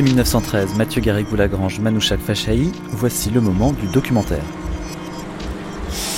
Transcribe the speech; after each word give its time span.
L'été 0.00 0.12
1913, 0.12 0.76
Mathieu 0.76 1.02
Garrigou-Lagrange, 1.02 1.78
Manouchak 1.78 2.20
Fachaï, 2.20 2.72
voici 2.88 3.28
le 3.28 3.42
moment 3.42 3.72
du 3.74 3.86
documentaire. 3.88 4.42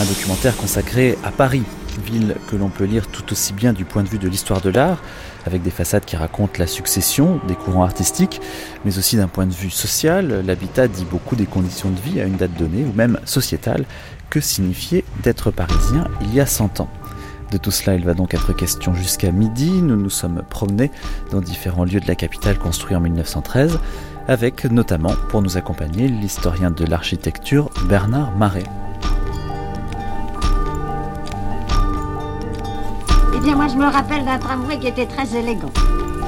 Un 0.01 0.05
documentaire 0.05 0.57
consacré 0.57 1.19
à 1.25 1.33
Paris, 1.33 1.65
ville 2.07 2.37
que 2.49 2.55
l'on 2.55 2.69
peut 2.69 2.85
lire 2.85 3.09
tout 3.09 3.33
aussi 3.33 3.53
bien 3.53 3.73
du 3.73 3.85
point 3.85 4.05
de 4.05 4.09
vue 4.09 4.21
de 4.21 4.29
l'histoire 4.29 4.61
de 4.61 4.71
l'art, 4.71 5.03
avec 5.47 5.63
des 5.63 5.73
façades 5.73 6.05
qui 6.05 6.15
racontent 6.15 6.61
la 6.61 6.69
succession 6.69 7.41
des 7.49 7.57
courants 7.57 7.83
artistiques, 7.83 8.41
mais 8.85 8.99
aussi 8.99 9.17
d'un 9.17 9.27
point 9.27 9.47
de 9.47 9.55
vue 9.55 9.71
social, 9.71 10.45
l'habitat 10.47 10.87
dit 10.87 11.05
beaucoup 11.05 11.35
des 11.35 11.47
conditions 11.47 11.91
de 11.91 11.99
vie 11.99 12.21
à 12.21 12.25
une 12.25 12.37
date 12.37 12.57
donnée, 12.57 12.85
ou 12.85 12.93
même 12.93 13.19
sociétale, 13.25 13.85
que 14.31 14.41
signifiait 14.41 15.03
d'être 15.25 15.51
parisien 15.51 16.07
il 16.21 16.33
y 16.33 16.41
a 16.41 16.47
100 16.47 16.79
ans. 16.79 16.89
De 17.53 17.59
tout 17.59 17.71
cela, 17.71 17.97
il 17.97 18.05
va 18.07 18.15
donc 18.15 18.33
être 18.33 18.55
question 18.55 18.95
jusqu'à 18.95 19.31
midi. 19.31 19.83
Nous 19.83 19.97
nous 19.97 20.09
sommes 20.09 20.43
promenés 20.49 20.91
dans 21.31 21.43
différents 21.43 21.85
lieux 21.85 22.01
de 22.01 22.09
la 22.09 22.15
capitale 22.15 22.59
construits 22.59 22.97
en 22.97 23.01
1913, 23.01 23.79
avec 24.27 24.65
notamment, 24.65 25.13
pour 25.29 25.43
nous 25.43 25.59
accompagner, 25.59 26.09
l'historien 26.09 26.71
de 26.71 26.87
l'architecture 26.87 27.69
Bernard 27.91 28.35
Marais. 28.39 28.65
Eh 33.37 33.41
bien, 33.41 33.55
moi, 33.55 33.69
je 33.69 33.77
me 33.77 33.85
rappelle 33.85 34.25
d'un 34.25 34.39
tramway 34.39 34.79
qui 34.79 34.87
était 34.87 35.05
très 35.05 35.37
élégant. 35.37 35.73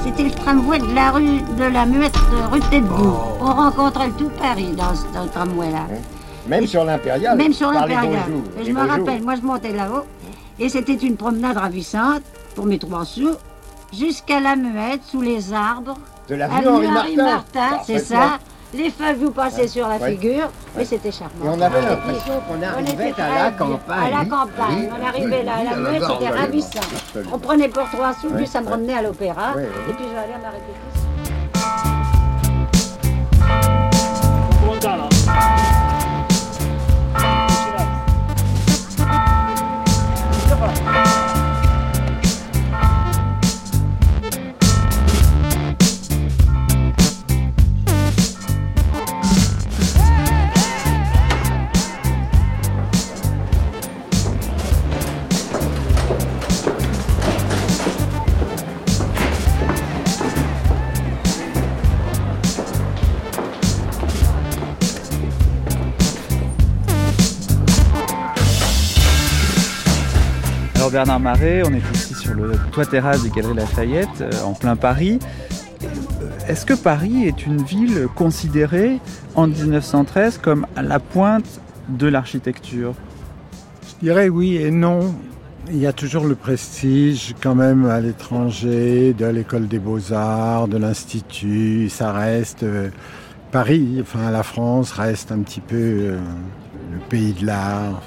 C'était 0.04 0.24
le 0.24 0.30
tramway 0.30 0.78
de 0.78 0.94
la 0.94 1.10
rue 1.10 1.40
de 1.58 1.64
la 1.64 1.86
Muette, 1.86 2.18
rue 2.52 2.60
de 2.60 2.66
Tête-Bout. 2.66 3.16
On 3.40 3.46
rencontrait 3.46 4.10
tout 4.18 4.30
Paris 4.38 4.74
dans 4.76 4.94
ce 4.94 5.30
tramway-là. 5.32 5.86
Même 6.46 6.66
sur 6.66 6.84
l'impérial. 6.84 7.38
Même 7.38 7.54
sur 7.54 7.72
l'impérial. 7.72 8.24
Je 8.62 8.70
me 8.70 8.86
rappelle, 8.86 9.22
moi, 9.22 9.36
je 9.36 9.40
montais 9.40 9.72
là-haut. 9.72 10.04
Et 10.58 10.68
c'était 10.68 10.94
une 10.94 11.16
promenade 11.16 11.56
ravissante 11.56 12.22
pour 12.54 12.66
mes 12.66 12.78
trois 12.78 13.04
sous 13.04 13.30
jusqu'à 13.92 14.40
la 14.40 14.56
Muette, 14.56 15.02
sous 15.04 15.20
les 15.20 15.52
arbres. 15.52 15.94
De 16.28 16.36
l'avenue 16.36 16.68
Henri 16.68 17.16
Martin. 17.16 17.24
Martin, 17.24 17.78
c'est 17.86 17.98
ça. 17.98 18.38
Les 18.72 18.90
feuilles 18.90 19.14
vous 19.14 19.30
passaient 19.30 19.68
sur 19.68 19.86
la 19.86 19.96
Ouais. 19.98 20.12
figure. 20.12 20.50
Oui, 20.76 20.84
c'était 20.84 21.12
charmant. 21.12 21.44
Et 21.44 21.48
on 21.48 21.60
avait 21.60 21.80
l'impression 21.80 22.32
qu'on 22.48 22.58
on 22.58 22.62
arrivait 22.62 23.10
était 23.10 23.22
à 23.22 23.44
la 23.44 23.50
campagne. 23.52 24.04
À 24.06 24.10
la 24.10 24.24
campagne. 24.24 24.76
oui, 24.78 24.88
on 25.00 25.06
arrivait 25.06 25.42
là, 25.44 25.52
oui, 25.58 25.64
la 25.64 25.70
à 25.70 25.74
la 25.76 25.90
Muette, 25.90 26.02
c'était 26.10 26.30
ravissant. 26.30 26.80
On 27.32 27.38
prenait 27.38 27.68
pour 27.68 27.88
trois 27.90 28.14
sous, 28.14 28.30
puis 28.30 28.48
ça 28.48 28.60
me 28.60 28.66
ouais. 28.66 28.72
remenait 28.72 28.94
à 28.94 29.02
l'opéra. 29.02 29.52
Et 29.60 29.92
puis 29.92 30.04
je 30.08 30.12
vais 30.12 30.18
aller 30.18 30.32
à 30.32 30.38
ma 30.38 30.50
répétition. 30.50 30.93
Bernard 70.94 71.18
Marais, 71.18 71.62
on 71.66 71.74
est 71.74 71.82
ici 71.92 72.14
sur 72.14 72.34
le 72.34 72.52
toit 72.70 72.86
terrasse 72.86 73.24
des 73.24 73.30
Galeries 73.30 73.56
Lafayette, 73.56 74.20
euh, 74.20 74.30
en 74.44 74.52
plein 74.52 74.76
Paris. 74.76 75.18
Est-ce 76.46 76.64
que 76.64 76.72
Paris 76.72 77.26
est 77.26 77.46
une 77.46 77.60
ville 77.64 78.06
considérée 78.14 79.00
en 79.34 79.48
1913 79.48 80.38
comme 80.38 80.68
la 80.80 81.00
pointe 81.00 81.60
de 81.88 82.06
l'architecture? 82.06 82.94
Je 83.88 84.06
dirais 84.06 84.28
oui 84.28 84.54
et 84.58 84.70
non. 84.70 85.12
Il 85.68 85.78
y 85.78 85.88
a 85.88 85.92
toujours 85.92 86.26
le 86.26 86.36
prestige 86.36 87.34
quand 87.42 87.56
même 87.56 87.86
à 87.86 87.98
l'étranger, 87.98 89.14
de 89.14 89.26
l'école 89.26 89.66
des 89.66 89.80
beaux-arts, 89.80 90.68
de 90.68 90.76
l'institut. 90.76 91.88
Ça 91.88 92.12
reste 92.12 92.62
euh, 92.62 92.90
Paris, 93.50 93.98
enfin 94.00 94.30
la 94.30 94.44
France 94.44 94.92
reste 94.92 95.32
un 95.32 95.40
petit 95.40 95.60
peu 95.60 95.74
euh, 95.74 96.18
le 96.92 97.00
pays 97.08 97.32
de 97.32 97.46
l'art. 97.46 98.00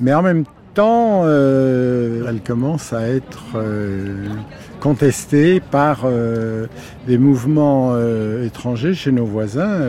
Mais 0.00 0.12
en 0.12 0.22
même 0.22 0.44
euh, 0.80 2.24
elle 2.28 2.40
commence 2.40 2.92
à 2.92 3.08
être 3.08 3.56
euh, 3.56 4.26
contestée 4.80 5.60
par 5.60 6.02
euh, 6.04 6.66
des 7.06 7.18
mouvements 7.18 7.96
étrangers 8.44 8.94
chez 8.94 9.12
nos 9.12 9.24
voisins. 9.24 9.80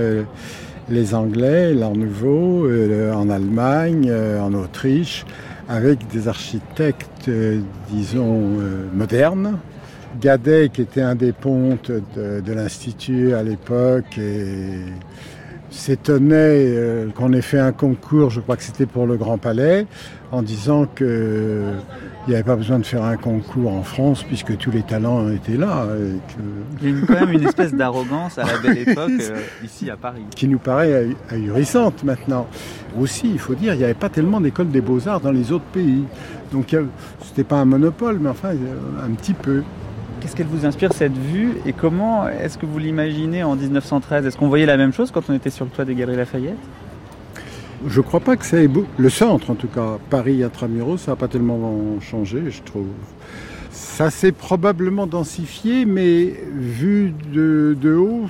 les 0.89 1.13
Anglais, 1.13 1.73
l'Art 1.73 1.93
Nouveau, 1.93 2.67
en 3.13 3.29
Allemagne, 3.29 4.11
en 4.41 4.53
Autriche, 4.53 5.25
avec 5.67 6.07
des 6.07 6.27
architectes, 6.27 7.29
disons, 7.91 8.57
modernes. 8.93 9.59
Gadet, 10.19 10.69
qui 10.69 10.81
était 10.81 11.01
un 11.01 11.13
des 11.13 11.33
pontes 11.33 11.91
de, 11.91 12.41
de 12.41 12.53
l'Institut 12.53 13.33
à 13.35 13.43
l'époque, 13.43 14.17
et 14.17 14.81
s'étonnait 15.69 16.35
euh, 16.35 17.09
qu'on 17.15 17.33
ait 17.33 17.41
fait 17.41 17.59
un 17.59 17.71
concours, 17.71 18.29
je 18.29 18.39
crois 18.41 18.57
que 18.57 18.63
c'était 18.63 18.85
pour 18.85 19.05
le 19.07 19.17
Grand 19.17 19.37
Palais, 19.37 19.85
en 20.31 20.41
disant 20.41 20.85
que 20.93 21.71
il 22.27 22.31
n'y 22.31 22.35
avait 22.35 22.43
pas 22.43 22.55
besoin 22.55 22.77
de 22.79 22.85
faire 22.85 23.03
un 23.03 23.17
concours 23.17 23.71
en 23.73 23.81
France 23.81 24.23
puisque 24.23 24.55
tous 24.57 24.69
les 24.71 24.83
talents 24.83 25.29
étaient 25.31 25.57
là. 25.57 25.87
que- 26.27 26.85
Il 26.85 26.99
y 26.99 27.01
a 27.01 27.05
quand 27.07 27.25
même 27.25 27.31
une 27.31 27.47
espèce 27.47 27.73
d'arrogance 27.75 28.37
à 28.37 28.43
la 28.45 28.57
belle 28.59 28.77
époque 28.87 29.09
euh, 29.19 29.39
ici 29.63 29.89
à 29.89 29.97
Paris. 29.97 30.21
qui 30.35 30.47
nous 30.47 30.59
paraît 30.59 31.05
ahu- 31.05 31.15
ahurissante 31.31 32.03
maintenant. 32.03 32.45
Aussi, 32.99 33.29
il 33.31 33.39
faut 33.39 33.55
dire, 33.55 33.73
il 33.73 33.77
n'y 33.77 33.83
avait 33.83 33.93
pas 33.95 34.09
tellement 34.09 34.41
d'écoles 34.41 34.69
des 34.69 34.81
beaux-arts 34.81 35.21
dans 35.21 35.31
les 35.31 35.51
autres 35.51 35.65
pays. 35.73 36.03
Donc, 36.51 36.67
ce 36.71 36.77
n'était 36.77 37.43
pas 37.43 37.57
un 37.57 37.65
monopole, 37.65 38.19
mais 38.19 38.29
enfin, 38.29 38.49
euh, 38.49 39.05
un 39.05 39.11
petit 39.11 39.33
peu. 39.33 39.63
Qu'est-ce 40.19 40.35
qu'elle 40.35 40.47
vous 40.47 40.65
inspire 40.65 40.91
cette 40.93 41.17
vue 41.17 41.53
et 41.65 41.73
comment 41.73 42.27
est-ce 42.27 42.57
que 42.57 42.65
vous 42.65 42.77
l'imaginez 42.77 43.43
en 43.43 43.55
1913 43.55 44.25
Est-ce 44.25 44.37
qu'on 44.37 44.49
voyait 44.49 44.65
la 44.65 44.77
même 44.77 44.91
chose 44.91 45.11
quand 45.11 45.29
on 45.29 45.33
était 45.33 45.49
sur 45.49 45.65
le 45.65 45.71
toit 45.71 45.85
des 45.85 45.95
Galeries 45.95 46.17
Lafayette? 46.17 46.57
Je 47.87 48.01
crois 48.01 48.19
pas 48.19 48.35
que 48.35 48.45
ça 48.45 48.61
ait. 48.61 48.69
Le 48.97 49.09
centre, 49.09 49.49
en 49.49 49.55
tout 49.55 49.67
cas, 49.67 49.97
Paris 50.09 50.43
intramuros, 50.43 50.97
ça 50.97 51.11
n'a 51.11 51.15
pas 51.15 51.29
tellement 51.29 51.99
changé, 52.01 52.41
je 52.49 52.61
trouve. 52.63 52.87
Ça 53.71 54.09
s'est 54.09 54.33
probablement 54.33 55.07
densifié, 55.07 55.85
mais 55.85 56.33
vu 56.53 57.13
de 57.31 57.95
haut, 57.95 58.25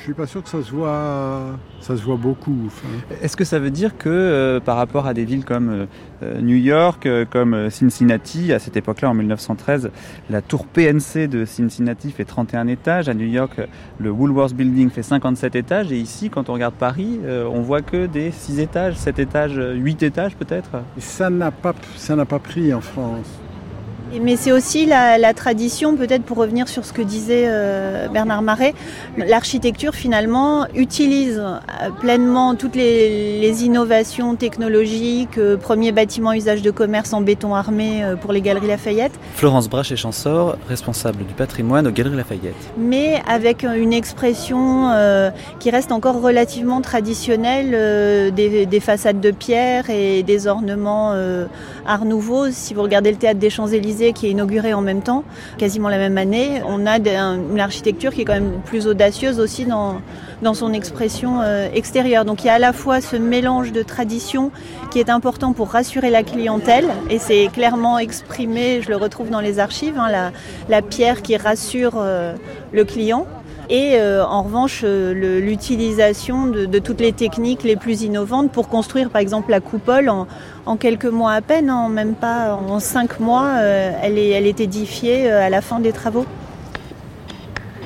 je 0.00 0.04
suis 0.04 0.14
pas 0.14 0.26
sûr 0.26 0.42
que 0.42 0.48
ça 0.48 0.62
se 0.62 0.70
voit, 0.70 1.58
ça 1.80 1.94
se 1.94 2.02
voit 2.02 2.16
beaucoup. 2.16 2.56
enfin. 2.66 2.88
Est-ce 3.20 3.36
que 3.36 3.44
ça 3.44 3.58
veut 3.58 3.70
dire 3.70 3.98
que 3.98 4.08
euh, 4.08 4.58
par 4.58 4.78
rapport 4.78 5.06
à 5.06 5.12
des 5.12 5.26
villes 5.26 5.44
comme 5.44 5.68
euh, 5.68 5.86
euh, 6.22 6.40
New 6.40 6.56
York, 6.56 7.04
euh, 7.04 7.26
comme 7.28 7.68
Cincinnati, 7.68 8.50
à 8.54 8.58
cette 8.58 8.78
époque-là, 8.78 9.10
en 9.10 9.14
1913, 9.14 9.90
la 10.30 10.40
tour 10.40 10.66
PNC 10.66 11.28
de 11.28 11.44
Cincinnati 11.44 12.12
fait 12.12 12.24
31 12.24 12.66
étages, 12.68 13.10
à 13.10 13.14
New 13.14 13.26
York, 13.26 13.60
le 13.98 14.10
Woolworth 14.10 14.54
Building 14.54 14.88
fait 14.88 15.02
57 15.02 15.54
étages, 15.54 15.92
et 15.92 15.98
ici, 15.98 16.30
quand 16.30 16.48
on 16.48 16.54
regarde 16.54 16.74
Paris, 16.74 17.20
on 17.26 17.60
voit 17.60 17.82
que 17.82 18.06
des 18.06 18.30
6 18.30 18.58
étages, 18.58 18.96
7 18.96 19.18
étages, 19.18 19.58
euh, 19.58 19.74
8 19.74 20.02
étages 20.02 20.34
peut-être? 20.34 20.70
Ça 20.96 21.28
n'a 21.28 21.50
pas, 21.50 21.74
ça 21.96 22.16
n'a 22.16 22.24
pas 22.24 22.38
pris 22.38 22.72
en 22.72 22.80
France. 22.80 23.26
Mais 24.18 24.36
c'est 24.36 24.50
aussi 24.50 24.86
la, 24.86 25.18
la 25.18 25.34
tradition, 25.34 25.96
peut-être 25.96 26.24
pour 26.24 26.36
revenir 26.36 26.66
sur 26.68 26.84
ce 26.84 26.92
que 26.92 27.02
disait 27.02 27.44
euh, 27.46 28.08
Bernard 28.08 28.42
Marais, 28.42 28.74
l'architecture 29.16 29.94
finalement 29.94 30.66
utilise 30.74 31.38
euh, 31.38 31.90
pleinement 32.00 32.56
toutes 32.56 32.74
les, 32.74 33.40
les 33.40 33.64
innovations 33.64 34.34
technologiques, 34.34 35.38
euh, 35.38 35.56
premier 35.56 35.92
bâtiment 35.92 36.32
usage 36.32 36.62
de 36.62 36.70
commerce 36.72 37.12
en 37.12 37.20
béton 37.20 37.54
armé 37.54 38.02
euh, 38.02 38.16
pour 38.16 38.32
les 38.32 38.40
Galeries 38.40 38.66
Lafayette, 38.66 39.12
Florence 39.36 39.68
Brach 39.68 39.92
et 39.92 39.96
Chansor, 39.96 40.56
responsable 40.68 41.24
du 41.24 41.34
patrimoine 41.34 41.86
aux 41.86 41.92
Galeries 41.92 42.16
Lafayette. 42.16 42.54
mais 42.76 43.22
avec 43.28 43.62
une 43.62 43.92
expression 43.92 44.90
qui 45.60 45.70
reste 45.70 45.92
encore 45.92 46.20
relativement 46.20 46.80
traditionnelle 46.80 48.32
des, 48.34 48.66
des 48.66 48.80
façades 48.80 49.20
de 49.20 49.30
pierre 49.30 49.88
et 49.90 50.22
des 50.22 50.46
ornements 50.46 51.14
art 51.86 52.04
nouveau. 52.04 52.50
Si 52.50 52.74
vous 52.74 52.82
regardez 52.82 53.10
le 53.10 53.16
théâtre 53.16 53.38
des 53.38 53.50
Champs-Élysées 53.50 53.99
qui 54.12 54.26
est 54.26 54.30
inauguré 54.30 54.74
en 54.74 54.80
même 54.80 55.02
temps, 55.02 55.24
quasiment 55.58 55.88
la 55.88 55.98
même 55.98 56.18
année, 56.18 56.62
on 56.66 56.86
a 56.86 56.98
une 56.98 57.60
architecture 57.60 58.12
qui 58.12 58.22
est 58.22 58.24
quand 58.24 58.34
même 58.34 58.60
plus 58.64 58.86
audacieuse 58.86 59.38
aussi 59.38 59.66
dans, 59.66 60.00
son 60.54 60.72
expression 60.72 61.42
euh, 61.42 61.68
extérieure. 61.72 62.24
Donc 62.24 62.42
il 62.42 62.46
y 62.48 62.50
a 62.50 62.54
à 62.54 62.58
la 62.58 62.72
fois 62.72 63.00
ce 63.00 63.16
mélange 63.16 63.72
de 63.72 63.82
traditions 63.82 64.50
qui 64.90 64.98
est 64.98 65.10
important 65.10 65.52
pour 65.52 65.68
rassurer 65.68 66.10
la 66.10 66.22
clientèle 66.22 66.88
et 67.08 67.18
c'est 67.18 67.48
clairement 67.52 67.98
exprimé, 67.98 68.80
je 68.82 68.88
le 68.88 68.96
retrouve 68.96 69.30
dans 69.30 69.40
les 69.40 69.58
archives, 69.58 69.98
hein, 69.98 70.08
la, 70.10 70.32
la 70.68 70.82
pierre 70.82 71.22
qui 71.22 71.36
rassure 71.36 71.94
euh, 71.96 72.34
le 72.72 72.84
client. 72.84 73.26
Et 73.70 73.94
euh, 73.94 74.24
en 74.24 74.42
revanche 74.42 74.82
l'utilisation 74.84 76.46
de, 76.46 76.78
toutes 76.78 77.00
les 77.00 77.12
techniques 77.12 77.62
les 77.62 77.76
plus 77.76 78.02
innovantes 78.02 78.50
pour 78.50 78.68
construire 78.68 79.08
par 79.08 79.20
exemple 79.20 79.50
la 79.50 79.60
coupole 79.60 80.10
en, 80.10 80.26
quelques 80.76 81.06
mois 81.06 81.32
à 81.32 81.40
peine, 81.40 81.70
en 81.70 81.88
même 81.88 82.14
pas 82.14 82.54
en 82.54 82.78
cinq 82.80 83.20
mois, 83.20 83.60
est, 83.60 83.94
elle 84.02 84.46
est 84.46 84.60
édifiée 84.60 85.30
à 85.30 85.48
la 85.48 85.60
fin 85.62 85.80
des 85.80 85.92
travaux 85.92 86.26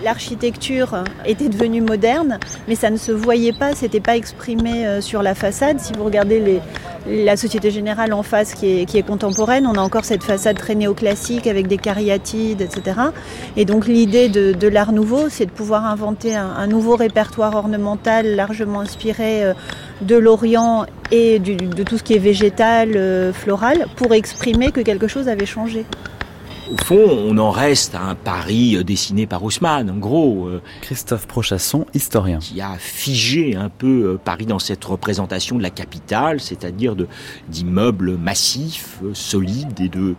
l'architecture 0.04 1.02
était 1.24 1.48
devenue 1.48 1.80
moderne, 1.80 2.38
mais 2.68 2.74
ça 2.74 2.90
ne 2.90 2.96
se 2.96 3.10
voyait 3.10 3.52
pas, 3.52 3.74
c'était 3.74 4.00
pas 4.00 4.16
exprimé 4.16 4.86
euh, 4.86 5.00
sur 5.00 5.22
la 5.22 5.34
façade. 5.34 5.80
Si 5.80 5.92
vous 5.94 6.04
regardez 6.04 6.60
la 7.06 7.36
Société 7.36 7.70
Générale 7.70 8.12
en 8.12 8.22
face 8.22 8.54
qui 8.54 8.80
est, 8.82 9.06
contemporaine, 9.06 9.66
on 9.66 9.74
a 9.74 9.80
encore 9.80 10.04
cette 10.04 10.22
façade 10.22 10.58
très 10.58 10.74
néoclassique 10.74 11.46
avec 11.46 11.66
des 11.66 11.78
cariatides, 11.78 12.60
etc. 12.60 13.00
Et 13.56 13.64
donc 13.64 13.86
l'idée 13.86 14.28
de, 14.28 14.68
l'art 14.68 14.92
nouveau, 14.92 15.28
c'est 15.28 15.46
de 15.46 15.50
pouvoir 15.50 15.86
inventer 15.86 16.34
un, 16.34 16.66
nouveau 16.66 16.96
répertoire 16.96 17.54
ornemental 17.54 18.36
largement 18.36 18.80
inspiré 18.80 19.44
euh, 19.44 19.54
de 20.00 20.16
l'Orient 20.16 20.86
et 21.10 21.38
de 21.38 21.82
tout 21.82 21.98
ce 21.98 22.02
qui 22.02 22.14
est 22.14 22.18
végétal, 22.18 22.92
euh, 22.96 23.32
floral, 23.32 23.86
pour 23.96 24.12
exprimer 24.14 24.70
que 24.72 24.80
quelque 24.80 25.06
chose 25.06 25.28
avait 25.28 25.46
changé. 25.46 25.84
Au 26.74 26.84
fond, 26.84 27.08
on 27.08 27.38
en 27.38 27.52
reste 27.52 27.94
à 27.94 28.02
un 28.02 28.16
Paris 28.16 28.74
euh, 28.74 28.82
dessiné 28.82 29.28
par 29.28 29.44
Haussmann, 29.44 29.88
en 29.88 29.96
gros. 29.96 30.48
Euh, 30.48 30.60
Christophe 30.80 31.28
Prochasson, 31.28 31.86
historien. 31.94 32.40
Qui 32.40 32.60
a 32.60 32.74
figé 32.78 33.54
un 33.54 33.68
peu 33.68 34.14
euh, 34.14 34.18
Paris 34.22 34.46
dans 34.46 34.58
cette 34.58 34.84
représentation 34.84 35.56
de 35.56 35.62
la 35.62 35.70
capitale, 35.70 36.40
c'est-à-dire 36.40 36.96
d'immeubles 37.48 38.16
massifs, 38.16 38.98
solides 39.12 39.78
et 39.78 39.88
de 39.88 40.16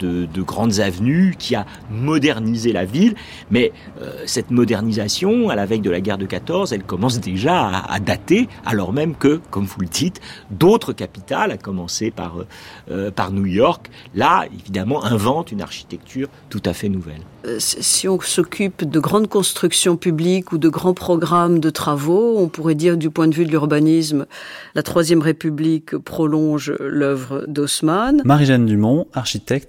de, 0.00 0.42
grandes 0.42 0.80
avenues, 0.80 1.34
qui 1.38 1.54
a 1.54 1.66
modernisé 1.90 2.72
la 2.72 2.84
ville. 2.84 3.14
Mais 3.50 3.72
euh, 4.00 4.12
cette 4.26 4.50
modernisation, 4.50 5.48
à 5.50 5.56
la 5.56 5.66
veille 5.66 5.80
de 5.80 5.90
la 5.90 6.00
guerre 6.00 6.18
de 6.18 6.26
14, 6.26 6.72
elle 6.72 6.84
commence 6.84 7.20
déjà 7.20 7.68
à, 7.68 8.00
dater, 8.00 8.48
alors 8.64 8.92
même 8.92 9.14
que, 9.14 9.40
comme 9.50 9.64
vous 9.64 9.80
le 9.80 9.86
dites, 9.86 10.20
d'autres 10.50 10.92
capitales, 10.92 11.50
à 11.50 11.56
commencer 11.56 12.10
par, 12.10 12.40
euh, 12.40 12.46
euh, 12.90 13.10
par 13.10 13.32
New 13.32 13.46
York, 13.46 13.90
là, 14.14 14.46
évidemment, 14.52 15.04
inventent 15.04 15.52
une 15.52 15.62
architecture 15.62 16.28
tout 16.50 16.62
à 16.64 16.72
fait 16.72 16.88
nouvelle. 16.88 17.20
Si 17.58 18.08
on 18.08 18.20
s'occupe 18.20 18.84
de 18.84 19.00
grandes 19.00 19.28
constructions 19.28 19.96
publiques 19.96 20.52
ou 20.52 20.58
de 20.58 20.68
grands 20.68 20.94
programmes 20.94 21.60
de 21.60 21.70
travaux, 21.70 22.36
on 22.38 22.48
pourrait 22.48 22.74
dire 22.74 22.96
du 22.96 23.10
point 23.10 23.28
de 23.28 23.34
vue 23.34 23.44
de 23.44 23.50
l'urbanisme, 23.50 24.26
la 24.74 24.82
Troisième 24.82 25.22
République 25.22 25.96
prolonge 25.96 26.74
l'œuvre 26.80 27.44
d'Haussmann. 27.46 28.22
Marie-Jeanne 28.24 28.66
Dumont, 28.66 29.06
architecte 29.12 29.67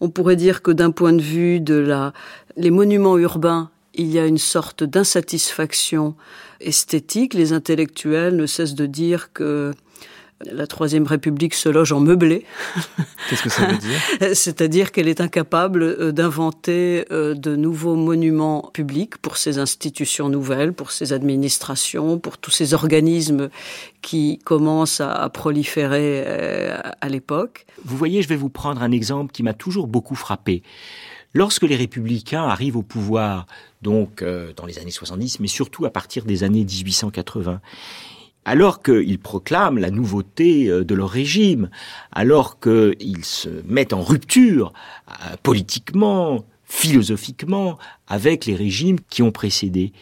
On 0.00 0.10
pourrait 0.10 0.36
dire 0.36 0.62
que 0.62 0.70
d'un 0.70 0.90
point 0.90 1.12
de 1.12 1.22
vue 1.22 1.60
de 1.60 1.74
la, 1.74 2.12
les 2.56 2.70
monuments 2.70 3.18
urbains, 3.18 3.70
il 3.94 4.06
y 4.06 4.18
a 4.18 4.26
une 4.26 4.38
sorte 4.38 4.84
d'insatisfaction 4.84 6.14
esthétique. 6.60 7.34
Les 7.34 7.52
intellectuels 7.52 8.36
ne 8.36 8.46
cessent 8.46 8.74
de 8.74 8.86
dire 8.86 9.32
que 9.32 9.72
la 10.44 10.66
Troisième 10.66 11.06
République 11.06 11.54
se 11.54 11.68
loge 11.68 11.92
en 11.92 12.00
meublé. 12.00 12.44
Qu'est-ce 13.28 13.42
que 13.42 13.50
ça 13.50 13.66
veut 13.66 13.76
dire? 13.76 14.00
C'est-à-dire 14.34 14.90
qu'elle 14.90 15.08
est 15.08 15.20
incapable 15.20 15.82
euh, 15.82 16.12
d'inventer 16.12 17.04
euh, 17.10 17.34
de 17.34 17.56
nouveaux 17.56 17.94
monuments 17.94 18.70
publics 18.72 19.18
pour 19.18 19.36
ses 19.36 19.58
institutions 19.58 20.28
nouvelles, 20.28 20.72
pour 20.72 20.92
ses 20.92 21.12
administrations, 21.12 22.18
pour 22.18 22.38
tous 22.38 22.50
ces 22.50 22.72
organismes 22.72 23.50
qui 24.00 24.38
commencent 24.38 25.00
à 25.00 25.28
proliférer 25.28 26.24
euh, 26.26 26.78
à 27.00 27.08
l'époque. 27.08 27.66
Vous 27.84 27.96
voyez, 27.96 28.22
je 28.22 28.28
vais 28.28 28.36
vous 28.36 28.48
prendre 28.48 28.82
un 28.82 28.92
exemple 28.92 29.32
qui 29.32 29.42
m'a 29.42 29.54
toujours 29.54 29.86
beaucoup 29.86 30.14
frappé. 30.14 30.62
Lorsque 31.34 31.62
les 31.62 31.76
républicains 31.76 32.42
arrivent 32.42 32.76
au 32.76 32.82
pouvoir, 32.82 33.46
donc 33.82 34.24
dans 34.56 34.66
les 34.66 34.80
années 34.80 34.90
70, 34.90 35.38
mais 35.38 35.46
surtout 35.46 35.84
à 35.84 35.90
partir 35.90 36.24
des 36.24 36.42
années 36.42 36.64
1880, 36.64 37.60
alors 38.44 38.82
qu'ils 38.82 39.18
proclament 39.18 39.78
la 39.78 39.90
nouveauté 39.90 40.68
euh, 40.68 40.84
de 40.84 40.94
leur 40.94 41.10
régime, 41.10 41.70
alors 42.12 42.58
qu'ils 42.60 43.24
se 43.24 43.48
mettent 43.66 43.92
en 43.92 44.02
rupture 44.02 44.72
euh, 45.10 45.36
politiquement, 45.42 46.44
philosophiquement, 46.64 47.78
avec 48.06 48.46
les 48.46 48.54
régimes 48.54 48.98
qui 49.08 49.22
ont 49.22 49.32
précédé. 49.32 49.92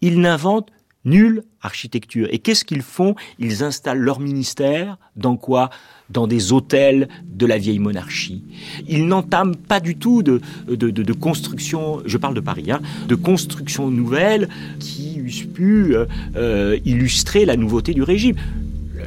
Ils 0.00 0.20
n'inventent 0.20 0.70
nulle 1.04 1.42
architecture. 1.62 2.28
Et 2.30 2.38
qu'est-ce 2.38 2.64
qu'ils 2.64 2.82
font? 2.82 3.14
Ils 3.38 3.62
installent 3.62 3.98
leur 3.98 4.20
ministère 4.20 4.98
dans 5.16 5.36
quoi? 5.36 5.70
Dans 6.10 6.26
des 6.26 6.52
hôtels 6.52 7.08
de 7.24 7.46
la 7.46 7.58
vieille 7.58 7.78
monarchie. 7.78 8.42
Ils 8.88 9.06
n'entament 9.06 9.54
pas 9.54 9.80
du 9.80 9.96
tout 9.96 10.22
de, 10.22 10.40
construction, 11.12 12.02
je 12.04 12.18
parle 12.18 12.34
de 12.34 12.40
Paris, 12.40 12.70
hein, 12.70 12.80
de 13.08 13.14
construction 13.14 13.90
nouvelle 13.90 14.48
qui 14.78 15.18
eussent 15.18 15.44
pu 15.44 15.94
euh, 15.94 16.06
euh, 16.36 16.78
illustrer 16.84 17.44
la 17.44 17.56
nouveauté 17.56 17.94
du 17.94 18.02
régime. 18.02 18.36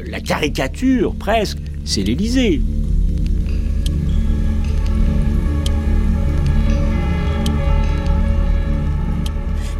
La 0.07 0.22
caricature, 0.22 1.13
presque, 1.16 1.60
c'est 1.86 2.04
l'Élysée. 2.04 2.62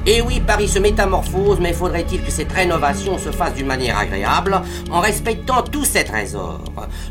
Et 0.06 0.20
oui, 0.20 0.42
Paris 0.46 0.68
se 0.68 0.80
métamorphose, 0.80 1.60
mais 1.62 1.72
faudrait-il 1.72 2.22
que 2.22 2.32
cette 2.32 2.52
rénovation 2.52 3.18
se 3.18 3.32
fasse 3.32 3.54
d'une 3.54 3.68
manière 3.68 3.98
agréable, 3.98 4.62
en 4.92 5.00
respectant 5.00 5.62
tous 5.62 5.86
ses 5.86 6.04
trésors? 6.04 6.62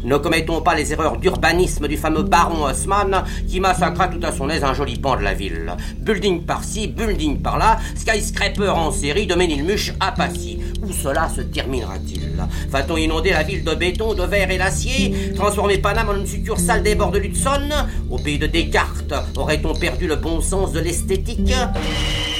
Ne 0.04 0.18
commettons 0.18 0.60
pas 0.60 0.74
les 0.74 0.92
erreurs 0.92 1.16
d'urbanisme 1.16 1.88
du 1.88 1.96
fameux 1.96 2.22
baron 2.22 2.66
Haussmann, 2.66 3.24
qui 3.48 3.60
massacra 3.60 4.08
tout 4.08 4.20
à 4.22 4.30
son 4.30 4.50
aise 4.50 4.62
un 4.62 4.74
joli 4.74 4.98
pan 4.98 5.16
de 5.16 5.22
la 5.22 5.32
ville. 5.32 5.72
Building 6.00 6.42
par-ci, 6.42 6.86
building 6.86 7.40
par-là, 7.40 7.78
skyscraper 7.96 8.68
en 8.68 8.92
série 8.92 9.26
de 9.26 9.36
Ménilmuche 9.36 9.94
à 9.98 10.12
Passy. 10.12 10.60
Où 10.82 10.92
cela 10.92 11.30
se 11.30 11.40
terminera-t-il? 11.40 12.44
Va-t-on 12.68 12.98
inonder 12.98 13.30
la 13.30 13.42
ville 13.42 13.64
de 13.64 13.74
béton, 13.74 14.12
de 14.12 14.24
verre 14.24 14.50
et 14.50 14.58
d'acier? 14.58 15.32
Transformer 15.34 15.78
Paname 15.78 16.10
en 16.10 16.16
une 16.16 16.26
succursale 16.26 16.82
des 16.82 16.94
bords 16.94 17.12
de 17.12 17.18
l'Hudson 17.18 17.70
Au 18.10 18.18
pays 18.18 18.38
de 18.38 18.46
Descartes, 18.46 19.14
aurait-on 19.36 19.74
perdu 19.74 20.06
le 20.06 20.16
bon 20.16 20.42
sens 20.42 20.72
de 20.72 20.80
l'esthétique? 20.80 21.54
le 21.54 22.31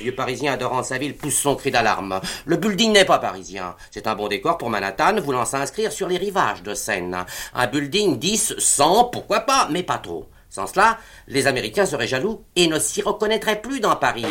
vieux 0.00 0.14
parisien 0.14 0.54
adorant 0.54 0.82
sa 0.82 0.98
ville 0.98 1.14
pousse 1.14 1.36
son 1.36 1.54
cri 1.54 1.70
d'alarme. 1.70 2.20
Le 2.46 2.56
building 2.56 2.92
n'est 2.92 3.04
pas 3.04 3.18
parisien. 3.18 3.76
C'est 3.90 4.06
un 4.06 4.16
bon 4.16 4.28
décor 4.28 4.58
pour 4.58 4.70
Manhattan 4.70 5.20
voulant 5.20 5.44
s'inscrire 5.44 5.92
sur 5.92 6.08
les 6.08 6.16
rivages 6.16 6.62
de 6.62 6.74
Seine. 6.74 7.24
Un 7.54 7.66
building 7.66 8.18
10, 8.18 8.54
100, 8.58 9.04
pourquoi 9.04 9.40
pas, 9.40 9.68
mais 9.70 9.82
pas 9.82 9.98
trop. 9.98 10.26
Sans 10.48 10.66
cela, 10.66 10.98
les 11.28 11.46
Américains 11.46 11.86
seraient 11.86 12.08
jaloux 12.08 12.42
et 12.56 12.66
ne 12.66 12.78
s'y 12.78 13.02
reconnaîtraient 13.02 13.60
plus 13.60 13.80
dans 13.80 13.94
Paris. 13.94 14.26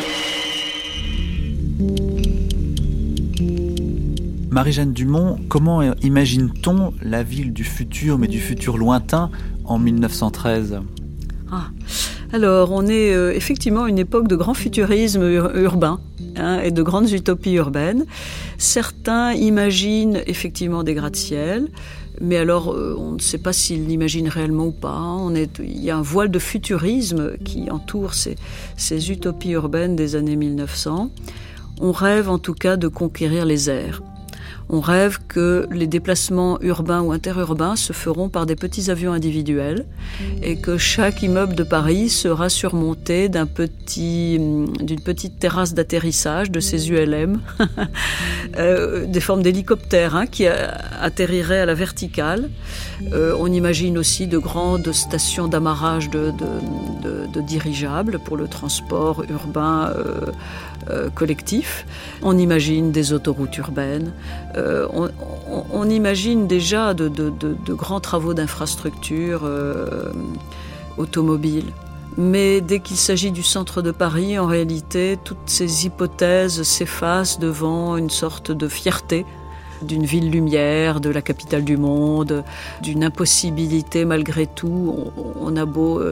Marie-Jeanne 4.50 4.92
Dumont, 4.92 5.38
comment 5.48 5.80
imagine-t-on 6.02 6.92
la 7.00 7.22
ville 7.22 7.52
du 7.52 7.64
futur, 7.64 8.18
mais 8.18 8.26
du 8.26 8.40
futur 8.40 8.76
lointain, 8.76 9.30
en 9.64 9.78
1913 9.78 10.80
ah. 11.52 11.68
Alors, 12.32 12.70
on 12.70 12.86
est 12.86 13.12
euh, 13.12 13.34
effectivement 13.34 13.86
une 13.86 13.98
époque 13.98 14.28
de 14.28 14.36
grand 14.36 14.54
futurisme 14.54 15.22
urbain 15.54 15.98
hein, 16.36 16.60
et 16.60 16.70
de 16.70 16.82
grandes 16.82 17.10
utopies 17.10 17.54
urbaines. 17.54 18.06
Certains 18.56 19.32
imaginent 19.32 20.22
effectivement 20.26 20.84
des 20.84 20.94
gratte-ciel, 20.94 21.68
mais 22.20 22.36
alors 22.36 22.72
euh, 22.72 22.94
on 22.96 23.12
ne 23.12 23.18
sait 23.18 23.38
pas 23.38 23.52
s'ils 23.52 23.88
l'imaginent 23.88 24.28
réellement 24.28 24.66
ou 24.66 24.72
pas. 24.72 25.18
Est, 25.34 25.58
il 25.58 25.82
y 25.82 25.90
a 25.90 25.96
un 25.96 26.02
voile 26.02 26.30
de 26.30 26.38
futurisme 26.38 27.32
qui 27.44 27.68
entoure 27.68 28.14
ces, 28.14 28.36
ces 28.76 29.10
utopies 29.10 29.50
urbaines 29.50 29.96
des 29.96 30.14
années 30.14 30.36
1900. 30.36 31.10
On 31.80 31.90
rêve 31.90 32.28
en 32.28 32.38
tout 32.38 32.54
cas 32.54 32.76
de 32.76 32.86
conquérir 32.86 33.44
les 33.44 33.70
airs. 33.70 34.02
On 34.68 34.80
rêve 34.80 35.18
que 35.26 35.68
les 35.72 35.86
déplacements 35.86 36.60
urbains 36.60 37.00
ou 37.00 37.12
interurbains 37.12 37.76
se 37.76 37.92
feront 37.92 38.28
par 38.28 38.46
des 38.46 38.56
petits 38.56 38.90
avions 38.90 39.12
individuels 39.12 39.86
et 40.42 40.60
que 40.60 40.78
chaque 40.78 41.22
immeuble 41.22 41.54
de 41.54 41.64
Paris 41.64 42.08
sera 42.08 42.48
surmonté 42.48 43.28
d'un 43.28 43.46
petit, 43.46 44.38
d'une 44.38 45.00
petite 45.00 45.38
terrasse 45.38 45.74
d'atterrissage 45.74 46.50
de 46.50 46.60
ces 46.60 46.90
ULM, 46.90 47.40
euh, 48.56 49.06
des 49.06 49.20
formes 49.20 49.42
d'hélicoptères 49.42 50.14
hein, 50.14 50.26
qui 50.26 50.46
atterriraient 50.46 51.60
à 51.60 51.66
la 51.66 51.74
verticale. 51.74 52.50
Euh, 53.12 53.34
on 53.38 53.52
imagine 53.52 53.98
aussi 53.98 54.26
de 54.26 54.38
grandes 54.38 54.92
stations 54.92 55.48
d'amarrage 55.48 56.10
de, 56.10 56.32
dirigeables 57.40 58.18
pour 58.24 58.36
le 58.36 58.46
transport 58.46 59.24
urbain. 59.28 59.92
Euh, 59.96 60.26
euh, 60.88 61.10
collectif. 61.10 61.86
On 62.22 62.38
imagine 62.38 62.90
des 62.90 63.12
autoroutes 63.12 63.56
urbaines. 63.58 64.12
Euh, 64.56 64.88
on, 65.72 65.90
imagine 65.90 66.46
déjà 66.46 66.94
de, 66.94 67.10
grands 67.68 68.00
travaux 68.00 68.32
d'infrastructures 68.32 69.42
euh, 69.44 70.10
automobiles. 70.96 71.70
Mais 72.16 72.62
dès 72.62 72.80
qu'il 72.80 72.96
s'agit 72.96 73.30
du 73.30 73.42
centre 73.42 73.82
de 73.82 73.90
Paris, 73.90 74.38
en 74.38 74.46
réalité, 74.46 75.18
toutes 75.22 75.38
ces 75.46 75.84
hypothèses 75.84 76.62
s'effacent 76.62 77.38
devant 77.38 77.98
une 77.98 78.10
sorte 78.10 78.50
de 78.50 78.66
fierté 78.66 79.26
d'une 79.82 80.04
ville 80.04 80.30
lumière, 80.30 81.00
de 81.00 81.08
la 81.08 81.22
capitale 81.22 81.64
du 81.64 81.76
monde, 81.76 82.42
d'une 82.82 83.04
impossibilité 83.04 84.04
malgré 84.04 84.46
tout. 84.46 85.12
On, 85.40 85.56
a 85.56 85.64
beau 85.64 86.02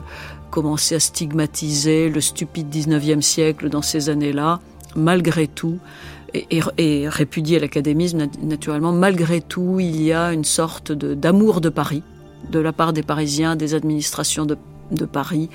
commencé 0.50 0.95
à 0.95 1.00
stigmatiser 1.00 2.09
le 2.09 2.21
stupide 2.21 2.69
19e 2.75 3.23
siècle 3.23 3.69
dans 3.69 3.83
ces 3.83 4.09
années-là, 4.09 4.61
malgré 4.97 5.47
tout, 5.47 5.78
et, 6.35 7.09
répudier 7.09 7.59
l'académisme 7.59 8.28
naturellement, 8.43 8.93
malgré 8.93 9.40
tout, 9.40 9.81
il 9.81 10.02
y 10.02 10.12
a 10.12 10.33
une 10.33 10.45
sorte 10.45 10.93
d'amour 10.93 11.61
de, 11.61 11.69
Paris, 11.69 12.02
de 12.50 12.59
la 12.59 12.73
part 12.73 12.93
des 12.93 13.02
Parisiens, 13.02 13.57
des 13.57 13.75
administrations 13.75 14.47
de, 14.47 14.57
Paris, 15.05 15.49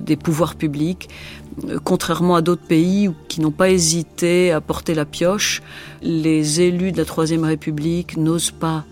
des 0.00 0.16
pouvoirs 0.16 0.54
publics. 0.54 1.08
Euh, 1.68 1.78
contrairement 1.82 2.36
à 2.36 2.42
d'autres 2.42 2.66
pays 2.66 3.10
qui 3.28 3.40
n'ont 3.40 3.50
pas 3.50 3.70
hésité 3.70 4.52
à 4.52 4.60
porter 4.60 4.94
la 4.94 5.04
pioche, 5.04 5.62
les 6.02 6.60
élus 6.60 6.92
de 6.92 6.98
la 6.98 7.04
Troisième 7.04 7.44
République 7.44 8.16
n'osent 8.16 8.50
pas 8.52 8.84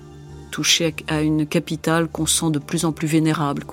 toucher 0.51 0.95
à 1.09 1.21
une 1.21 1.47
capitale 1.47 2.07
qu'on 2.07 2.27
sent 2.27 2.51
de 2.51 2.61
plus 2.61 2.85
en 2.85 2.93
plus 2.93 3.09
vénérable. 3.09 3.65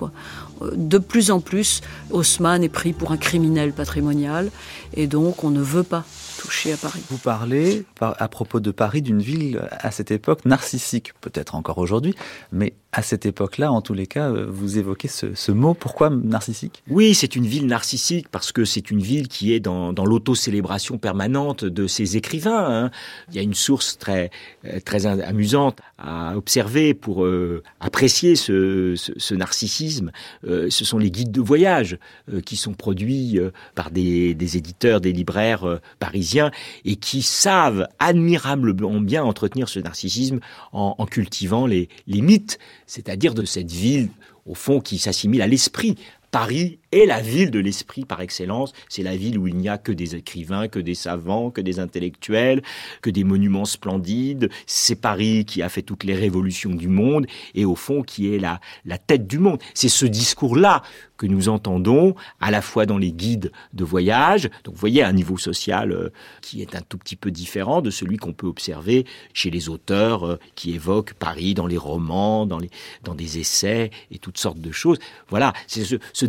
De 0.74 0.98
plus 0.98 1.30
en 1.30 1.40
plus, 1.40 1.80
Haussmann 2.10 2.62
est 2.62 2.68
pris 2.68 2.92
pour 2.92 3.12
un 3.12 3.16
criminel 3.16 3.72
patrimonial 3.72 4.50
et 4.94 5.06
donc 5.06 5.44
on 5.44 5.50
ne 5.50 5.62
veut 5.62 5.82
pas 5.82 6.04
toucher 6.38 6.72
à 6.72 6.76
Paris. 6.76 7.00
Vous 7.10 7.18
parlez, 7.18 7.84
à 8.00 8.28
propos 8.28 8.60
de 8.60 8.70
Paris, 8.70 9.02
d'une 9.02 9.22
ville 9.22 9.60
à 9.70 9.90
cette 9.90 10.10
époque 10.10 10.44
narcissique, 10.44 11.12
peut-être 11.20 11.54
encore 11.54 11.78
aujourd'hui, 11.78 12.14
mais 12.50 12.74
à 12.94 13.00
cette 13.00 13.24
époque-là, 13.24 13.72
en 13.72 13.80
tous 13.80 13.94
les 13.94 14.06
cas, 14.06 14.28
euh, 14.28 14.46
vous 14.46 14.76
évoquez 14.76 15.08
ce, 15.08 15.50
mot. 15.50 15.72
Pourquoi 15.72 16.10
narcissique? 16.10 16.82
Oui, 16.90 17.14
c'est 17.14 17.36
une 17.36 17.46
ville 17.46 17.66
narcissique 17.66 18.28
parce 18.28 18.52
que 18.52 18.66
c'est 18.66 18.90
une 18.90 19.00
ville 19.00 19.28
qui 19.28 19.54
est 19.54 19.60
dans, 19.60 19.94
dans 19.94 20.04
l'auto-célébration 20.04 20.98
permanente 20.98 21.64
de 21.64 21.86
ses 21.86 22.18
écrivains. 22.18 22.84
Hein. 22.84 22.90
Il 23.30 23.36
y 23.36 23.38
a 23.38 23.42
une 23.42 23.54
source 23.54 23.96
très, 23.96 24.30
euh, 24.66 24.78
très 24.84 25.06
amusante 25.06 25.78
à 25.96 26.36
observer 26.36 26.92
pour 26.92 27.24
euh, 27.24 27.62
apprécier 27.80 28.36
ce, 28.36 28.94
ce, 28.96 29.34
narcissisme. 29.34 30.10
ce 30.42 30.84
sont 30.84 30.98
les 30.98 31.10
guides 31.10 31.30
de 31.30 31.40
voyage 31.40 31.98
qui 32.44 32.56
sont 32.56 32.74
produits 32.74 33.38
par 33.74 33.90
des, 33.90 34.34
des, 34.34 34.56
éditeurs, 34.56 35.00
des 35.00 35.12
libraires 35.12 35.80
parisiens 35.98 36.50
et 36.84 36.96
qui 36.96 37.22
savent 37.22 37.86
admirablement 37.98 39.00
bien 39.00 39.24
entretenir 39.24 39.68
ce 39.68 39.78
narcissisme 39.80 40.40
en, 40.72 40.96
en 40.98 41.06
cultivant 41.06 41.66
les, 41.66 41.88
les 42.06 42.20
mythes 42.20 42.58
c'est-à-dire 42.92 43.32
de 43.32 43.46
cette 43.46 43.72
ville, 43.72 44.10
au 44.44 44.54
fond, 44.54 44.82
qui 44.82 44.98
s'assimile 44.98 45.40
à 45.40 45.46
l'esprit. 45.46 45.96
Paris 46.30 46.78
est 46.92 47.06
la 47.06 47.20
ville 47.20 47.50
de 47.50 47.58
l'esprit 47.58 48.04
par 48.04 48.20
excellence. 48.20 48.72
C'est 48.88 49.02
la 49.02 49.16
ville 49.16 49.38
où 49.38 49.48
il 49.48 49.56
n'y 49.56 49.68
a 49.68 49.78
que 49.78 49.92
des 49.92 50.14
écrivains, 50.14 50.68
que 50.68 50.78
des 50.78 50.94
savants, 50.94 51.50
que 51.50 51.60
des 51.60 51.80
intellectuels, 51.80 52.62
que 53.00 53.10
des 53.10 53.24
monuments 53.24 53.64
splendides. 53.64 54.50
C'est 54.66 55.00
Paris 55.00 55.44
qui 55.44 55.62
a 55.62 55.68
fait 55.68 55.82
toutes 55.82 56.04
les 56.04 56.14
révolutions 56.14 56.74
du 56.74 56.88
monde 56.88 57.26
et 57.54 57.64
au 57.64 57.74
fond 57.74 58.02
qui 58.02 58.34
est 58.34 58.38
la, 58.38 58.60
tête 59.06 59.26
du 59.26 59.38
monde. 59.38 59.60
C'est 59.74 59.88
ce 59.88 60.06
discours-là 60.06 60.82
que 61.16 61.26
nous 61.26 61.48
entendons 61.48 62.14
à 62.40 62.50
la 62.50 62.60
fois 62.60 62.84
dans 62.84 62.98
les 62.98 63.12
guides 63.12 63.52
de 63.72 63.84
voyage, 63.84 64.50
donc 64.64 64.74
vous 64.74 64.80
voyez 64.80 65.04
un 65.04 65.12
niveau 65.12 65.38
social 65.38 65.92
euh, 65.92 66.10
qui 66.40 66.62
est 66.62 66.74
un 66.74 66.80
tout 66.80 66.98
petit 66.98 67.14
peu 67.14 67.30
différent 67.30 67.80
de 67.80 67.90
celui 67.90 68.16
qu'on 68.16 68.32
peut 68.32 68.48
observer 68.48 69.06
chez 69.32 69.48
les 69.50 69.68
auteurs 69.68 70.26
euh, 70.26 70.38
qui 70.56 70.74
évoquent 70.74 71.14
Paris 71.14 71.54
dans 71.54 71.68
les 71.68 71.78
romans, 71.78 72.44
dans, 72.44 72.58
les, 72.58 72.70
des 73.16 73.38
essais 73.38 73.90
et 74.10 74.18
toutes 74.18 74.38
sortes 74.38 74.60
de 74.60 74.72
choses. 74.72 74.98
Voilà, 75.28 75.52
c'est 75.68 75.84
ce, 75.84 75.96
ce 76.12 76.26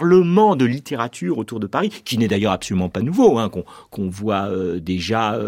de 0.00 0.64
littérature 0.64 1.38
autour 1.38 1.60
de 1.60 1.66
Paris, 1.66 1.90
qui 2.04 2.18
n'est 2.18 2.28
d'ailleurs 2.28 2.52
absolument 2.52 2.88
pas 2.88 3.00
nouveau, 3.00 3.38
hein, 3.38 3.50
qu'on 3.90 4.08
voit 4.08 4.48
euh, 4.48 4.80
déjà 4.80 5.38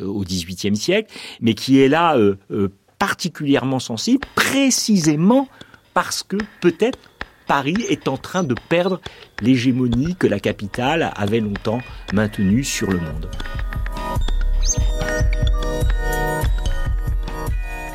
au 0.00 0.24
XVIIIe 0.24 0.76
siècle, 0.76 1.12
mais 1.40 1.54
qui 1.54 1.80
est 1.80 1.88
là 1.88 2.16
particulièrement 2.98 3.78
sensible, 3.78 4.26
précisément 4.34 5.48
parce 5.94 6.22
que 6.22 6.36
peut-être 6.60 6.98
Paris 7.50 7.84
est 7.88 8.06
en 8.06 8.16
train 8.16 8.44
de 8.44 8.54
perdre 8.68 9.00
l'hégémonie 9.40 10.14
que 10.14 10.28
la 10.28 10.38
capitale 10.38 11.10
avait 11.16 11.40
longtemps 11.40 11.80
maintenue 12.12 12.62
sur 12.62 12.90
le 12.90 12.98
monde. 12.98 13.28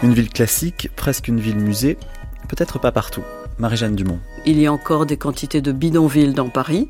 Une 0.04 0.14
ville 0.14 0.30
classique, 0.30 0.90
presque 0.96 1.30
une 1.30 1.40
ville 1.40 1.56
musée, 1.56 1.98
peut-être 2.50 2.80
pas 2.80 2.92
partout. 2.92 3.24
Marie-Jeanne 3.58 3.96
Dumont. 3.96 4.20
Il 4.46 4.60
y 4.60 4.68
a 4.68 4.74
encore 4.74 5.06
des 5.06 5.18
quantités 5.18 5.62
de 5.62 5.72
bidonvilles 5.72 6.34
dans 6.34 6.50
Paris. 6.50 6.90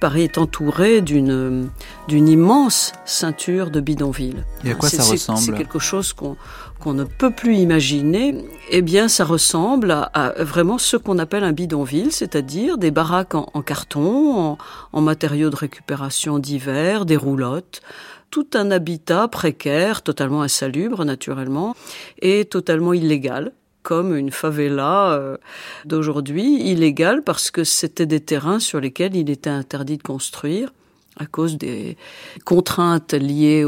Paris 0.00 0.22
est 0.22 0.38
entouré 0.38 1.02
d'une 1.02 1.68
d'une 2.08 2.28
immense 2.28 2.92
ceinture 3.04 3.70
de 3.70 3.80
bidonvilles. 3.80 4.44
Et 4.64 4.70
à 4.70 4.74
quoi 4.74 4.88
ça 4.88 5.04
ressemble 5.04 5.40
C'est 5.40 5.52
quelque 5.52 5.78
chose 5.78 6.12
qu'on 6.12 6.36
qu'on 6.80 6.94
ne 6.94 7.04
peut 7.04 7.30
plus 7.30 7.56
imaginer. 7.56 8.44
Eh 8.70 8.82
bien, 8.82 9.08
ça 9.08 9.24
ressemble 9.24 9.90
à, 9.90 10.34
vraiment 10.38 10.78
ce 10.78 10.96
qu'on 10.96 11.18
appelle 11.18 11.44
un 11.44 11.52
bidonville, 11.52 12.12
c'est-à-dire 12.12 12.78
des 12.78 12.90
baraques 12.90 13.34
en, 13.34 13.62
carton, 13.62 14.38
en, 14.38 14.58
en 14.92 15.00
matériaux 15.00 15.50
de 15.50 15.56
récupération 15.56 16.38
divers, 16.38 17.04
des 17.04 17.16
roulottes 17.16 17.82
tout 18.30 18.48
un 18.54 18.72
habitat 18.72 19.28
précaire, 19.28 20.02
totalement 20.02 20.42
insalubre 20.42 21.04
naturellement, 21.04 21.76
et 22.20 22.44
totalement 22.44 22.92
illégal 22.92 23.52
comme 23.86 24.16
une 24.16 24.32
favela 24.32 25.12
euh, 25.12 25.36
d'aujourd'hui, 25.84 26.60
illégale 26.72 27.22
parce 27.22 27.52
que 27.52 27.62
c'était 27.62 28.04
des 28.04 28.18
terrains 28.18 28.58
sur 28.58 28.80
lesquels 28.80 29.14
il 29.14 29.30
était 29.30 29.48
interdit 29.48 29.96
de 29.96 30.02
construire 30.02 30.72
à 31.16 31.26
cause 31.26 31.56
des 31.56 31.96
contraintes 32.44 33.14
liées 33.14 33.64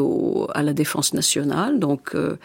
à 0.54 0.64
la 0.64 0.72
défense 0.72 1.14
nationale. 1.14 1.78
Donc 1.78 2.16
euh, 2.16 2.36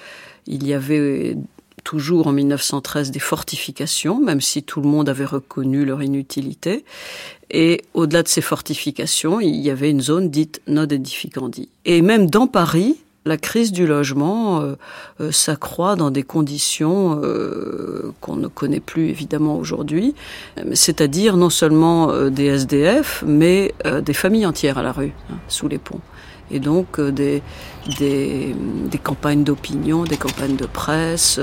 il 0.45 0.67
y 0.67 0.75
avait 0.75 1.35
toujours 1.83 2.27
en 2.27 2.31
1913 2.31 3.09
des 3.09 3.17
fortifications, 3.17 4.21
même 4.21 4.39
si 4.39 4.61
tout 4.61 4.79
le 4.79 4.87
monde 4.87 5.09
avait 5.09 5.25
reconnu 5.25 5.83
leur 5.83 6.03
inutilité. 6.03 6.85
Et 7.49 7.81
au-delà 7.95 8.21
de 8.21 8.27
ces 8.27 8.41
fortifications, 8.41 9.39
il 9.39 9.55
y 9.55 9.71
avait 9.71 9.89
une 9.89 10.01
zone 10.01 10.29
dite 10.29 10.61
non 10.67 10.85
edificandi. 10.85 11.69
Et 11.85 12.03
même 12.03 12.29
dans 12.29 12.45
Paris, 12.45 12.97
la 13.25 13.37
crise 13.37 13.71
du 13.71 13.87
logement 13.87 14.61
euh, 14.61 14.75
euh, 15.21 15.31
s'accroît 15.31 15.95
dans 15.95 16.11
des 16.11 16.23
conditions 16.23 17.19
euh, 17.23 18.13
qu'on 18.21 18.35
ne 18.35 18.47
connaît 18.47 18.79
plus 18.79 19.09
évidemment 19.09 19.55
aujourd'hui, 19.57 20.13
c'est-à-dire 20.73 21.37
non 21.37 21.49
seulement 21.49 22.29
des 22.29 22.45
SDF, 22.45 23.23
mais 23.25 23.73
des 24.01 24.13
familles 24.13 24.45
entières 24.45 24.77
à 24.77 24.83
la 24.83 24.91
rue, 24.91 25.13
hein, 25.29 25.35
sous 25.47 25.67
les 25.67 25.77
ponts. 25.77 26.01
Et 26.51 26.59
donc 26.59 26.99
des, 26.99 27.41
des, 27.99 28.53
campagnes 29.01 29.43
d'opinion, 29.43 30.03
des 30.03 30.17
campagnes 30.17 30.55
de 30.55 30.65
presse, 30.65 31.39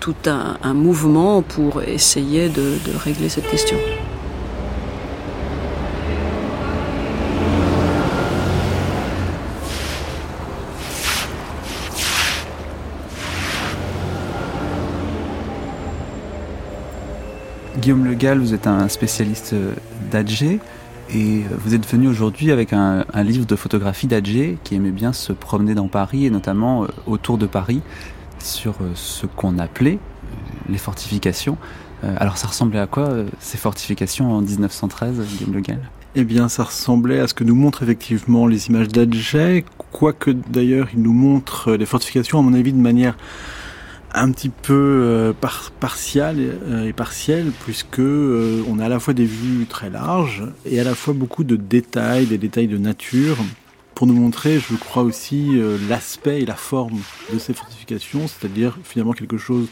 tout 0.00 0.16
un, 0.26 0.74
mouvement 0.74 1.42
pour 1.42 1.82
essayer 1.82 2.48
de 2.48 2.76
régler 3.04 3.28
cette 3.28 3.48
question. 3.48 3.78
Guillaume 17.80 18.04
Le 18.04 18.12
Gall, 18.12 18.40
vous 18.40 18.52
êtes 18.52 18.66
un 18.66 18.88
spécialiste 18.88 19.54
euh, 19.54 19.72
d'Adger 20.10 20.60
et 21.14 21.38
euh, 21.38 21.56
vous 21.64 21.74
êtes 21.74 21.90
venu 21.90 22.08
aujourd'hui 22.08 22.50
avec 22.50 22.74
un, 22.74 23.06
livre 23.22 23.46
de 23.46 23.56
photographie 23.56 24.06
d'Adger 24.06 24.58
qui 24.64 24.74
aimait 24.74 24.90
bien 24.90 25.14
se 25.14 25.32
promener 25.32 25.74
dans 25.74 25.88
Paris 25.88 26.26
et 26.26 26.30
notamment 26.30 26.84
euh, 26.84 26.88
autour 27.06 27.38
de 27.38 27.46
Paris 27.46 27.80
sur 28.38 28.74
ce 28.94 29.24
qu'on 29.24 29.58
appelait 29.58 29.98
les 30.68 30.78
fortifications. 30.78 31.56
Alors 32.02 32.38
ça 32.38 32.48
ressemblait 32.48 32.78
à 32.78 32.86
quoi 32.86 33.10
ces 33.38 33.58
fortifications 33.58 34.32
en 34.32 34.40
1913, 34.40 35.20
Guillaume 35.26 35.54
Le 35.54 35.60
Gall? 35.60 35.80
Eh 36.14 36.24
bien, 36.24 36.48
ça 36.48 36.64
ressemblait 36.64 37.20
à 37.20 37.28
ce 37.28 37.34
que 37.34 37.44
nous 37.44 37.54
montrent 37.54 37.82
effectivement 37.82 38.46
les 38.46 38.68
images 38.68 38.88
d'Adger, 38.88 39.64
quoique 39.92 40.30
d'ailleurs 40.30 40.88
il 40.94 41.02
nous 41.02 41.12
montre 41.12 41.72
les 41.72 41.84
fortifications, 41.84 42.38
à 42.38 42.42
mon 42.42 42.54
avis, 42.54 42.72
de 42.72 42.78
manière 42.78 43.16
un 44.14 44.32
petit 44.32 44.48
peu 44.48 44.74
euh, 44.74 45.32
par, 45.32 45.70
partial 45.72 46.36
euh, 46.38 46.86
et 46.86 46.92
partiel 46.92 47.52
puisque 47.64 48.00
euh, 48.00 48.62
on 48.68 48.78
a 48.78 48.86
à 48.86 48.88
la 48.88 48.98
fois 48.98 49.14
des 49.14 49.24
vues 49.24 49.66
très 49.66 49.90
larges 49.90 50.42
et 50.66 50.80
à 50.80 50.84
la 50.84 50.94
fois 50.94 51.14
beaucoup 51.14 51.44
de 51.44 51.56
détails, 51.56 52.26
des 52.26 52.38
détails 52.38 52.68
de 52.68 52.78
nature 52.78 53.38
pour 53.94 54.06
nous 54.06 54.14
montrer, 54.14 54.58
je 54.58 54.74
crois 54.76 55.02
aussi, 55.02 55.60
l'aspect 55.90 56.40
et 56.40 56.46
la 56.46 56.54
forme 56.54 57.00
de 57.34 57.38
ces 57.38 57.52
fortifications, 57.52 58.28
c'est-à-dire 58.28 58.78
finalement 58.82 59.12
quelque 59.12 59.36
chose 59.36 59.66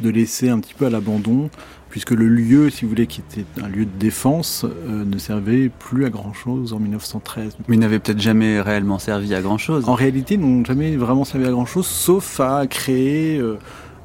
de 0.00 0.10
laissé 0.10 0.48
un 0.48 0.58
petit 0.60 0.74
peu 0.74 0.86
à 0.86 0.90
l'abandon, 0.90 1.50
puisque 1.90 2.10
le 2.10 2.26
lieu, 2.26 2.70
si 2.70 2.84
vous 2.84 2.90
voulez, 2.90 3.06
qui 3.06 3.20
était 3.20 3.46
un 3.62 3.68
lieu 3.68 3.84
de 3.84 3.98
défense, 3.98 4.66
ne 4.88 5.18
servait 5.18 5.68
plus 5.68 6.04
à 6.04 6.10
grand-chose 6.10 6.72
en 6.72 6.80
1913. 6.80 7.56
Mais 7.68 7.76
il 7.76 7.78
n'avait 7.78 8.00
peut-être 8.00 8.20
jamais 8.20 8.60
réellement 8.60 8.98
servi 8.98 9.34
à 9.34 9.40
grand-chose. 9.40 9.88
En 9.88 9.94
réalité, 9.94 10.34
ils 10.34 10.40
n'ont 10.40 10.64
jamais 10.64 10.96
vraiment 10.96 11.24
servi 11.24 11.46
à 11.46 11.50
grand-chose, 11.50 11.86
sauf 11.86 12.40
à 12.40 12.66
créer 12.66 13.40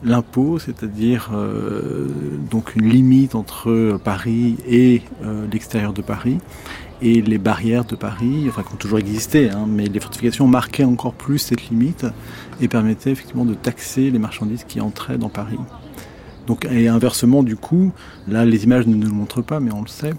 l'impôt, 0.03 0.59
c'est-à-dire 0.59 1.31
euh, 1.33 2.07
donc 2.49 2.75
une 2.75 2.87
limite 2.87 3.35
entre 3.35 3.99
Paris 4.03 4.57
et 4.67 5.01
euh, 5.23 5.45
l'extérieur 5.51 5.93
de 5.93 6.01
Paris, 6.01 6.37
et 7.01 7.21
les 7.21 7.37
barrières 7.37 7.85
de 7.85 7.95
Paris, 7.95 8.45
enfin 8.47 8.63
qui 8.63 8.73
ont 8.73 8.77
toujours 8.77 8.99
existé, 8.99 9.49
hein, 9.49 9.65
mais 9.67 9.85
les 9.85 9.99
fortifications 9.99 10.47
marquaient 10.47 10.83
encore 10.83 11.13
plus 11.13 11.39
cette 11.39 11.69
limite 11.69 12.05
et 12.61 12.67
permettaient 12.67 13.11
effectivement 13.11 13.45
de 13.45 13.53
taxer 13.53 14.11
les 14.11 14.19
marchandises 14.19 14.65
qui 14.67 14.81
entraient 14.81 15.17
dans 15.17 15.29
Paris. 15.29 15.59
Donc, 16.47 16.65
et 16.65 16.87
inversement, 16.87 17.43
du 17.43 17.55
coup, 17.55 17.91
là 18.27 18.43
les 18.43 18.63
images 18.63 18.87
ne 18.87 18.95
nous 18.95 19.07
le 19.07 19.13
montrent 19.13 19.41
pas, 19.41 19.59
mais 19.59 19.71
on 19.71 19.81
le 19.81 19.87
sait, 19.87 20.13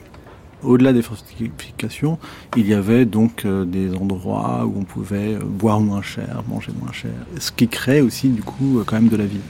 au-delà 0.62 0.92
des 0.92 1.02
fortifications, 1.02 2.18
il 2.56 2.66
y 2.66 2.74
avait 2.74 3.04
donc 3.04 3.44
euh, 3.44 3.64
des 3.64 3.94
endroits 3.94 4.66
où 4.66 4.78
on 4.78 4.84
pouvait 4.84 5.34
euh, 5.34 5.40
boire 5.42 5.80
moins 5.80 6.02
cher, 6.02 6.42
manger 6.48 6.72
moins 6.80 6.92
cher, 6.92 7.12
ce 7.38 7.50
qui 7.50 7.68
crée 7.68 8.00
aussi 8.00 8.28
du 8.28 8.42
coup 8.42 8.78
euh, 8.78 8.84
quand 8.84 8.96
même 8.96 9.08
de 9.08 9.16
la 9.16 9.26
vie. 9.26 9.40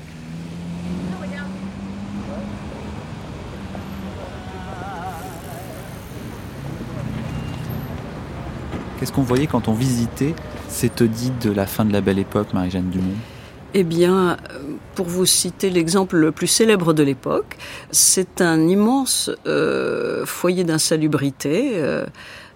Qu'est-ce 9.00 9.12
qu'on 9.12 9.22
voyait 9.22 9.46
quand 9.46 9.68
on 9.68 9.72
visitait 9.72 10.34
cette 10.68 10.96
taudis 10.96 11.32
de 11.42 11.50
la 11.50 11.64
fin 11.64 11.86
de 11.86 11.92
la 11.92 12.02
belle 12.02 12.18
époque, 12.18 12.52
Marie-Jeanne 12.52 12.90
Dumont? 12.90 13.16
Eh 13.72 13.82
bien, 13.82 14.36
pour 14.94 15.06
vous 15.06 15.24
citer 15.24 15.70
l'exemple 15.70 16.16
le 16.16 16.32
plus 16.32 16.48
célèbre 16.48 16.92
de 16.92 17.02
l'époque, 17.02 17.56
c'est 17.90 18.42
un 18.42 18.68
immense 18.68 19.30
euh, 19.46 20.26
foyer 20.26 20.64
d'insalubrité. 20.64 21.72
Euh, 21.76 22.04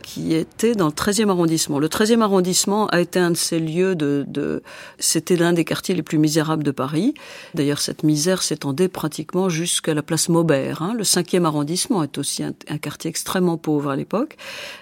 qui 0.04 0.34
était 0.34 0.74
dans 0.74 0.86
le 0.86 0.92
13e 0.92 1.30
arrondissement. 1.30 1.78
Le 1.78 1.88
13e 1.88 2.20
arrondissement 2.20 2.86
a 2.88 3.00
été 3.00 3.18
un 3.18 3.30
de 3.30 3.36
ces 3.36 3.58
lieux 3.58 3.94
de, 3.94 4.26
de 4.28 4.62
c'était 4.98 5.36
l'un 5.36 5.54
des 5.54 5.64
quartiers 5.64 5.94
les 5.94 6.02
plus 6.02 6.18
misérables 6.18 6.62
de 6.62 6.70
Paris. 6.70 7.14
D'ailleurs, 7.54 7.80
cette 7.80 8.02
misère 8.02 8.42
s'étendait 8.42 8.88
pratiquement 8.88 9.48
jusqu'à 9.48 9.94
la 9.94 10.02
place 10.02 10.28
Maubert. 10.28 10.82
Hein. 10.82 10.92
Le 10.94 11.04
5e 11.04 11.46
arrondissement 11.46 12.02
est 12.02 12.18
aussi 12.18 12.42
un, 12.42 12.52
quartier 12.78 13.08
extrêmement 13.08 13.56
pauvre 13.56 13.90
à 13.90 13.96
l'époque. 13.96 14.36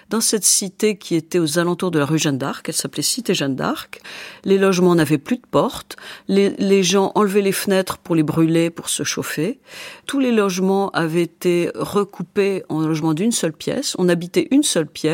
Dans 0.09 0.19
cette 0.19 0.43
cité 0.43 0.97
qui 0.97 1.15
était 1.15 1.39
aux 1.39 1.57
alentours 1.57 1.89
de 1.89 1.99
la 1.99 2.05
rue 2.05 2.19
Jeanne 2.19 2.37
d'Arc, 2.37 2.67
elle 2.67 2.75
s'appelait 2.75 3.01
Cité 3.01 3.33
Jeanne 3.33 3.55
d'Arc, 3.55 4.01
les 4.43 4.57
logements 4.57 4.93
n'avaient 4.93 5.17
plus 5.17 5.37
de 5.37 5.47
portes, 5.49 5.95
les, 6.27 6.49
les 6.59 6.83
gens 6.83 7.13
enlevaient 7.15 7.41
les 7.41 7.53
fenêtres 7.53 7.97
pour 7.97 8.15
les 8.15 8.23
brûler, 8.23 8.69
pour 8.69 8.89
se 8.89 9.03
chauffer. 9.03 9.61
Tous 10.05 10.19
les 10.19 10.31
logements 10.31 10.89
avaient 10.89 11.23
été 11.23 11.71
recoupés 11.75 12.63
en 12.67 12.81
logements 12.81 13.13
d'une 13.13 13.31
seule 13.31 13.53
pièce. 13.53 13.95
On 13.97 14.09
habitait 14.09 14.49
une 14.51 14.63
seule 14.63 14.87
pièce 14.87 15.12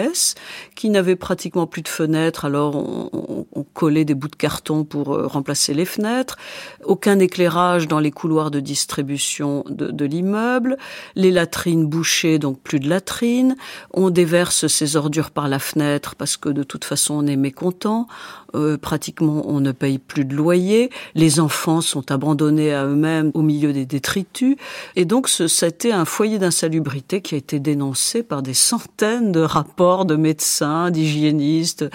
qui 0.75 0.89
n'avait 0.89 1.15
pratiquement 1.15 1.67
plus 1.67 1.81
de 1.81 1.87
fenêtres, 1.87 2.45
alors 2.45 2.75
on, 2.75 3.45
collait 3.73 4.05
des 4.05 4.15
bouts 4.15 4.27
de 4.27 4.35
carton 4.35 4.83
pour 4.83 5.13
euh, 5.13 5.27
remplacer 5.27 5.73
les 5.73 5.85
fenêtres, 5.85 6.37
aucun 6.83 7.19
éclairage 7.19 7.87
dans 7.87 7.99
les 7.99 8.11
couloirs 8.11 8.51
de 8.51 8.59
distribution 8.59 9.63
de, 9.69 9.91
de 9.91 10.05
l'immeuble, 10.05 10.77
les 11.15 11.31
latrines 11.31 11.85
bouchées, 11.85 12.39
donc 12.39 12.59
plus 12.59 12.79
de 12.79 12.89
latrines, 12.89 13.55
on 13.93 14.09
déverse 14.09 14.67
ses 14.67 14.95
ordures 14.95 15.31
par 15.31 15.47
la 15.47 15.59
fenêtre 15.59 16.15
parce 16.15 16.35
que 16.35 16.49
de 16.49 16.63
toute 16.63 16.83
façon 16.83 17.15
on 17.15 17.27
est 17.27 17.35
mécontent, 17.35 18.07
euh, 18.55 18.77
pratiquement 18.77 19.43
on 19.45 19.59
ne 19.59 19.71
paye 19.71 19.99
plus 19.99 20.25
de 20.25 20.35
loyer, 20.35 20.89
les 21.15 21.39
enfants 21.39 21.81
sont 21.81 22.11
abandonnés 22.11 22.73
à 22.73 22.85
eux-mêmes 22.85 23.31
au 23.33 23.41
milieu 23.41 23.73
des 23.73 23.85
détritus, 23.85 24.55
et 24.95 25.05
donc 25.05 25.29
c'était 25.29 25.91
un 25.91 26.05
foyer 26.05 26.39
d'insalubrité 26.39 27.21
qui 27.21 27.35
a 27.35 27.37
été 27.37 27.59
dénoncé 27.59 28.23
par 28.23 28.41
des 28.41 28.53
centaines 28.53 29.31
de 29.31 29.41
rapports 29.41 29.88
de 30.05 30.15
médecins, 30.15 30.91
d'hygiénistes, 30.91 31.85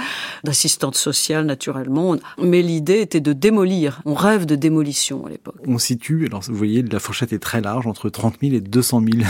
d'assistantes 0.43 0.97
sociales 0.97 1.47
naturellement, 1.47 2.17
mais 2.43 2.63
l'idée 2.63 3.01
était 3.01 3.21
de 3.21 3.33
démolir, 3.33 4.01
on 4.05 4.15
rêve 4.15 4.47
de 4.47 4.57
démolition 4.57 5.27
à 5.27 5.31
l'époque. 5.31 5.57
On 5.67 5.79
situe, 5.79 6.29
vous 6.31 6.55
voyez, 6.55 6.83
la 6.83 7.01
fourchette 7.01 7.33
est 7.33 7.39
très 7.39 7.61
large, 7.61 7.87
entre 7.87 8.11
30 8.11 8.37
000 8.43 8.55
et 8.55 8.61
200 8.61 9.03
000 9.13 9.25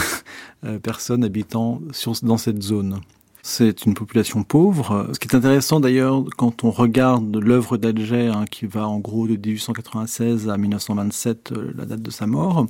euh, 0.64 0.78
personnes 0.78 1.24
habitant 1.24 1.80
dans 2.22 2.38
cette 2.38 2.62
zone. 2.62 3.00
C'est 3.46 3.84
une 3.84 3.92
population 3.92 4.42
pauvre. 4.42 5.10
Ce 5.12 5.18
qui 5.18 5.28
est 5.28 5.36
intéressant 5.36 5.78
d'ailleurs 5.78 6.24
quand 6.38 6.64
on 6.64 6.70
regarde 6.70 7.36
l'œuvre 7.36 7.76
d'Alger, 7.76 8.28
hein, 8.28 8.46
qui 8.50 8.64
va 8.64 8.88
en 8.88 8.98
gros 8.98 9.28
de 9.28 9.36
1896 9.36 10.48
à 10.48 10.56
1927, 10.56 11.52
euh, 11.52 11.72
la 11.76 11.84
date 11.84 12.00
de 12.00 12.10
sa 12.10 12.26
mort, 12.26 12.66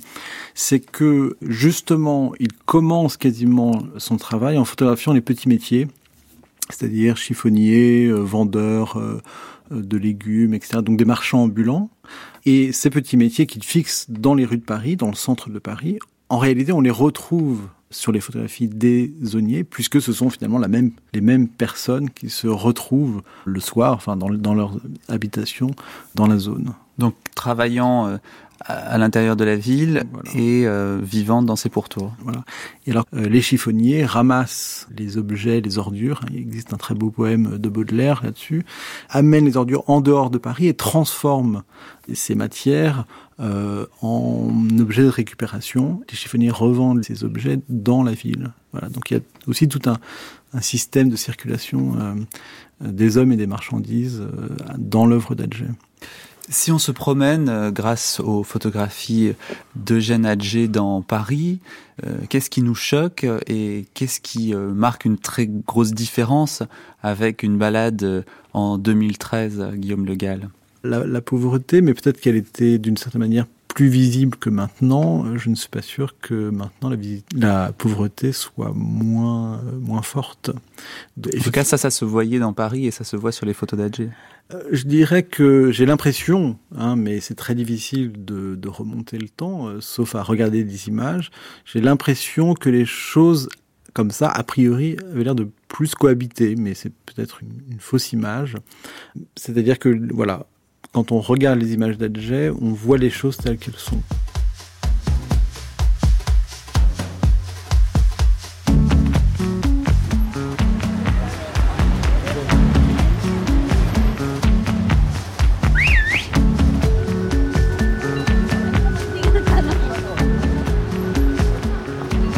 c'est 0.53 0.81
que 0.81 1.37
justement 1.41 2.33
il 2.41 2.51
commence 2.65 3.15
quasiment 3.15 3.83
son 3.99 4.17
travail 4.17 4.57
en 4.57 4.65
photographiant 4.65 5.13
les 5.13 5.21
petits 5.21 5.47
métiers, 5.47 5.87
c'est-à-dire 6.69 7.15
chiffonnier, 7.15 8.07
euh, 8.07 8.15
vendeur 8.15 8.97
euh, 8.97 9.21
de 9.71 9.95
légumes, 9.95 10.53
etc. 10.53 10.79
Donc 10.83 10.97
des 10.97 11.05
marchands 11.05 11.43
ambulants. 11.43 11.89
Et 12.45 12.73
ces 12.73 12.89
petits 12.89 13.15
métiers 13.15 13.45
qu'il 13.45 13.63
fixe 13.63 14.07
dans 14.09 14.35
les 14.35 14.43
rues 14.43 14.57
de 14.57 14.65
Paris, 14.65 14.97
dans 14.97 15.07
le 15.07 15.15
centre 15.15 15.49
de 15.49 15.57
Paris, 15.57 15.99
en 16.27 16.37
réalité 16.37 16.73
on 16.73 16.81
les 16.81 16.91
retrouve 16.91 17.61
sur 17.91 18.11
les 18.11 18.19
photographies 18.19 18.67
des 18.67 19.13
zoniers, 19.23 19.63
puisque 19.63 20.01
ce 20.01 20.11
sont 20.11 20.29
finalement 20.29 20.59
la 20.59 20.67
même, 20.67 20.91
les 21.13 21.21
mêmes 21.21 21.47
personnes 21.47 22.09
qui 22.09 22.29
se 22.29 22.47
retrouvent 22.47 23.21
le 23.45 23.59
soir, 23.59 23.93
enfin 23.93 24.17
dans, 24.17 24.29
dans 24.29 24.53
leur 24.53 24.73
habitation, 25.07 25.71
dans 26.15 26.27
la 26.27 26.37
zone. 26.37 26.73
Donc 26.97 27.15
travaillant 27.35 28.07
euh, 28.07 28.17
à 28.61 28.97
l'intérieur 28.97 29.35
de 29.35 29.43
la 29.43 29.55
ville 29.55 30.05
voilà. 30.11 30.29
et 30.33 30.65
euh, 30.65 30.99
vivant 31.01 31.41
dans 31.41 31.55
ses 31.55 31.69
pourtours. 31.69 32.13
Voilà. 32.23 32.43
Et 32.87 32.91
alors, 32.91 33.05
euh, 33.13 33.27
les 33.27 33.41
chiffonniers 33.41 34.05
ramassent 34.05 34.87
les 34.97 35.17
objets, 35.17 35.61
les 35.61 35.77
ordures. 35.77 36.21
Il 36.31 36.37
existe 36.37 36.73
un 36.73 36.77
très 36.77 36.95
beau 36.95 37.09
poème 37.09 37.57
de 37.57 37.69
Baudelaire 37.69 38.21
là-dessus. 38.23 38.65
Amènent 39.09 39.45
les 39.45 39.57
ordures 39.57 39.83
en 39.89 40.01
dehors 40.01 40.29
de 40.29 40.37
Paris 40.37 40.67
et 40.67 40.73
transforment 40.73 41.63
ces 42.13 42.35
matières 42.35 43.05
euh, 43.41 43.85
en 44.01 44.49
objets 44.79 45.03
de 45.03 45.09
récupération. 45.09 46.01
Les 46.09 46.15
chiffonniers 46.15 46.51
revendent 46.51 47.03
ces 47.03 47.25
objets 47.25 47.59
dans 47.67 48.01
la 48.01 48.13
ville. 48.13 48.53
Voilà. 48.71 48.87
Donc 48.87 49.11
il 49.11 49.15
y 49.15 49.17
a 49.17 49.23
aussi 49.47 49.67
tout 49.67 49.81
un, 49.87 49.97
système 50.61 51.09
de 51.09 51.17
circulation 51.17 51.97
euh, 51.99 52.13
des 52.79 53.17
hommes 53.17 53.33
et 53.33 53.35
des 53.35 53.45
marchandises 53.45 54.21
euh, 54.21 54.55
dans 54.77 55.05
l'œuvre 55.05 55.35
d'Alger. 55.35 55.67
Si 56.47 56.71
on 56.71 56.79
se 56.79 56.93
promène 56.93 57.71
grâce 57.71 58.21
aux 58.21 58.43
photographies 58.43 59.33
d'Eugène 59.75 60.25
Adger 60.25 60.67
dans 60.67 61.01
Paris, 61.01 61.59
qu'est-ce 62.29 62.51
qui 62.51 62.61
nous 62.61 62.75
choque 62.75 63.25
et 63.47 63.87
qu'est-ce 63.95 64.19
qui 64.19 64.53
marque 64.53 65.05
une 65.05 65.17
très 65.17 65.47
grosse 65.47 65.91
différence 65.91 66.61
avec 67.01 67.41
une 67.41 67.57
balade 67.57 68.23
en 68.53 68.77
2013, 68.77 69.71
Guillaume 69.73 70.05
Le 70.05 70.13
Gall? 70.13 70.49
La, 70.85 71.05
la 71.05 71.21
pauvreté, 71.21 71.81
mais 71.81 71.93
peut-être 71.93 72.19
qu'elle 72.19 72.35
était 72.35 72.77
d'une 72.77 72.97
certaine 72.97 73.21
manière 73.21 73.45
plus 73.75 73.89
visible 73.89 74.37
que 74.37 74.49
maintenant. 74.49 75.37
Je 75.37 75.49
ne 75.49 75.55
suis 75.55 75.69
pas 75.69 75.81
sûr 75.81 76.17
que 76.19 76.49
maintenant 76.49 76.89
la, 76.89 76.97
la 77.35 77.71
pauvreté 77.73 78.31
soit 78.31 78.71
moins, 78.73 79.61
moins 79.81 80.01
forte. 80.01 80.49
En 80.49 81.43
tout 81.43 81.51
cas, 81.51 81.65
ça, 81.65 81.77
ça 81.77 81.91
se 81.91 82.05
voyait 82.05 82.39
dans 82.39 82.53
Paris 82.53 82.87
et 82.87 82.91
ça 82.91 83.03
se 83.03 83.17
voit 83.17 83.33
sur 83.33 83.45
les 83.45 83.53
photos 83.53 83.77
d'Adger. 83.77 84.09
Euh, 84.53 84.63
je 84.71 84.85
dirais 84.85 85.23
que 85.23 85.71
j'ai 85.71 85.85
l'impression, 85.85 86.57
hein, 86.75 86.95
mais 86.95 87.19
c'est 87.19 87.35
très 87.35 87.53
difficile 87.53 88.13
de, 88.23 88.55
de, 88.55 88.69
remonter 88.69 89.17
le 89.17 89.27
temps, 89.27 89.67
euh, 89.67 89.81
sauf 89.81 90.15
à 90.15 90.23
regarder 90.23 90.63
des 90.63 90.87
images, 90.87 91.31
j'ai 91.65 91.81
l'impression 91.81 92.53
que 92.53 92.69
les 92.69 92.85
choses 92.85 93.49
comme 93.93 94.11
ça, 94.11 94.29
a 94.29 94.43
priori, 94.43 94.97
avaient 95.11 95.23
l'air 95.23 95.35
de 95.35 95.47
plus 95.67 95.95
cohabiter, 95.95 96.55
mais 96.55 96.75
c'est 96.75 96.93
peut-être 97.05 97.41
une, 97.41 97.61
une, 97.71 97.79
fausse 97.79 98.11
image. 98.13 98.55
C'est-à-dire 99.35 99.79
que, 99.79 100.13
voilà, 100.13 100.45
quand 100.95 101.11
on 101.11 101.19
regarde 101.19 101.59
les 101.59 101.73
images 101.73 101.97
d'Adjet, 101.97 102.49
on 102.61 102.69
voit 102.69 102.97
les 102.97 103.09
choses 103.09 103.35
telles 103.35 103.57
qu'elles 103.57 103.73
sont. 103.75 103.99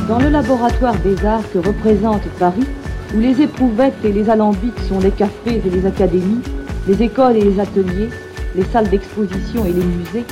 Dans 0.07 0.17
le 0.17 0.29
laboratoire 0.29 0.95
des 1.01 1.23
arts 1.23 1.43
que 1.53 1.59
représente 1.59 2.23
Paris, 2.39 2.65
où 3.13 3.19
les 3.19 3.39
éprouvettes 3.39 4.03
et 4.03 4.11
les 4.11 4.27
alambics 4.31 4.79
sont 4.89 4.99
les 4.99 5.11
cafés 5.11 5.61
et 5.63 5.69
les 5.69 5.85
académies, 5.85 6.41
les 6.87 7.03
écoles 7.03 7.37
et 7.37 7.43
les 7.43 7.59
ateliers, 7.59 8.09
les 8.57 8.65
salles 8.65 8.89
d'exposition 8.89 9.65
et 9.65 9.71
les 9.71 9.83
musées, 9.83 10.25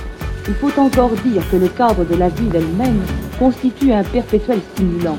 il 0.48 0.54
faut 0.56 0.80
encore 0.80 1.12
dire 1.24 1.44
que 1.50 1.56
le 1.58 1.68
cadre 1.68 2.04
de 2.04 2.16
la 2.16 2.30
ville 2.30 2.54
elle-même 2.54 3.00
constitue 3.40 3.94
un 3.94 4.04
perpétuel 4.04 4.60
stimulant. 4.74 5.18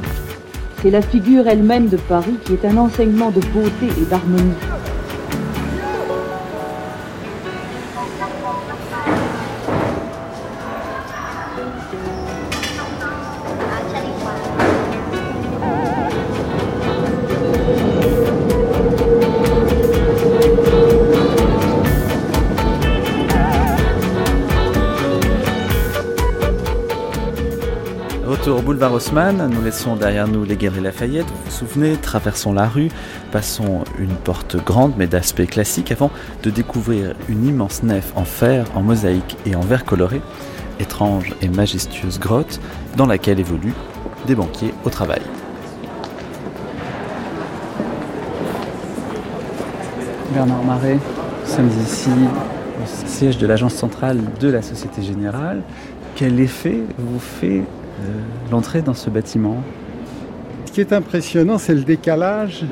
C'est 0.82 0.90
la 0.90 1.02
figure 1.02 1.46
elle-même 1.46 1.88
de 1.88 1.96
Paris 1.96 2.36
qui 2.44 2.52
est 2.52 2.64
un 2.64 2.76
enseignement 2.76 3.30
de 3.30 3.40
beauté 3.40 3.88
et 4.00 4.04
d'harmonie. 4.04 4.52
boulevard 28.76 29.48
nous 29.48 29.62
laissons 29.62 29.96
derrière 29.96 30.28
nous 30.28 30.44
les 30.44 30.56
galeries 30.56 30.82
Lafayette, 30.82 31.24
vous 31.24 31.44
vous 31.46 31.50
souvenez, 31.50 31.96
traversons 31.96 32.52
la 32.52 32.68
rue, 32.68 32.90
passons 33.32 33.84
une 33.98 34.14
porte 34.14 34.62
grande 34.62 34.92
mais 34.98 35.06
d'aspect 35.06 35.46
classique 35.46 35.92
avant 35.92 36.10
de 36.42 36.50
découvrir 36.50 37.14
une 37.30 37.46
immense 37.46 37.82
nef 37.82 38.12
en 38.16 38.24
fer, 38.24 38.66
en 38.74 38.82
mosaïque 38.82 39.38
et 39.46 39.56
en 39.56 39.60
verre 39.60 39.86
coloré, 39.86 40.20
étrange 40.78 41.34
et 41.40 41.48
majestueuse 41.48 42.18
grotte 42.18 42.60
dans 42.98 43.06
laquelle 43.06 43.40
évoluent 43.40 43.72
des 44.26 44.34
banquiers 44.34 44.74
au 44.84 44.90
travail. 44.90 45.22
Bernard 50.34 50.64
Marais, 50.64 50.98
nous 51.46 51.50
sommes 51.50 51.70
ici 51.82 52.10
au 52.82 53.06
siège 53.08 53.38
de 53.38 53.46
l'agence 53.46 53.74
centrale 53.74 54.20
de 54.38 54.48
la 54.48 54.60
Société 54.60 55.02
Générale. 55.02 55.62
Quel 56.14 56.38
effet 56.40 56.82
vous 56.98 57.20
fait 57.20 57.62
l'entrée 58.50 58.82
dans 58.82 58.94
ce 58.94 59.10
bâtiment 59.10 59.56
Ce 60.66 60.72
qui 60.72 60.80
est 60.80 60.92
impressionnant, 60.92 61.58
c'est 61.58 61.74
le 61.74 61.82
décalage. 61.82 62.64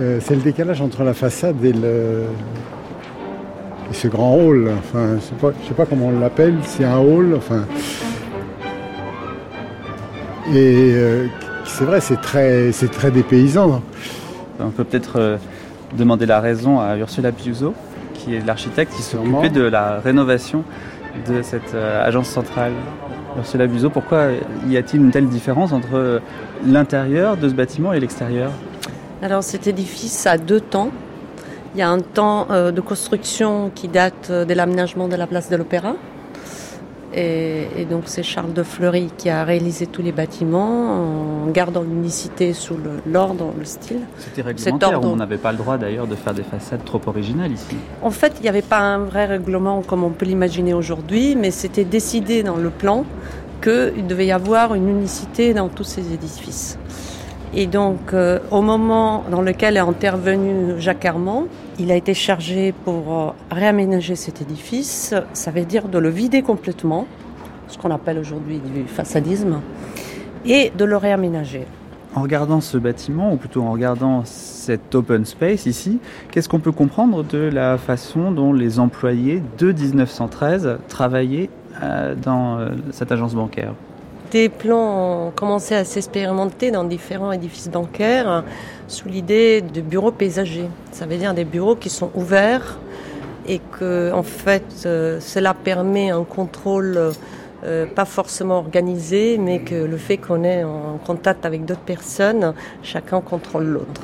Euh, 0.00 0.18
c'est 0.22 0.34
le 0.36 0.42
décalage 0.42 0.80
entre 0.80 1.02
la 1.02 1.14
façade 1.14 1.62
et, 1.64 1.72
le, 1.72 2.24
et 3.90 3.94
ce 3.94 4.06
grand 4.08 4.34
hall. 4.36 4.70
Enfin, 4.78 5.08
je 5.08 5.14
ne 5.14 5.20
sais, 5.20 5.74
pas- 5.76 5.86
comment 5.86 6.06
on 6.06 6.20
l'appelle, 6.20 6.54
c'est 6.64 6.84
un 6.84 6.98
hall. 6.98 7.34
Enfin, 7.36 7.64
et 10.54 10.92
euh, 10.94 11.26
c'est 11.64 11.84
vrai, 11.84 12.00
c'est 12.00 12.20
très, 12.20 12.72
c'est 12.72 12.90
très 12.90 13.10
dépaysant. 13.10 13.82
On 14.60 14.70
peut 14.70 14.84
peut-être 14.84 15.18
euh, 15.18 15.36
demander 15.96 16.26
la 16.26 16.40
raison 16.40 16.80
à 16.80 16.96
Ursula 16.96 17.32
Piuso, 17.32 17.74
qui 18.14 18.34
est 18.34 18.44
l'architecte 18.46 18.92
qui 18.94 19.02
s'occupait 19.02 19.50
de 19.50 19.62
la 19.62 20.00
rénovation 20.00 20.64
de 21.28 21.42
cette 21.42 21.74
euh, 21.74 22.06
agence 22.06 22.28
centrale. 22.28 22.72
Ursula 23.36 23.66
pourquoi 23.92 24.28
y 24.68 24.76
a-t-il 24.76 25.02
une 25.02 25.10
telle 25.10 25.28
différence 25.28 25.72
entre 25.72 26.20
l'intérieur 26.66 27.36
de 27.36 27.48
ce 27.48 27.54
bâtiment 27.54 27.92
et 27.92 28.00
l'extérieur? 28.00 28.50
Alors 29.22 29.42
cet 29.42 29.66
édifice 29.66 30.26
a 30.26 30.38
deux 30.38 30.60
temps. 30.60 30.90
Il 31.74 31.80
y 31.80 31.82
a 31.82 31.90
un 31.90 32.00
temps 32.00 32.46
euh, 32.50 32.70
de 32.70 32.80
construction 32.80 33.70
qui 33.74 33.88
date 33.88 34.28
euh, 34.30 34.44
de 34.44 34.54
l'aménagement 34.54 35.08
de 35.08 35.16
la 35.16 35.26
place 35.26 35.50
de 35.50 35.56
l'Opéra. 35.56 35.94
Et, 37.14 37.66
et 37.78 37.84
donc 37.86 38.02
c'est 38.06 38.22
Charles 38.22 38.52
de 38.52 38.62
Fleury 38.62 39.08
qui 39.16 39.30
a 39.30 39.42
réalisé 39.44 39.86
tous 39.86 40.02
les 40.02 40.12
bâtiments 40.12 41.44
en 41.44 41.46
gardant 41.50 41.80
l'unicité 41.82 42.52
sous 42.52 42.74
le- 42.76 43.00
l'ordre, 43.10 43.52
le 43.58 43.64
style. 43.64 44.00
C'était 44.18 44.42
réglementaire, 44.42 44.94
ordre. 44.96 45.10
on 45.12 45.16
n'avait 45.16 45.38
pas 45.38 45.52
le 45.52 45.58
droit 45.58 45.78
d'ailleurs 45.78 46.06
de 46.06 46.14
faire 46.16 46.34
des 46.34 46.42
façades 46.42 46.84
trop 46.84 47.00
originales 47.06 47.52
ici. 47.52 47.76
En 48.02 48.10
fait, 48.10 48.34
il 48.38 48.42
n'y 48.42 48.48
avait 48.48 48.60
pas 48.62 48.80
un 48.80 48.98
vrai 48.98 49.24
règlement 49.24 49.80
comme 49.82 50.04
on 50.04 50.10
peut 50.10 50.26
l'imaginer 50.26 50.74
aujourd'hui, 50.74 51.34
mais 51.34 51.50
c'était 51.50 51.84
décidé 51.84 52.42
dans 52.42 52.56
le 52.56 52.68
plan 52.70 53.04
qu'il 53.62 54.06
devait 54.06 54.26
y 54.26 54.32
avoir 54.32 54.74
une 54.74 54.88
unicité 54.88 55.54
dans 55.54 55.68
tous 55.68 55.84
ces 55.84 56.12
édifices. 56.12 56.78
Et 57.54 57.66
donc, 57.66 58.12
euh, 58.12 58.38
au 58.50 58.60
moment 58.60 59.24
dans 59.30 59.40
lequel 59.40 59.76
est 59.76 59.80
intervenu 59.80 60.74
Jacques 60.78 61.06
Armand, 61.06 61.46
il 61.78 61.90
a 61.90 61.96
été 61.96 62.12
chargé 62.12 62.74
pour 62.84 63.18
euh, 63.18 63.30
réaménager 63.50 64.16
cet 64.16 64.42
édifice, 64.42 65.14
ça 65.32 65.50
veut 65.50 65.64
dire 65.64 65.88
de 65.88 65.98
le 65.98 66.10
vider 66.10 66.42
complètement, 66.42 67.06
ce 67.68 67.78
qu'on 67.78 67.90
appelle 67.90 68.18
aujourd'hui 68.18 68.58
du 68.58 68.84
façadisme, 68.84 69.60
et 70.44 70.70
de 70.76 70.84
le 70.84 70.96
réaménager. 70.96 71.66
En 72.14 72.22
regardant 72.22 72.60
ce 72.60 72.76
bâtiment, 72.76 73.32
ou 73.32 73.36
plutôt 73.36 73.62
en 73.62 73.72
regardant 73.72 74.24
cet 74.24 74.94
open 74.94 75.24
space 75.24 75.66
ici, 75.66 76.00
qu'est-ce 76.30 76.48
qu'on 76.48 76.60
peut 76.60 76.72
comprendre 76.72 77.22
de 77.22 77.38
la 77.38 77.78
façon 77.78 78.30
dont 78.30 78.52
les 78.52 78.78
employés 78.78 79.42
de 79.58 79.72
1913 79.72 80.78
travaillaient 80.88 81.48
euh, 81.82 82.14
dans 82.14 82.58
cette 82.90 83.12
agence 83.12 83.34
bancaire? 83.34 83.72
Des 84.30 84.50
plans 84.50 85.28
ont 85.28 85.30
commencé 85.30 85.74
à 85.74 85.84
s'expérimenter 85.84 86.70
dans 86.70 86.84
différents 86.84 87.32
édifices 87.32 87.70
bancaires 87.70 88.44
sous 88.86 89.08
l'idée 89.08 89.62
de 89.62 89.80
bureaux 89.80 90.12
paysagers. 90.12 90.68
Ça 90.92 91.06
veut 91.06 91.16
dire 91.16 91.32
des 91.32 91.44
bureaux 91.44 91.76
qui 91.76 91.88
sont 91.88 92.10
ouverts 92.14 92.78
et 93.46 93.58
que, 93.78 94.12
en 94.12 94.22
fait, 94.22 94.82
euh, 94.84 95.18
cela 95.20 95.54
permet 95.54 96.10
un 96.10 96.24
contrôle 96.24 97.12
euh, 97.64 97.86
pas 97.86 98.04
forcément 98.04 98.58
organisé, 98.58 99.38
mais 99.38 99.60
que 99.60 99.74
le 99.74 99.96
fait 99.96 100.18
qu'on 100.18 100.44
est 100.44 100.62
en 100.62 100.98
contact 101.04 101.46
avec 101.46 101.64
d'autres 101.64 101.80
personnes, 101.80 102.52
chacun 102.82 103.22
contrôle 103.22 103.64
l'autre. 103.64 104.02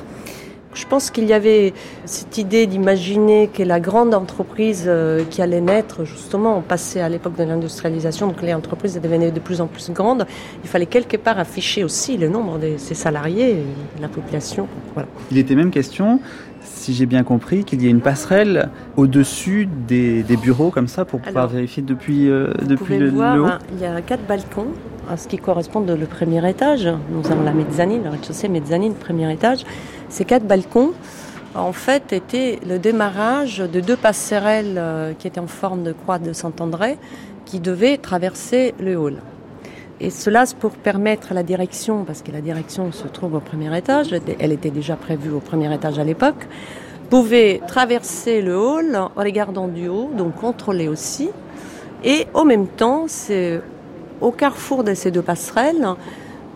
Je 0.75 0.85
pense 0.85 1.09
qu'il 1.09 1.23
y 1.23 1.31
avait 1.31 1.73
cette 2.03 2.37
idée 2.37 2.67
d'imaginer 2.67 3.47
que 3.47 3.63
la 3.63 3.79
grande 3.79 4.13
entreprise 4.13 4.83
euh, 4.87 5.23
qui 5.29 5.41
allait 5.41 5.61
naître, 5.61 6.03
justement, 6.03 6.57
on 6.57 6.61
passait 6.61 6.99
à 6.99 7.07
l'époque 7.07 7.37
de 7.37 7.43
l'industrialisation, 7.43 8.27
donc 8.27 8.41
les 8.41 8.53
entreprises 8.53 8.99
devenaient 8.99 9.31
de 9.31 9.39
plus 9.39 9.61
en 9.61 9.67
plus 9.67 9.89
grandes. 9.91 10.27
Il 10.63 10.69
fallait 10.69 10.85
quelque 10.85 11.15
part 11.15 11.39
afficher 11.39 11.85
aussi 11.85 12.17
le 12.17 12.27
nombre 12.27 12.59
de 12.59 12.73
ces 12.77 12.93
salariés, 12.93 13.51
et 13.51 14.01
la 14.01 14.09
population. 14.09 14.67
Voilà. 14.93 15.07
Il 15.31 15.37
était 15.37 15.55
même 15.55 15.71
question, 15.71 16.19
si 16.65 16.93
j'ai 16.93 17.05
bien 17.05 17.23
compris, 17.23 17.63
qu'il 17.63 17.81
y 17.81 17.87
ait 17.87 17.91
une 17.91 18.01
passerelle 18.01 18.69
au-dessus 18.97 19.67
des, 19.87 20.23
des 20.23 20.37
bureaux 20.37 20.69
comme 20.71 20.87
ça 20.87 21.05
pour 21.05 21.21
pouvoir 21.21 21.47
vérifier 21.47 21.83
depuis, 21.83 22.29
euh, 22.29 22.51
Vous 22.59 22.67
depuis 22.67 22.85
pouvez 22.85 22.99
le, 22.99 23.05
le 23.05 23.11
voir, 23.11 23.35
le 23.35 23.43
haut. 23.43 23.47
il 23.73 23.79
y 23.79 23.85
a 23.85 24.01
quatre 24.01 24.25
balcons 24.27 24.67
à 25.09 25.17
ce 25.17 25.27
qui 25.27 25.37
correspond 25.37 25.81
de 25.81 25.93
le 25.93 26.05
premier 26.05 26.47
étage. 26.49 26.89
Nous 27.11 27.31
avons 27.31 27.43
la 27.43 27.53
mezzanine, 27.53 28.03
le 28.03 28.09
rez-de-chaussée, 28.09 28.47
mezzanine, 28.47 28.93
premier 28.95 29.31
étage. 29.31 29.63
Ces 30.09 30.25
quatre 30.25 30.45
balcons, 30.45 30.91
en 31.53 31.71
fait, 31.73 32.11
étaient 32.11 32.59
le 32.67 32.79
démarrage 32.79 33.59
de 33.59 33.79
deux 33.79 33.95
passerelles 33.97 34.75
euh, 34.77 35.13
qui 35.17 35.27
étaient 35.27 35.39
en 35.39 35.47
forme 35.47 35.83
de 35.83 35.91
croix 35.93 36.19
de 36.19 36.33
Saint-André 36.33 36.97
qui 37.45 37.59
devaient 37.59 37.97
traverser 37.97 38.73
le 38.79 38.95
hall. 38.97 39.17
Et 40.01 40.09
cela 40.09 40.43
pour 40.59 40.71
permettre 40.71 41.31
à 41.31 41.35
la 41.35 41.43
direction, 41.43 42.03
parce 42.03 42.21
que 42.21 42.31
la 42.31 42.41
direction 42.41 42.91
se 42.91 43.07
trouve 43.07 43.35
au 43.35 43.39
premier 43.39 43.75
étage, 43.77 44.07
elle 44.39 44.51
était 44.51 44.69
déjà 44.69 44.95
prévue 44.95 45.31
au 45.31 45.39
premier 45.39 45.73
étage 45.73 45.99
à 45.99 46.03
l'époque, 46.03 46.47
pouvait 47.09 47.61
traverser 47.67 48.41
le 48.41 48.57
hall 48.57 48.95
en 48.95 49.11
regardant 49.15 49.67
du 49.67 49.87
haut, 49.87 50.09
donc 50.17 50.35
contrôler 50.35 50.89
aussi. 50.89 51.29
Et 52.03 52.27
en 52.33 52.43
même 52.43 52.67
temps, 52.67 53.05
c'est 53.07 53.61
au 54.19 54.31
carrefour 54.31 54.83
de 54.83 54.93
ces 54.93 55.11
deux 55.11 55.21
passerelles, 55.21 55.87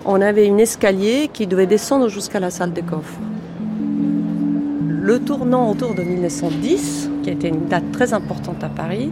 on 0.06 0.22
avait 0.22 0.46
une 0.46 0.60
escalier 0.60 1.30
qui 1.32 1.48
devait 1.48 1.66
descendre 1.66 2.10
jusqu'à 2.10 2.40
la 2.40 2.50
salle 2.52 2.74
de 2.74 2.82
coffre. 2.82 3.20
Le 4.82 5.20
tournant 5.20 5.72
autour 5.72 5.96
de 5.96 6.04
1910, 6.04 7.10
qui 7.24 7.30
était 7.30 7.50
une 7.50 7.68
date 7.68 7.92
très 7.92 8.14
importante 8.14 8.64
à 8.64 8.70
Paris, 8.70 9.12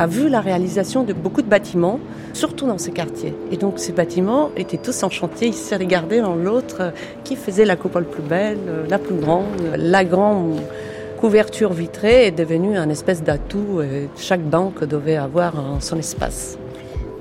a 0.00 0.06
vu 0.06 0.30
la 0.30 0.40
réalisation 0.40 1.02
de 1.02 1.12
beaucoup 1.12 1.42
de 1.42 1.48
bâtiments, 1.48 2.00
surtout 2.32 2.66
dans 2.66 2.78
ces 2.78 2.90
quartiers. 2.90 3.34
Et 3.52 3.58
donc 3.58 3.78
ces 3.78 3.92
bâtiments 3.92 4.48
étaient 4.56 4.78
tous 4.78 5.02
en 5.02 5.10
chantier, 5.10 5.48
ils 5.48 5.54
se 5.54 5.74
regardaient 5.74 6.22
l'un 6.22 6.36
l'autre, 6.36 6.78
euh, 6.80 6.90
qui 7.22 7.36
faisait 7.36 7.66
la 7.66 7.76
coupole 7.76 8.06
plus 8.06 8.22
belle, 8.22 8.56
euh, 8.66 8.86
la 8.88 8.98
plus 8.98 9.14
grande. 9.14 9.44
La 9.76 10.04
grande 10.04 10.58
couverture 11.18 11.74
vitrée 11.74 12.28
est 12.28 12.30
devenue 12.30 12.78
un 12.78 12.88
espèce 12.88 13.22
d'atout, 13.22 13.82
chaque 14.16 14.40
banque 14.40 14.84
devait 14.84 15.16
avoir 15.16 15.52
son 15.80 15.98
espace. 15.98 16.56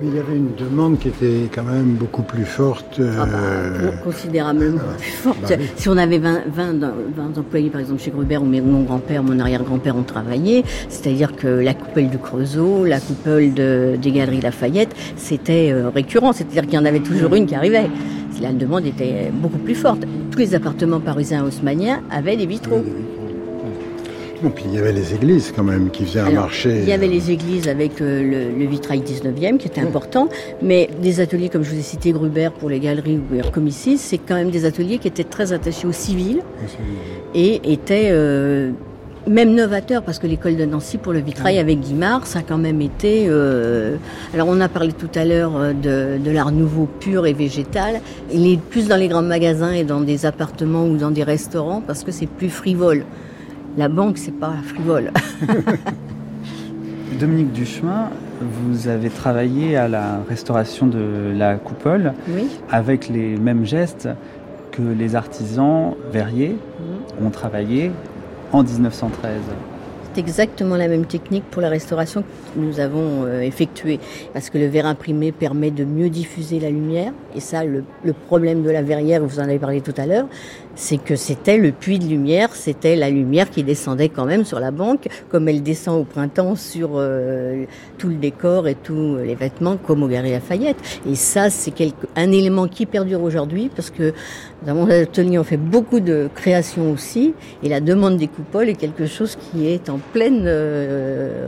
Mais 0.02 0.08
il 0.08 0.16
y 0.16 0.20
avait 0.20 0.36
une 0.38 0.56
demande 0.56 0.98
qui 1.00 1.10
était 1.10 1.50
quand 1.54 1.64
même 1.64 1.96
beaucoup 1.96 2.22
plus 2.22 2.46
forte. 2.46 3.00
Ah 3.02 3.26
bah, 3.26 3.32
euh, 3.38 3.92
considérablement 4.04 4.80
plus 4.98 5.12
forte. 5.12 5.42
bah 5.42 5.56
oui. 5.60 5.66
Si 5.76 5.90
on 5.90 5.98
avait 5.98 6.20
20, 6.20 6.44
20, 6.54 6.74
dans- 6.80 6.94
20 7.18 7.38
employés, 7.38 7.70
par 7.70 7.82
exemple, 7.82 8.02
chez 8.02 8.12
Gruber, 8.12 8.38
où 8.38 8.46
mon 8.46 8.84
grand-père, 8.84 9.24
mon 9.24 9.38
arrière-grand-père 9.40 9.96
ont 9.98 10.04
travaillé, 10.04 10.64
c'est-à-dire 10.88 11.36
que 11.36 11.48
la 11.48 11.74
coupole 11.74 12.08
du 12.10 12.18
Creusot, 12.18 12.86
la 12.86 13.00
coupole 13.02 13.54
de, 13.54 13.98
des 14.02 14.12
Galeries 14.12 14.42
Lafayette, 14.42 14.96
c'était 15.18 15.72
euh, 15.74 15.90
récurrent, 15.90 16.32
c'est-à-dire 16.32 16.64
qu'il 16.64 16.76
y 16.76 16.78
en 16.78 16.86
avait 16.86 17.00
toujours 17.02 17.36
une 17.36 17.46
qui 17.46 17.56
arrivait. 17.56 17.90
La 18.42 18.54
demande 18.54 18.86
était 18.86 19.32
beaucoup 19.34 19.58
plus 19.58 19.76
forte. 19.76 20.04
Tous 20.32 20.40
les 20.40 20.56
appartements 20.56 21.02
parisiens 21.02 21.44
haussmanniens 21.44 22.00
avaient 22.10 22.38
des 22.38 22.46
vitraux. 22.46 22.86
Puis 24.50 24.66
il 24.68 24.76
y 24.76 24.78
avait 24.78 24.94
les 24.94 25.14
églises 25.14 25.52
quand 25.56 25.64
même 25.64 25.90
qui 25.90 26.06
faisaient 26.06 26.22
un 26.22 26.32
marché. 26.32 26.80
Il 26.82 26.88
y 26.88 26.94
avait 26.94 27.08
les 27.08 27.32
églises 27.32 27.68
avec 27.68 28.00
euh, 28.02 28.22
le, 28.54 28.58
le 28.58 28.66
vitrail 28.70 29.02
19e 29.02 29.58
qui 29.58 29.68
était 29.68 29.82
important, 29.82 30.30
mais 30.62 30.90
des 31.02 31.20
ateliers 31.20 31.50
comme 31.50 31.64
je 31.64 31.72
vous 31.72 31.80
ai 31.80 31.84
cité 31.84 32.12
Gruber 32.12 32.50
pour 32.58 32.70
les 32.70 32.80
galeries 32.80 33.18
ou 33.18 33.50
comme 33.52 33.68
ici, 33.68 33.98
c'est 33.98 34.18
quand 34.18 34.36
même 34.36 34.52
des 34.52 34.64
ateliers 34.66 34.98
qui 35.00 35.08
étaient 35.10 35.24
très 35.26 35.52
attachés 35.52 35.88
au 35.88 35.92
civil 35.92 36.42
et 37.36 37.72
étaient 37.74 38.10
euh, 38.12 38.72
même 39.28 39.54
novateurs 39.54 40.02
parce 40.04 40.18
que 40.18 40.26
l'école 40.28 40.56
de 40.56 40.66
Nancy 40.66 40.98
pour 40.98 41.14
le 41.14 41.20
vitrail 41.20 41.60
avec 41.60 41.82
Guimard, 41.82 42.26
ça 42.26 42.40
a 42.40 42.42
quand 42.42 42.58
même 42.58 42.82
été. 42.82 43.26
euh, 43.28 43.98
alors 44.34 44.48
on 44.50 44.60
a 44.62 44.70
parlé 44.70 44.94
tout 44.94 45.10
à 45.16 45.26
l'heure 45.26 45.52
euh, 45.58 45.74
de, 45.74 46.24
de 46.24 46.32
l'art 46.32 46.52
nouveau 46.52 46.88
pur 47.00 47.26
et 47.28 47.34
végétal. 47.34 48.02
Il 48.34 48.52
est 48.52 48.58
plus 48.60 48.88
dans 48.88 48.96
les 48.98 49.08
grands 49.08 49.22
magasins 49.22 49.72
et 49.74 49.84
dans 49.84 50.02
des 50.02 50.26
appartements 50.26 50.86
ou 50.86 50.98
dans 50.98 51.12
des 51.12 51.24
restaurants 51.24 51.82
parce 51.86 52.04
que 52.04 52.12
c'est 52.12 52.28
plus 52.28 52.50
frivole. 52.50 53.04
La 53.80 53.88
banque, 53.88 54.18
c'est 54.18 54.38
pas 54.38 54.52
frivole. 54.62 55.10
Dominique 57.18 57.54
Duchemin, 57.54 58.10
vous 58.42 58.90
avez 58.90 59.10
travaillé 59.10 59.78
à 59.78 59.88
la 59.88 60.20
restauration 60.28 60.86
de 60.86 61.32
la 61.34 61.56
coupole 61.56 62.12
Oui. 62.28 62.50
avec 62.70 63.08
les 63.08 63.38
mêmes 63.38 63.66
gestes 63.66 64.10
que 64.74 64.82
les 64.82 65.16
artisans 65.16 65.94
verriers 66.12 66.58
ont 67.24 67.30
travaillé 67.30 67.92
en 68.52 68.64
1913. 68.64 69.32
C'est 70.14 70.20
exactement 70.20 70.76
la 70.76 70.90
même 70.90 71.06
technique 71.06 71.46
pour 71.50 71.62
la 71.62 71.70
restauration 71.70 72.24
que 72.24 72.60
nous 72.60 72.82
avons 72.82 73.24
euh, 73.26 73.42
effectuée. 73.42 74.00
Parce 74.34 74.50
que 74.50 74.58
le 74.58 74.66
verre 74.66 74.88
imprimé 74.88 75.32
permet 75.32 75.72
de 75.72 75.86
mieux 75.86 76.10
diffuser 76.10 76.60
la 76.60 76.70
lumière. 76.70 77.14
Et 77.36 77.40
ça, 77.40 77.64
le, 77.64 77.84
le 78.04 78.14
problème 78.14 78.64
de 78.64 78.70
la 78.70 78.82
verrière, 78.82 79.24
vous 79.24 79.40
en 79.40 79.44
avez 79.44 79.60
parlé 79.60 79.82
tout 79.82 79.94
à 79.98 80.06
l'heure, 80.06 80.28
c'est 80.76 80.98
que 80.98 81.16
c'était 81.16 81.58
le 81.58 81.72
puits 81.72 82.00
de 82.00 82.06
lumière, 82.06 82.56
c'était 82.56 82.96
la 82.96 83.10
lumière 83.10 83.50
qui 83.50 83.64
descendait 83.64 84.10
quand 84.10 84.26
même 84.26 84.46
sur 84.46 84.60
la 84.60 84.72
banque, 84.72 85.08
comme 85.30 85.48
elle 85.50 85.62
descend 85.62 86.02
au 86.02 86.06
printemps 86.06 86.56
sur 86.56 86.92
euh, 86.94 87.66
tout 87.98 88.08
le 88.08 88.16
décor 88.16 88.68
et 88.68 88.76
tous 88.76 89.18
les 89.18 89.36
vêtements, 89.36 89.78
comme 89.78 90.04
au 90.04 90.08
Galeries 90.08 90.32
Lafayette. 90.32 90.78
Et 91.08 91.16
ça, 91.16 91.50
c'est 91.50 91.74
un 92.16 92.32
élément 92.32 92.68
qui 92.68 92.86
perdure 92.86 93.22
aujourd'hui, 93.22 93.70
parce 93.76 93.90
que 93.90 94.14
Dans 94.66 94.76
mon 94.76 94.90
atelier, 94.90 95.40
on 95.40 95.46
fait 95.46 95.56
beaucoup 95.56 96.02
de 96.02 96.30
créations 96.36 96.92
aussi, 96.92 97.34
et 97.64 97.70
la 97.70 97.80
demande 97.80 98.18
des 98.18 98.28
coupoles 98.28 98.68
est 98.68 98.76
quelque 98.76 99.06
chose 99.06 99.38
qui 99.38 99.68
est 99.68 99.90
en 99.90 100.00
pleine 100.12 100.44
euh, 100.46 101.48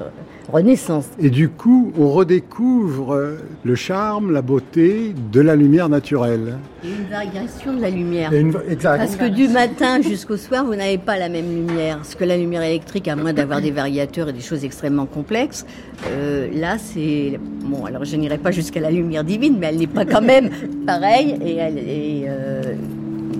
renaissance. 0.51 1.05
Et 1.19 1.29
du 1.29 1.49
coup, 1.49 1.91
on 1.97 2.09
redécouvre 2.09 3.37
le 3.63 3.75
charme, 3.75 4.31
la 4.31 4.41
beauté 4.41 5.13
de 5.31 5.41
la 5.41 5.55
lumière 5.55 5.89
naturelle. 5.89 6.57
Et 6.83 6.87
une 6.89 7.09
variation 7.09 7.73
de 7.75 7.81
la 7.81 7.89
lumière. 7.89 8.31
Et 8.33 8.39
une- 8.41 8.53
exact. 8.69 8.97
Parce 8.97 9.15
que 9.15 9.25
du 9.29 9.47
matin 9.47 10.01
jusqu'au 10.01 10.37
soir, 10.37 10.65
vous 10.65 10.75
n'avez 10.75 10.97
pas 10.97 11.17
la 11.17 11.29
même 11.29 11.45
lumière. 11.67 11.97
Parce 11.97 12.15
que 12.15 12.23
la 12.25 12.37
lumière 12.37 12.63
électrique, 12.63 13.07
à 13.07 13.15
moins 13.15 13.33
d'avoir 13.33 13.61
des 13.61 13.71
variateurs 13.71 14.29
et 14.29 14.33
des 14.33 14.41
choses 14.41 14.63
extrêmement 14.65 15.05
complexes, 15.05 15.65
euh, 16.09 16.47
là, 16.53 16.77
c'est... 16.77 17.39
Bon, 17.65 17.85
alors 17.85 18.03
je 18.05 18.15
n'irai 18.15 18.37
pas 18.37 18.51
jusqu'à 18.51 18.79
la 18.79 18.91
lumière 18.91 19.23
divine, 19.23 19.57
mais 19.59 19.67
elle 19.67 19.77
n'est 19.77 19.87
pas 19.87 20.05
quand 20.05 20.21
même 20.21 20.49
pareille, 20.85 21.37
et 21.43 21.55
elle 21.57 21.77
est 21.77 22.25
euh, 22.27 22.61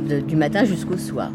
de- 0.09 0.19
du 0.19 0.35
matin 0.35 0.63
jusqu'au 0.63 0.97
soir. 0.97 1.31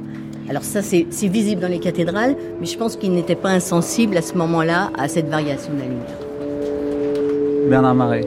Alors 0.49 0.63
ça, 0.63 0.81
c'est 0.83 1.05
visible 1.27 1.61
dans 1.61 1.69
les 1.69 1.81
cathédrales, 1.81 2.37
mais 2.61 2.67
je 2.67 2.79
pense 2.79 2.97
qu'ils 2.97 3.13
n'étaient 3.13 3.35
pas 3.35 3.51
insensibles 3.51 4.17
à 4.17 4.23
ce 4.23 4.35
moment-là 4.35 4.91
à 4.97 5.09
cette 5.09 5.29
variation 5.29 5.73
de 5.75 5.79
la 5.81 5.85
lumière. 5.87 7.69
Bernard 7.69 7.95
Marais. 7.95 8.25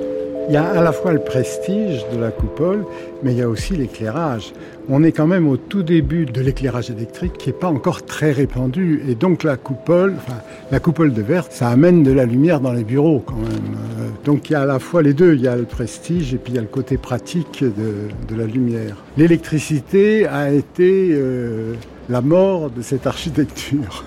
Il 0.49 0.53
y 0.53 0.57
a 0.57 0.67
à 0.67 0.81
la 0.81 0.91
fois 0.91 1.13
le 1.13 1.19
prestige 1.19 2.03
de 2.11 2.19
la 2.19 2.31
coupole, 2.31 2.83
mais 3.21 3.33
il 3.33 3.37
y 3.37 3.41
a 3.43 3.47
aussi 3.47 3.75
l'éclairage. 3.75 4.51
On 4.89 5.03
est 5.03 5.11
quand 5.11 5.27
même 5.27 5.47
au 5.47 5.57
tout 5.57 5.83
début 5.83 6.25
de 6.25 6.41
l'éclairage 6.41 6.89
électrique 6.89 7.33
qui 7.37 7.49
n'est 7.49 7.53
pas 7.53 7.67
encore 7.67 8.03
très 8.03 8.31
répandu. 8.31 9.03
Et 9.07 9.13
donc 9.13 9.43
la 9.43 9.57
coupole, 9.57 10.15
enfin, 10.17 10.39
la 10.71 10.79
coupole 10.79 11.13
de 11.13 11.21
verre, 11.21 11.45
ça 11.51 11.69
amène 11.69 12.01
de 12.01 12.11
la 12.11 12.25
lumière 12.25 12.61
dans 12.61 12.73
les 12.73 12.83
bureaux 12.83 13.23
quand 13.23 13.35
même. 13.35 13.75
Euh, 13.99 14.07
Donc 14.25 14.49
il 14.49 14.53
y 14.53 14.55
a 14.55 14.61
à 14.61 14.65
la 14.65 14.79
fois 14.79 15.03
les 15.03 15.13
deux. 15.13 15.35
Il 15.35 15.41
y 15.41 15.47
a 15.47 15.55
le 15.55 15.65
prestige 15.65 16.33
et 16.33 16.37
puis 16.37 16.53
il 16.53 16.55
y 16.55 16.59
a 16.59 16.63
le 16.63 16.67
côté 16.67 16.97
pratique 16.97 17.63
de, 17.63 18.33
de 18.33 18.39
la 18.39 18.47
lumière. 18.47 18.95
L'électricité 19.17 20.25
a 20.25 20.51
été 20.51 21.09
euh, 21.11 21.75
la 22.09 22.21
mort 22.21 22.71
de 22.71 22.81
cette 22.81 23.05
architecture. 23.05 24.03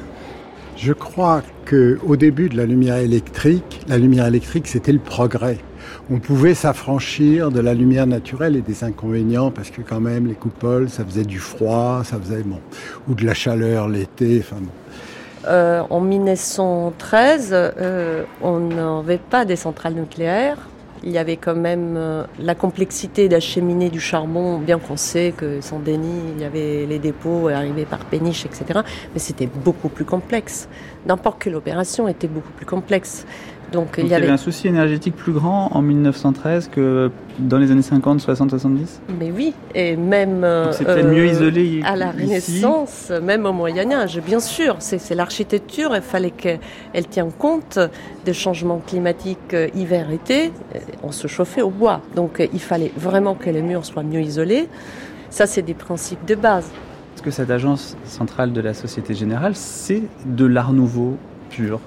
Je 0.76 0.92
crois 0.92 1.42
que 1.64 1.98
au 2.04 2.16
début 2.16 2.48
de 2.48 2.56
la 2.56 2.66
lumière 2.66 2.96
électrique, 2.96 3.80
la 3.86 3.96
lumière 3.96 4.26
électrique 4.26 4.66
c'était 4.66 4.92
le 4.92 4.98
progrès. 4.98 5.58
On 6.10 6.18
pouvait 6.18 6.54
s'affranchir 6.54 7.52
de 7.52 7.60
la 7.60 7.74
lumière 7.74 8.08
naturelle 8.08 8.56
et 8.56 8.60
des 8.60 8.82
inconvénients 8.82 9.52
parce 9.52 9.70
que 9.70 9.82
quand 9.82 10.00
même 10.00 10.26
les 10.26 10.34
coupoles, 10.34 10.90
ça 10.90 11.04
faisait 11.04 11.24
du 11.24 11.38
froid, 11.38 12.02
ça 12.04 12.18
faisait 12.18 12.42
bon, 12.42 12.58
ou 13.08 13.14
de 13.14 13.24
la 13.24 13.34
chaleur 13.34 13.88
l'été. 13.88 14.42
Enfin. 14.44 14.60
Euh, 15.46 15.82
en 15.88 16.00
1913, 16.00 17.50
euh, 17.52 18.24
on 18.42 18.58
n'avait 18.58 19.18
pas 19.18 19.44
des 19.44 19.56
centrales 19.56 19.94
nucléaires. 19.94 20.58
Il 21.04 21.10
y 21.10 21.18
avait 21.18 21.36
quand 21.36 21.56
même 21.56 21.96
euh, 21.96 22.24
la 22.38 22.54
complexité 22.54 23.28
d'acheminer 23.28 23.90
du 23.90 24.00
charbon, 24.00 24.58
bien 24.58 24.78
qu'on 24.78 24.96
sait 24.96 25.34
que 25.36 25.60
sans 25.60 25.80
Denis, 25.80 26.22
il 26.36 26.40
y 26.40 26.44
avait 26.44 26.86
les 26.86 27.00
dépôts 27.00 27.48
arrivés 27.48 27.84
par 27.84 28.04
péniche, 28.04 28.46
etc. 28.46 28.80
Mais 29.12 29.18
c'était 29.18 29.48
beaucoup 29.48 29.88
plus 29.88 30.04
complexe. 30.04 30.68
N'importe 31.06 31.42
quelle 31.42 31.56
opération 31.56 32.06
était 32.06 32.28
beaucoup 32.28 32.52
plus 32.52 32.66
complexe. 32.66 33.26
Donc, 33.72 33.96
il 33.98 34.06
y 34.06 34.14
avait 34.14 34.28
un 34.28 34.36
souci 34.36 34.68
énergétique 34.68 35.16
plus 35.16 35.32
grand 35.32 35.70
en 35.72 35.82
1913 35.82 36.68
que 36.68 37.10
dans 37.38 37.58
les 37.58 37.70
années 37.70 37.82
50, 37.82 38.20
60, 38.20 38.50
70 38.50 39.00
Mais 39.18 39.32
oui, 39.34 39.54
et 39.74 39.96
même 39.96 40.44
euh, 40.44 40.66
Donc 40.66 40.74
c'est 40.74 40.84
peut-être 40.84 41.08
mieux 41.08 41.26
isolé 41.26 41.80
à 41.84 41.96
la 41.96 42.12
ici. 42.12 42.22
Renaissance, 42.22 43.12
même 43.22 43.46
au 43.46 43.52
Moyen 43.52 43.90
Âge, 43.90 44.20
bien 44.20 44.40
sûr. 44.40 44.76
C'est 44.80 45.14
l'architecture. 45.14 45.92
Il 45.94 46.02
fallait 46.02 46.30
qu'elle 46.30 47.06
tienne 47.08 47.32
compte 47.32 47.78
des 48.24 48.34
changements 48.34 48.80
climatiques 48.86 49.54
euh, 49.54 49.68
hiver-été. 49.74 50.52
Euh, 50.74 50.78
On 51.02 51.12
se 51.12 51.26
chauffait 51.26 51.62
au 51.62 51.70
bois, 51.70 52.00
donc 52.14 52.40
euh, 52.40 52.46
il 52.52 52.60
fallait 52.60 52.92
vraiment 52.96 53.34
que 53.34 53.50
les 53.50 53.62
murs 53.62 53.84
soient 53.84 54.02
mieux 54.02 54.20
isolés. 54.20 54.68
Ça, 55.30 55.46
c'est 55.46 55.62
des 55.62 55.74
principes 55.74 56.24
de 56.26 56.34
base. 56.34 56.70
Est-ce 57.14 57.22
que 57.22 57.30
cette 57.30 57.50
agence 57.50 57.96
centrale 58.04 58.52
de 58.52 58.60
la 58.60 58.74
Société 58.74 59.14
Générale, 59.14 59.54
c'est 59.54 60.02
de 60.26 60.44
l'art 60.44 60.72
nouveau 60.72 61.16
pur? 61.50 61.80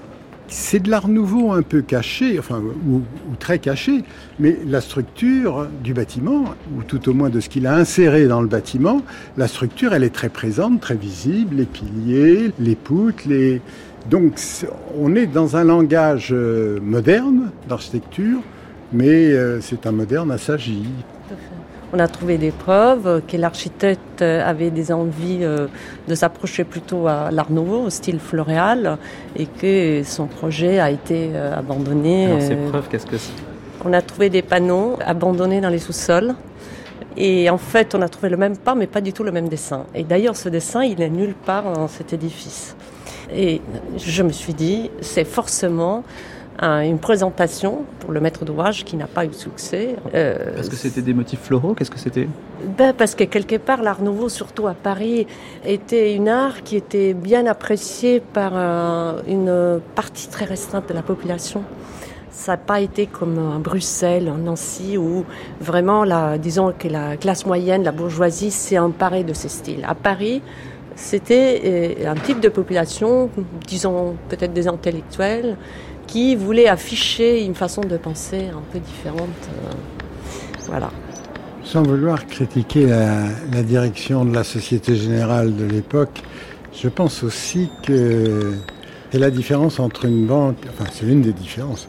C'est 0.48 0.80
de 0.80 0.90
l'art 0.90 1.08
nouveau 1.08 1.52
un 1.52 1.62
peu 1.62 1.82
caché, 1.82 2.38
enfin, 2.38 2.62
ou, 2.88 3.02
très 3.40 3.58
caché, 3.58 4.04
mais 4.38 4.56
la 4.64 4.80
structure 4.80 5.66
du 5.82 5.92
bâtiment, 5.92 6.44
ou 6.76 6.84
tout 6.84 7.08
au 7.08 7.14
moins 7.14 7.30
de 7.30 7.40
ce 7.40 7.48
qu'il 7.48 7.66
a 7.66 7.74
inséré 7.74 8.26
dans 8.26 8.40
le 8.40 8.46
bâtiment, 8.46 9.02
la 9.36 9.48
structure, 9.48 9.92
elle 9.92 10.04
est 10.04 10.14
très 10.14 10.28
présente, 10.28 10.80
très 10.80 10.94
visible, 10.94 11.56
les 11.56 11.64
piliers, 11.64 12.52
les 12.60 12.76
poutres, 12.76 13.24
les... 13.26 13.60
Donc 14.08 14.34
on 14.96 15.16
est 15.16 15.26
dans 15.26 15.56
un 15.56 15.64
langage 15.64 16.28
euh, 16.30 16.78
moderne 16.80 17.50
d'architecture, 17.68 18.38
mais 18.92 19.32
euh, 19.32 19.60
c'est 19.60 19.84
un 19.84 19.92
moderne 19.92 20.30
assagi. 20.30 20.84
On 21.92 21.98
a 22.00 22.08
trouvé 22.08 22.36
des 22.36 22.50
preuves 22.50 23.22
que 23.28 23.36
l'architecte 23.36 24.20
avait 24.20 24.70
des 24.70 24.90
envies 24.92 25.38
euh, 25.42 25.68
de 26.08 26.14
s'approcher 26.14 26.64
plutôt 26.64 27.06
à 27.06 27.30
l'art 27.30 27.50
nouveau, 27.50 27.82
au 27.82 27.90
style 27.90 28.18
floréal, 28.18 28.98
et 29.36 29.46
que 29.46 30.02
son 30.04 30.26
projet 30.26 30.80
a 30.80 30.90
été 30.90 31.30
euh, 31.32 31.56
abandonné. 31.56 32.26
Alors 32.26 32.40
ces 32.40 32.54
euh, 32.54 32.68
preuves, 32.68 32.88
qu'est-ce 32.90 33.06
que 33.06 33.16
c'est? 33.16 33.32
On 33.84 33.92
a 33.92 34.02
trouvé 34.02 34.30
des 34.30 34.42
panneaux 34.42 34.98
abandonnés 35.04 35.60
dans 35.60 35.68
les 35.68 35.78
sous-sols. 35.78 36.34
Et 37.16 37.48
en 37.48 37.58
fait, 37.58 37.94
on 37.94 38.02
a 38.02 38.08
trouvé 38.08 38.28
le 38.28 38.36
même 38.36 38.56
pas, 38.56 38.74
mais 38.74 38.86
pas 38.86 39.00
du 39.00 39.12
tout 39.12 39.22
le 39.22 39.32
même 39.32 39.48
dessin. 39.48 39.86
Et 39.94 40.02
d'ailleurs, 40.02 40.36
ce 40.36 40.48
dessin, 40.48 40.82
il 40.84 41.00
est 41.00 41.08
nulle 41.08 41.34
part 41.34 41.72
dans 41.72 41.88
cet 41.88 42.12
édifice. 42.12 42.76
Et 43.34 43.62
je 43.96 44.22
me 44.22 44.32
suis 44.32 44.54
dit, 44.54 44.90
c'est 45.00 45.24
forcément 45.24 46.04
un- 46.60 46.80
une 46.82 46.98
présentation 46.98 47.82
pour 48.00 48.12
le 48.12 48.20
maître 48.20 48.44
d'ouvrage 48.44 48.84
qui 48.84 48.96
n'a 48.96 49.06
pas 49.06 49.24
eu 49.24 49.28
de 49.28 49.34
succès. 49.34 49.96
Euh, 50.14 50.36
Parce 50.54 50.68
que 50.68 50.76
c'était 50.76 51.02
des 51.02 51.14
motifs 51.14 51.40
floraux 51.42 51.74
Qu'est-ce 51.74 51.90
que 51.90 51.98
c'était? 51.98 52.28
Ben, 52.78 52.92
parce 52.96 53.14
que 53.14 53.24
quelque 53.24 53.56
part, 53.56 53.82
l'art 53.82 54.02
nouveau, 54.02 54.28
surtout 54.28 54.66
à 54.66 54.74
Paris, 54.74 55.26
était 55.64 56.14
une 56.14 56.28
art 56.28 56.62
qui 56.62 56.76
était 56.76 57.12
bien 57.14 57.46
appréciée 57.46 58.20
par 58.20 58.52
euh, 58.54 59.20
une 59.28 59.80
partie 59.94 60.28
très 60.28 60.44
restreinte 60.46 60.88
de 60.88 60.94
la 60.94 61.02
population. 61.02 61.62
Ça 62.30 62.52
n'a 62.52 62.58
pas 62.58 62.80
été 62.80 63.06
comme 63.06 63.38
à 63.56 63.58
Bruxelles, 63.58 64.28
à 64.28 64.36
Nancy, 64.38 64.98
où 64.98 65.24
vraiment, 65.60 66.04
la, 66.04 66.36
disons 66.38 66.72
que 66.78 66.88
la 66.88 67.16
classe 67.16 67.46
moyenne, 67.46 67.82
la 67.82 67.92
bourgeoisie, 67.92 68.50
s'est 68.50 68.78
emparée 68.78 69.24
de 69.24 69.32
ces 69.32 69.48
styles. 69.48 69.84
À 69.88 69.94
Paris, 69.94 70.42
c'était 70.94 71.62
euh, 72.04 72.10
un 72.10 72.14
type 72.14 72.40
de 72.40 72.48
population, 72.48 73.30
disons 73.66 74.16
peut-être 74.28 74.52
des 74.52 74.66
intellectuels, 74.68 75.56
qui 76.06 76.36
voulaient 76.36 76.68
afficher 76.68 77.44
une 77.44 77.54
façon 77.54 77.80
de 77.82 77.96
penser 77.96 78.48
un 78.48 78.62
peu 78.72 78.78
différente. 78.78 79.28
euh, 79.48 79.72
voilà. 80.68 80.90
Sans 81.64 81.82
vouloir 81.82 82.26
critiquer 82.26 82.86
la, 82.86 83.24
la 83.52 83.62
direction 83.62 84.24
de 84.24 84.34
la 84.34 84.44
Société 84.44 84.94
Générale 84.96 85.54
de 85.56 85.64
l'époque, 85.64 86.22
je 86.72 86.88
pense 86.88 87.22
aussi 87.24 87.70
que 87.82 88.52
c'est 89.10 89.18
la 89.18 89.30
différence 89.30 89.80
entre 89.80 90.04
une 90.04 90.26
banque, 90.26 90.56
enfin 90.68 90.88
c'est 90.92 91.06
une 91.06 91.22
des 91.22 91.32
différences, 91.32 91.88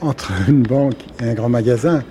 entre 0.00 0.32
une 0.48 0.62
banque 0.62 0.94
et 1.20 1.28
un 1.30 1.34
grand 1.34 1.48
magasin. 1.50 2.02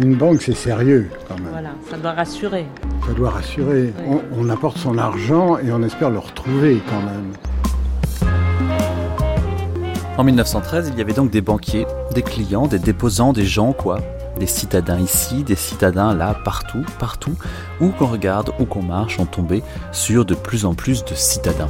Une 0.00 0.14
banque 0.16 0.42
c'est 0.42 0.54
sérieux 0.54 1.08
quand 1.26 1.36
même, 1.38 1.48
Voilà, 1.50 1.70
ça 1.90 1.96
doit 1.96 2.12
rassurer. 2.12 2.66
ça 3.06 3.12
doit 3.14 3.30
rassurer. 3.30 3.92
On, 4.06 4.20
on 4.38 4.48
apporte 4.50 4.76
son 4.78 4.96
argent 4.98 5.58
et 5.58 5.72
on 5.72 5.82
espère 5.82 6.10
le 6.10 6.18
retrouver 6.18 6.80
quand 6.88 7.00
même. 7.00 7.32
En 10.18 10.24
1913, 10.24 10.88
il 10.92 10.98
y 10.98 11.00
avait 11.00 11.12
donc 11.12 11.30
des 11.30 11.40
banquiers, 11.40 11.86
des 12.12 12.22
clients, 12.22 12.66
des 12.66 12.80
déposants, 12.80 13.32
des 13.32 13.46
gens, 13.46 13.72
quoi. 13.72 14.00
Des 14.40 14.48
citadins 14.48 14.98
ici, 14.98 15.44
des 15.44 15.54
citadins 15.54 16.12
là, 16.12 16.34
partout, 16.44 16.84
partout. 16.98 17.36
Où 17.80 17.90
qu'on 17.90 18.06
regarde, 18.06 18.50
où 18.58 18.64
qu'on 18.64 18.82
marche, 18.82 19.20
on 19.20 19.26
tombait 19.26 19.62
sur 19.92 20.24
de 20.24 20.34
plus 20.34 20.64
en 20.64 20.74
plus 20.74 21.04
de 21.04 21.14
citadins. 21.14 21.68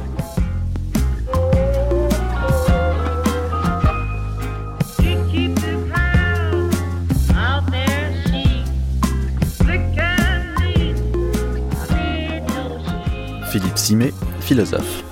Philippe 13.51 13.77
Simet, 13.77 14.13
philosophe. 14.39 15.08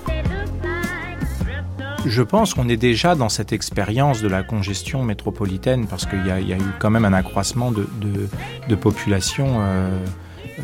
Je 2.07 2.21
pense 2.23 2.53
qu'on 2.53 2.69
est 2.69 2.77
déjà 2.77 3.15
dans 3.15 3.29
cette 3.29 3.51
expérience 3.53 4.21
de 4.21 4.27
la 4.27 4.41
congestion 4.43 5.03
métropolitaine 5.03 5.87
parce 5.87 6.05
qu'il 6.05 6.25
y, 6.25 6.31
a- 6.31 6.39
eu 6.39 6.61
quand 6.79 6.89
même 6.89 7.05
un 7.05 7.13
accroissement 7.13 7.71
de 7.71 8.75
population 8.75 9.57
euh, 9.59 9.89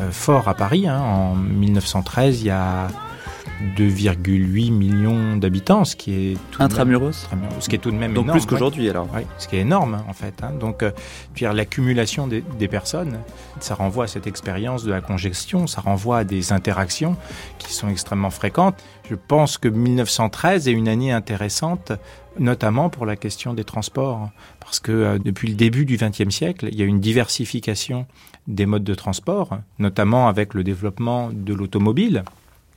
euh, 0.00 0.10
fort 0.10 0.48
à 0.48 0.54
Paris. 0.54 0.88
hein. 0.88 0.98
En 1.00 1.34
1913, 1.34 2.40
il 2.40 2.46
y 2.46 2.50
a 2.50 2.88
2,8 3.76 4.70
millions 4.72 5.36
d'habitants, 5.36 5.84
ce 5.84 5.96
qui 5.96 6.12
est 6.12 6.38
tout 6.50 6.62
Intramuros 6.62 7.28
même, 7.30 7.48
ce 7.60 7.68
qui 7.68 7.76
est 7.76 7.78
tout 7.78 7.90
de 7.90 7.96
même 7.96 8.14
Donc 8.14 8.24
énorme. 8.24 8.38
plus 8.38 8.46
qu'aujourd'hui, 8.46 8.84
ouais. 8.84 8.90
alors. 8.90 9.08
Oui, 9.14 9.22
ce 9.38 9.48
qui 9.48 9.56
est 9.56 9.60
énorme 9.60 10.02
en 10.08 10.12
fait. 10.12 10.34
hein. 10.42 10.52
Donc, 10.58 10.82
euh, 10.82 10.90
l'accumulation 11.40 12.26
des, 12.26 12.42
des 12.58 12.68
personnes, 12.68 13.18
ça 13.60 13.74
renvoie 13.74 14.04
à 14.04 14.08
cette 14.08 14.26
expérience 14.26 14.84
de 14.84 14.90
la 14.90 15.00
congestion, 15.00 15.66
ça 15.66 15.80
renvoie 15.80 16.18
à 16.18 16.24
des 16.24 16.52
interactions 16.52 17.16
qui 17.58 17.72
sont 17.72 17.88
extrêmement 17.88 18.30
fréquentes. 18.30 18.82
Je 19.08 19.14
pense 19.14 19.58
que 19.58 19.68
1913 19.68 20.68
est 20.68 20.72
une 20.72 20.88
année 20.88 21.12
intéressante 21.12 21.92
notamment 22.38 22.90
pour 22.90 23.06
la 23.06 23.16
question 23.16 23.54
des 23.54 23.64
transports, 23.64 24.30
parce 24.60 24.80
que 24.80 24.92
euh, 24.92 25.18
depuis 25.18 25.48
le 25.48 25.54
début 25.54 25.84
du 25.84 25.96
XXe 25.96 26.30
siècle, 26.34 26.68
il 26.72 26.78
y 26.78 26.82
a 26.82 26.84
une 26.84 27.00
diversification 27.00 28.06
des 28.48 28.66
modes 28.66 28.84
de 28.84 28.94
transport, 28.94 29.58
notamment 29.78 30.28
avec 30.28 30.54
le 30.54 30.64
développement 30.64 31.30
de 31.32 31.54
l'automobile. 31.54 32.24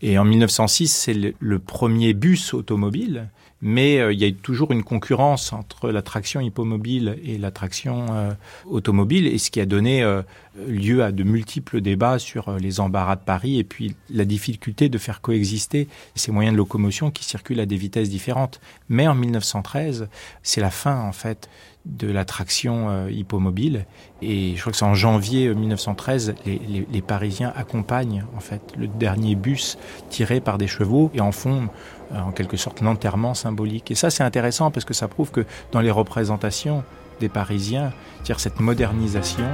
Et 0.01 0.17
en 0.17 0.25
1906, 0.25 0.87
c'est 0.87 1.33
le, 1.39 1.59
premier 1.59 2.13
bus 2.13 2.53
automobile 2.53 3.29
mais 3.61 3.99
euh, 3.99 4.13
il 4.13 4.19
y 4.19 4.25
a 4.25 4.31
toujours 4.31 4.71
une 4.71 4.83
concurrence 4.83 5.51
entre 5.51 5.89
la 5.89 6.01
traction 6.01 6.39
hippomobile 6.41 7.17
et 7.23 7.37
la 7.37 7.51
traction 7.51 8.05
euh, 8.11 8.31
automobile, 8.65 9.27
et 9.27 9.37
ce 9.37 9.49
qui 9.49 9.59
a 9.59 9.65
donné 9.65 10.03
euh, 10.03 10.21
lieu 10.67 11.03
à 11.03 11.11
de 11.11 11.23
multiples 11.23 11.81
débats 11.81 12.19
sur 12.19 12.51
les 12.57 12.79
embarras 12.79 13.15
de 13.15 13.21
Paris 13.21 13.57
et 13.57 13.63
puis 13.63 13.95
la 14.09 14.25
difficulté 14.25 14.89
de 14.89 14.97
faire 14.97 15.21
coexister 15.21 15.87
ces 16.15 16.31
moyens 16.31 16.53
de 16.53 16.57
locomotion 16.57 17.09
qui 17.09 17.23
circulent 17.23 17.59
à 17.59 17.65
des 17.65 17.77
vitesses 17.77 18.09
différentes. 18.09 18.59
Mais 18.89 19.07
en 19.07 19.15
1913, 19.15 20.07
c'est 20.43 20.61
la 20.61 20.71
fin 20.71 21.01
en 21.01 21.11
fait 21.11 21.49
de 21.87 22.11
la 22.11 22.25
traction 22.25 23.07
hippomobile. 23.07 23.85
Et 24.21 24.55
je 24.55 24.61
crois 24.61 24.71
que 24.71 24.77
c'est 24.77 24.85
en 24.85 24.93
janvier 24.93 25.53
1913, 25.53 26.35
les, 26.45 26.59
les, 26.67 26.87
les, 26.91 27.01
Parisiens 27.01 27.53
accompagnent 27.55 28.25
en 28.35 28.39
fait 28.39 28.61
le 28.77 28.87
dernier 28.87 29.35
bus 29.35 29.77
tiré 30.09 30.41
par 30.41 30.57
des 30.57 30.67
chevaux 30.67 31.11
et 31.13 31.21
en 31.21 31.31
font 31.31 31.69
euh, 32.13 32.19
en 32.21 32.31
quelque 32.31 32.55
sorte 32.55 32.79
l'enterrement 32.79 33.33
symbolique. 33.33 33.91
Et 33.91 33.95
ça, 33.95 34.09
c'est 34.09 34.23
intéressant 34.23 34.71
parce 34.71 34.85
que 34.85 34.93
ça 34.93 35.09
prouve 35.09 35.31
que 35.31 35.45
dans 35.73 35.81
les 35.81 35.91
représentations 35.91 36.83
des 37.19 37.27
Parisiens, 37.27 37.91
dire 38.23 38.39
cette 38.39 38.61
modernisation, 38.61 39.47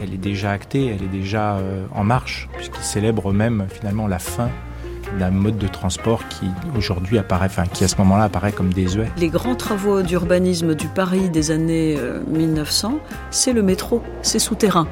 elle 0.00 0.14
est 0.14 0.18
déjà 0.18 0.52
actée, 0.52 0.86
elle 0.86 1.02
est 1.02 1.10
déjà 1.10 1.56
euh, 1.56 1.86
en 1.92 2.04
marche, 2.04 2.48
puisqu'ils 2.54 2.84
célèbrent 2.84 3.32
même 3.32 3.66
finalement 3.68 4.06
la 4.06 4.20
fin 4.20 4.48
d'un 5.18 5.30
mode 5.30 5.58
de 5.58 5.68
transport 5.68 6.26
qui 6.28 6.46
aujourd'hui 6.76 7.18
apparaît, 7.18 7.46
enfin 7.46 7.64
qui 7.66 7.84
à 7.84 7.88
ce 7.88 7.96
moment-là 7.98 8.24
apparaît 8.24 8.52
comme 8.52 8.72
désuet. 8.72 9.08
Les 9.16 9.28
grands 9.28 9.54
travaux 9.54 10.02
d'urbanisme 10.02 10.74
du 10.74 10.88
Paris 10.88 11.28
des 11.30 11.50
années 11.50 11.98
1900, 12.28 12.92
euh, 12.94 13.14
c'est 13.30 13.52
le 13.52 13.62
métro, 13.62 14.02
c'est 14.22 14.38
souterrain. 14.38 14.86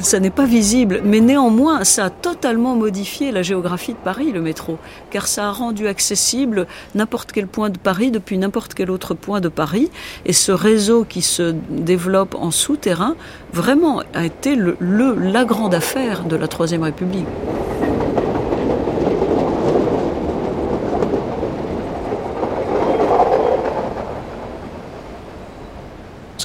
Ça 0.00 0.20
n'est 0.20 0.30
pas 0.30 0.46
visible, 0.46 1.00
mais 1.04 1.20
néanmoins, 1.20 1.84
ça 1.84 2.06
a 2.06 2.10
totalement 2.10 2.74
modifié 2.74 3.32
la 3.32 3.42
géographie 3.42 3.92
de 3.92 3.98
Paris, 3.98 4.32
le 4.32 4.40
métro, 4.40 4.78
car 5.10 5.26
ça 5.26 5.48
a 5.48 5.52
rendu 5.52 5.86
accessible 5.86 6.66
n'importe 6.94 7.32
quel 7.32 7.46
point 7.46 7.70
de 7.70 7.78
Paris 7.78 8.10
depuis 8.10 8.38
n'importe 8.38 8.74
quel 8.74 8.90
autre 8.90 9.14
point 9.14 9.40
de 9.40 9.48
Paris, 9.48 9.90
et 10.26 10.32
ce 10.32 10.52
réseau 10.52 11.04
qui 11.04 11.22
se 11.22 11.54
développe 11.70 12.34
en 12.34 12.50
souterrain, 12.50 13.14
vraiment 13.52 14.02
a 14.14 14.24
été 14.24 14.56
le, 14.56 14.76
le 14.80 15.14
la 15.14 15.44
grande 15.44 15.74
affaire 15.74 16.24
de 16.24 16.36
la 16.36 16.48
Troisième 16.48 16.82
République. 16.82 17.26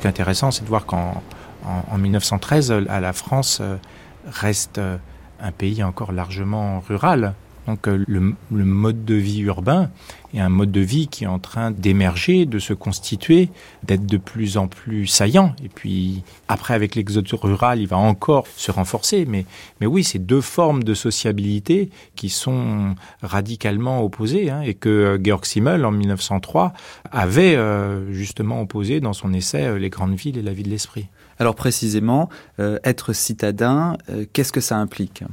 Intéressant, 0.06 0.52
c'est 0.52 0.64
de 0.64 0.70
voir 0.70 0.86
qu'en 0.86 1.22
en, 1.66 1.98
1913, 1.98 2.72
la 2.72 3.14
France 3.14 3.60
euh, 3.62 3.78
reste 4.28 4.78
euh, 4.78 4.98
un 5.42 5.52
pays 5.52 5.84
encore 5.84 6.12
largement 6.12 6.80
rural. 6.80 7.34
Donc 7.68 7.88
euh, 7.88 8.04
le, 8.08 8.36
mode 8.52 9.06
de 9.06 9.16
vie 9.16 9.42
urbain 9.42 9.90
est 10.38 10.42
un 10.42 10.50
mode 10.50 10.72
de 10.72 10.82
vie 10.82 11.08
qui 11.08 11.24
est 11.24 11.28
en 11.28 11.40
train 11.40 11.72
d'émerger, 11.72 12.46
de 12.46 12.60
se 12.60 12.74
constituer, 12.74 13.50
d'être 13.84 14.06
de 14.06 14.18
plus 14.18 14.58
en 14.58 14.68
plus 14.68 15.08
saillant. 15.08 15.56
Et 15.64 15.70
puis 15.70 16.24
après, 16.48 16.74
avec 16.74 16.96
l'exode 16.96 17.28
rural, 17.32 17.80
il 17.80 17.88
va 17.88 17.98
encore 17.98 18.46
se 18.56 18.72
renforcer. 18.72 19.26
Mais, 19.26 19.46
oui, 19.82 20.04
c'est 20.04 20.20
deux 20.20 20.42
formes 20.42 20.84
de 20.84 20.94
sociabilité 20.94 21.90
qui 22.16 22.30
sont 22.30 22.96
radicalement 23.22 24.04
opposées 24.04 24.50
hein, 24.50 24.62
et 24.62 24.74
que 24.74 24.90
euh, 24.90 25.18
Georg 25.24 25.46
Simmel, 25.46 25.86
en 25.86 25.92
1903, 25.92 26.74
avait 27.12 27.56
euh, 27.56 28.12
justement 28.12 28.62
opposé 28.62 29.00
dans 29.00 29.14
son 29.14 29.34
essai 29.34 29.80
Les 29.80 29.90
grandes 29.90 30.16
villes 30.16 30.38
et 30.38 30.42
la 30.42 30.54
vie 30.54 30.64
de 30.64 30.70
l'esprit. 30.70 31.08
Alors 31.38 31.56
précisément, 31.56 32.30
être 32.60 33.12
citadin, 33.12 33.98
qu'est-ce 34.32 34.54
que 34.54 34.62
ça 34.62 34.78
implique? 34.78 35.24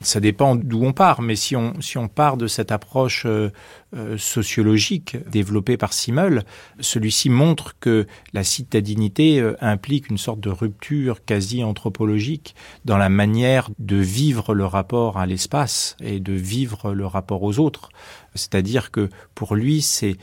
Ça 0.00 0.20
dépend 0.20 0.54
d'où 0.54 0.84
on 0.84 0.92
part, 0.92 1.22
mais 1.22 1.36
si 1.36 1.56
on, 1.56 1.80
si 1.80 1.98
on 1.98 2.08
part 2.08 2.36
de 2.36 2.46
cette 2.46 2.70
approche 2.70 3.24
euh, 3.26 3.50
euh, 3.96 4.16
sociologique 4.16 5.16
développée 5.28 5.76
par 5.76 5.92
Simmel, 5.92 6.44
celui-ci 6.78 7.30
montre 7.30 7.74
que 7.80 8.06
la 8.32 8.44
citadinité 8.44 9.40
euh, 9.40 9.56
implique 9.60 10.08
une 10.08 10.18
sorte 10.18 10.40
de 10.40 10.50
rupture 10.50 11.24
quasi 11.24 11.64
anthropologique 11.64 12.54
dans 12.84 12.96
la 12.96 13.08
manière 13.08 13.70
de 13.78 13.96
vivre 13.96 14.54
le 14.54 14.66
rapport 14.66 15.18
à 15.18 15.26
l'espace 15.26 15.96
et 16.00 16.20
de 16.20 16.32
vivre 16.32 16.92
le 16.92 17.06
rapport 17.06 17.42
aux 17.42 17.58
autres. 17.58 17.88
C'est-à-dire 18.34 18.90
que 18.90 19.08
pour 19.34 19.56
lui, 19.56 19.82
c'est 19.82 20.16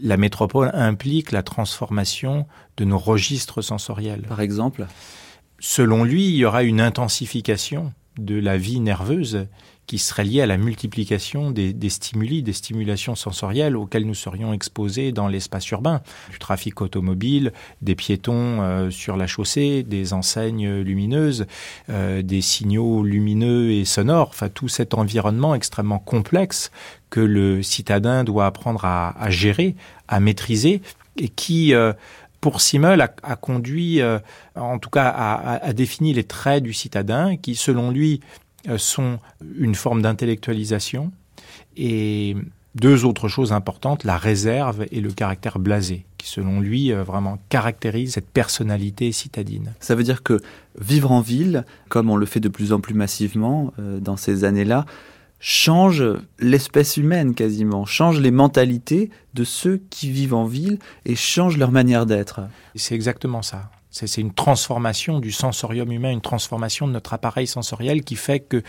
la 0.00 0.16
métropole 0.16 0.70
implique 0.74 1.32
la 1.32 1.42
transformation 1.42 2.46
de 2.76 2.84
nos 2.84 2.98
registres 2.98 3.60
sensoriels. 3.60 4.22
Par 4.22 4.40
exemple? 4.40 4.86
Selon 5.58 6.02
lui, 6.02 6.26
il 6.28 6.36
y 6.36 6.44
aura 6.44 6.64
une 6.64 6.80
intensification 6.80 7.92
de 8.18 8.38
la 8.38 8.56
vie 8.56 8.80
nerveuse 8.80 9.46
qui 9.86 9.98
serait 9.98 10.24
liée 10.24 10.40
à 10.40 10.46
la 10.46 10.56
multiplication 10.56 11.50
des, 11.50 11.74
stimuli, 11.88 12.42
des 12.42 12.52
stimulations 12.52 13.14
sensorielles 13.14 13.76
auxquelles 13.76 14.06
nous 14.06 14.14
serions 14.14 14.52
exposés 14.52 15.12
dans 15.12 15.28
l'espace 15.28 15.68
urbain. 15.70 16.02
Du 16.30 16.38
trafic 16.38 16.80
automobile, 16.80 17.52
des 17.82 17.94
piétons 17.94 18.62
euh, 18.62 18.90
sur 18.90 19.16
la 19.16 19.26
chaussée, 19.26 19.82
des 19.82 20.12
enseignes 20.12 20.80
lumineuses, 20.80 21.46
euh, 21.90 22.22
des 22.22 22.40
signaux 22.40 23.02
lumineux 23.02 23.72
et 23.72 23.84
sonores, 23.84 24.28
enfin 24.28 24.48
tout 24.48 24.68
cet 24.68 24.94
environnement 24.94 25.54
extrêmement 25.54 25.98
complexe 25.98 26.70
que 27.10 27.20
le 27.20 27.62
citadin 27.62 28.24
doit 28.24 28.46
apprendre 28.46 28.84
à, 28.84 29.14
gérer, 29.28 29.74
à 30.08 30.20
maîtriser 30.20 30.80
et 31.18 31.28
qui 31.28 31.74
euh, 31.74 31.92
pour 32.42 32.60
Simmel, 32.60 33.00
a, 33.00 33.36
conduit, 33.36 34.02
euh, 34.02 34.18
en 34.56 34.80
tout 34.80 34.90
cas, 34.90 35.08
a, 35.08 35.72
défini 35.72 36.12
les 36.12 36.24
traits 36.24 36.64
du 36.64 36.72
citadin 36.72 37.36
qui, 37.36 37.54
selon 37.54 37.92
lui, 37.92 38.20
euh, 38.68 38.78
sont 38.78 39.20
une 39.56 39.76
forme 39.76 40.02
d'intellectualisation 40.02 41.12
et 41.76 42.36
deux 42.74 43.04
autres 43.04 43.28
choses 43.28 43.52
importantes, 43.52 44.02
la 44.02 44.16
réserve 44.16 44.86
et 44.90 45.00
le 45.00 45.12
caractère 45.12 45.60
blasé, 45.60 46.04
qui 46.18 46.28
selon 46.28 46.60
lui 46.60 46.92
euh, 46.92 47.04
vraiment 47.04 47.38
caractérisent 47.48 48.14
cette 48.14 48.28
personnalité 48.28 49.12
citadine. 49.12 49.72
Ça 49.78 49.94
veut 49.94 50.02
dire 50.02 50.24
que 50.24 50.40
vivre 50.80 51.12
en 51.12 51.20
ville, 51.20 51.64
comme 51.90 52.10
on 52.10 52.16
le 52.16 52.26
fait 52.26 52.40
de 52.40 52.48
plus 52.48 52.72
en 52.72 52.80
plus 52.80 52.94
massivement 52.94 53.72
dans 53.78 54.16
ces 54.16 54.42
années-là, 54.42 54.84
change 55.42 56.04
l'espèce 56.38 56.96
humaine 56.96 57.34
quasiment, 57.34 57.84
change 57.84 58.20
les 58.20 58.30
mentalités 58.30 59.10
de 59.34 59.42
ceux 59.42 59.82
qui 59.90 60.08
vivent 60.08 60.34
en 60.34 60.44
ville 60.44 60.78
et 61.04 61.16
change 61.16 61.58
leur 61.58 61.72
manière 61.72 62.06
d'être. 62.06 62.42
C'est 62.76 62.94
exactement 62.94 63.42
ça. 63.42 63.68
C'est 63.92 64.20
une 64.20 64.32
transformation 64.32 65.20
du 65.20 65.30
sensorium 65.30 65.92
humain, 65.92 66.10
une 66.10 66.22
transformation 66.22 66.88
de 66.88 66.92
notre 66.92 67.12
appareil 67.12 67.46
sensoriel 67.46 68.02
qui 68.02 68.16
fait 68.16 68.40
que 68.40 68.62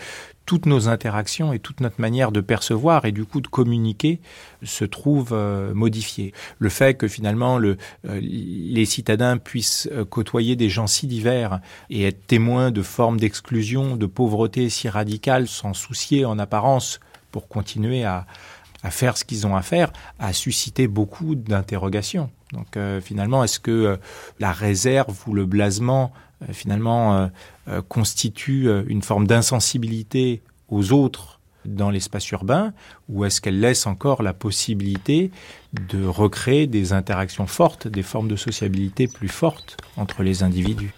toutes 0.44 0.66
nos 0.66 0.88
interactions 0.88 1.54
et 1.54 1.58
toute 1.58 1.80
notre 1.80 1.98
manière 1.98 2.30
de 2.30 2.42
percevoir 2.42 3.06
et 3.06 3.12
du 3.12 3.24
coup 3.24 3.40
de 3.40 3.48
communiquer 3.48 4.20
se 4.62 4.84
trouvent 4.84 5.32
euh, 5.32 5.72
modifiées. 5.72 6.34
Le 6.58 6.68
fait 6.68 6.94
que 6.94 7.08
finalement 7.08 7.56
le, 7.56 7.78
euh, 8.06 8.20
les 8.20 8.84
citadins 8.84 9.38
puissent 9.38 9.88
euh, 9.92 10.04
côtoyer 10.04 10.56
des 10.56 10.68
gens 10.68 10.86
si 10.86 11.06
divers 11.06 11.60
et 11.88 12.04
être 12.04 12.26
témoins 12.26 12.70
de 12.70 12.82
formes 12.82 13.18
d'exclusion, 13.18 13.96
de 13.96 14.06
pauvreté 14.06 14.68
si 14.68 14.90
radicales, 14.90 15.48
sans 15.48 15.72
soucier 15.72 16.26
en 16.26 16.38
apparence 16.38 17.00
pour 17.30 17.48
continuer 17.48 18.04
à, 18.04 18.26
à 18.84 18.90
faire 18.90 19.16
ce 19.16 19.24
qu'ils 19.24 19.46
ont 19.46 19.56
à 19.56 19.62
faire, 19.62 19.92
a 20.20 20.32
suscité 20.32 20.86
beaucoup 20.86 21.34
d'interrogations. 21.34 22.30
Donc 22.52 22.76
euh, 22.76 23.00
finalement, 23.00 23.42
est-ce 23.42 23.58
que 23.58 23.70
euh, 23.70 23.96
la 24.38 24.52
réserve 24.52 25.18
ou 25.26 25.34
le 25.34 25.46
blasement 25.46 26.12
euh, 26.42 26.52
finalement 26.52 27.30
constitue 27.88 28.68
une 28.86 29.00
forme 29.00 29.26
d'insensibilité 29.26 30.42
aux 30.68 30.92
autres 30.92 31.40
dans 31.64 31.88
l'espace 31.88 32.30
urbain 32.30 32.74
ou 33.08 33.24
est-ce 33.24 33.40
qu'elle 33.40 33.58
laisse 33.58 33.86
encore 33.86 34.22
la 34.22 34.34
possibilité 34.34 35.30
de 35.72 36.04
recréer 36.04 36.66
des 36.66 36.92
interactions 36.92 37.46
fortes, 37.46 37.88
des 37.88 38.02
formes 38.02 38.28
de 38.28 38.36
sociabilité 38.36 39.08
plus 39.08 39.28
fortes 39.28 39.78
entre 39.96 40.22
les 40.22 40.42
individus? 40.42 40.92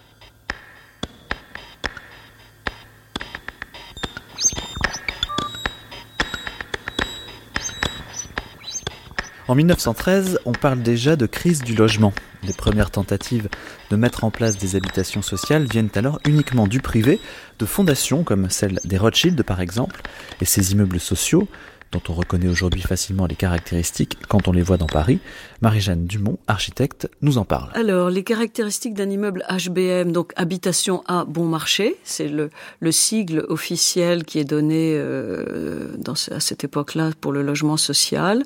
En 9.47 9.55
1913, 9.55 10.39
on 10.43 10.51
parle 10.51 10.81
déjà 10.81 11.15
de 11.15 11.25
crise 11.25 11.61
du 11.61 11.73
logement. 11.73 12.11
Les 12.43 12.51
premières 12.51 12.91
tentatives 12.91 13.47
de 13.89 13.95
mettre 13.95 14.25
en 14.25 14.31
place 14.31 14.57
des 14.57 14.75
habitations 14.75 15.21
sociales 15.21 15.67
viennent 15.71 15.89
alors 15.95 16.19
uniquement 16.27 16.67
du 16.67 16.81
privé, 16.81 17.21
de 17.57 17.65
fondations 17.65 18.25
comme 18.25 18.49
celle 18.49 18.77
des 18.83 18.97
Rothschild 18.97 19.41
par 19.43 19.61
exemple, 19.61 20.01
et 20.41 20.45
ces 20.45 20.73
immeubles 20.73 20.99
sociaux 20.99 21.47
dont 21.93 22.01
on 22.09 22.13
reconnaît 22.13 22.49
aujourd'hui 22.49 22.81
facilement 22.81 23.25
les 23.25 23.35
caractéristiques 23.35 24.17
quand 24.27 24.49
on 24.49 24.51
les 24.51 24.61
voit 24.61 24.75
dans 24.75 24.87
Paris. 24.87 25.19
Marie-Jeanne 25.61 26.05
Dumont, 26.05 26.37
architecte, 26.47 27.09
nous 27.21 27.37
en 27.37 27.45
parle. 27.45 27.71
Alors, 27.75 28.09
les 28.09 28.25
caractéristiques 28.25 28.93
d'un 28.93 29.09
immeuble 29.09 29.45
HBM, 29.49 30.11
donc 30.11 30.33
habitation 30.35 31.03
à 31.07 31.23
bon 31.23 31.45
marché, 31.45 31.95
c'est 32.03 32.27
le, 32.27 32.49
le 32.81 32.91
sigle 32.91 33.45
officiel 33.47 34.25
qui 34.25 34.39
est 34.39 34.43
donné 34.43 34.95
euh, 34.97 35.95
à 36.31 36.41
cette 36.41 36.65
époque-là 36.65 37.11
pour 37.21 37.31
le 37.31 37.41
logement 37.41 37.77
social. 37.77 38.43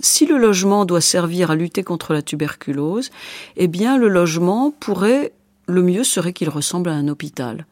Si 0.00 0.26
le 0.26 0.38
logement 0.38 0.84
doit 0.84 1.00
servir 1.00 1.50
à 1.50 1.56
lutter 1.56 1.82
contre 1.82 2.12
la 2.12 2.22
tuberculose, 2.22 3.10
eh 3.56 3.68
bien 3.68 3.98
le 3.98 4.08
logement 4.08 4.70
pourrait, 4.70 5.32
le 5.66 5.82
mieux 5.82 6.04
serait 6.04 6.32
qu'il 6.32 6.48
ressemble 6.48 6.90
à 6.90 6.94
un 6.94 7.08
hôpital. 7.08 7.66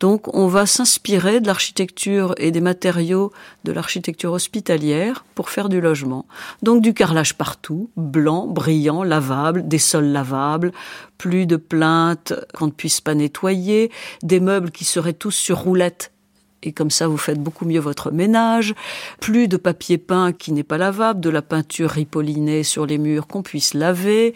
Donc 0.00 0.34
on 0.34 0.48
va 0.48 0.66
s'inspirer 0.66 1.40
de 1.40 1.46
l'architecture 1.46 2.34
et 2.36 2.50
des 2.50 2.60
matériaux 2.60 3.32
de 3.64 3.72
l'architecture 3.72 4.32
hospitalière 4.32 5.24
pour 5.34 5.50
faire 5.50 5.68
du 5.68 5.80
logement. 5.80 6.26
Donc 6.62 6.82
du 6.82 6.94
carrelage 6.94 7.34
partout, 7.34 7.90
blanc, 7.96 8.46
brillant, 8.46 9.02
lavable, 9.02 9.66
des 9.66 9.78
sols 9.78 10.06
lavables, 10.06 10.72
plus 11.16 11.46
de 11.46 11.56
plaintes 11.56 12.34
qu'on 12.54 12.66
ne 12.66 12.72
puisse 12.72 13.00
pas 13.00 13.14
nettoyer, 13.14 13.90
des 14.22 14.40
meubles 14.40 14.70
qui 14.70 14.84
seraient 14.84 15.12
tous 15.12 15.30
sur 15.30 15.58
roulettes 15.58 16.12
et 16.64 16.72
comme 16.72 16.90
ça 16.90 17.06
vous 17.06 17.16
faites 17.16 17.40
beaucoup 17.40 17.66
mieux 17.66 17.80
votre 17.80 18.10
ménage, 18.10 18.74
plus 19.20 19.48
de 19.48 19.56
papier 19.56 19.98
peint 19.98 20.32
qui 20.32 20.52
n'est 20.52 20.64
pas 20.64 20.78
lavable, 20.78 21.20
de 21.20 21.30
la 21.30 21.42
peinture 21.42 21.90
ripollinée 21.90 22.62
sur 22.62 22.86
les 22.86 22.98
murs 22.98 23.26
qu'on 23.26 23.42
puisse 23.42 23.74
laver, 23.74 24.34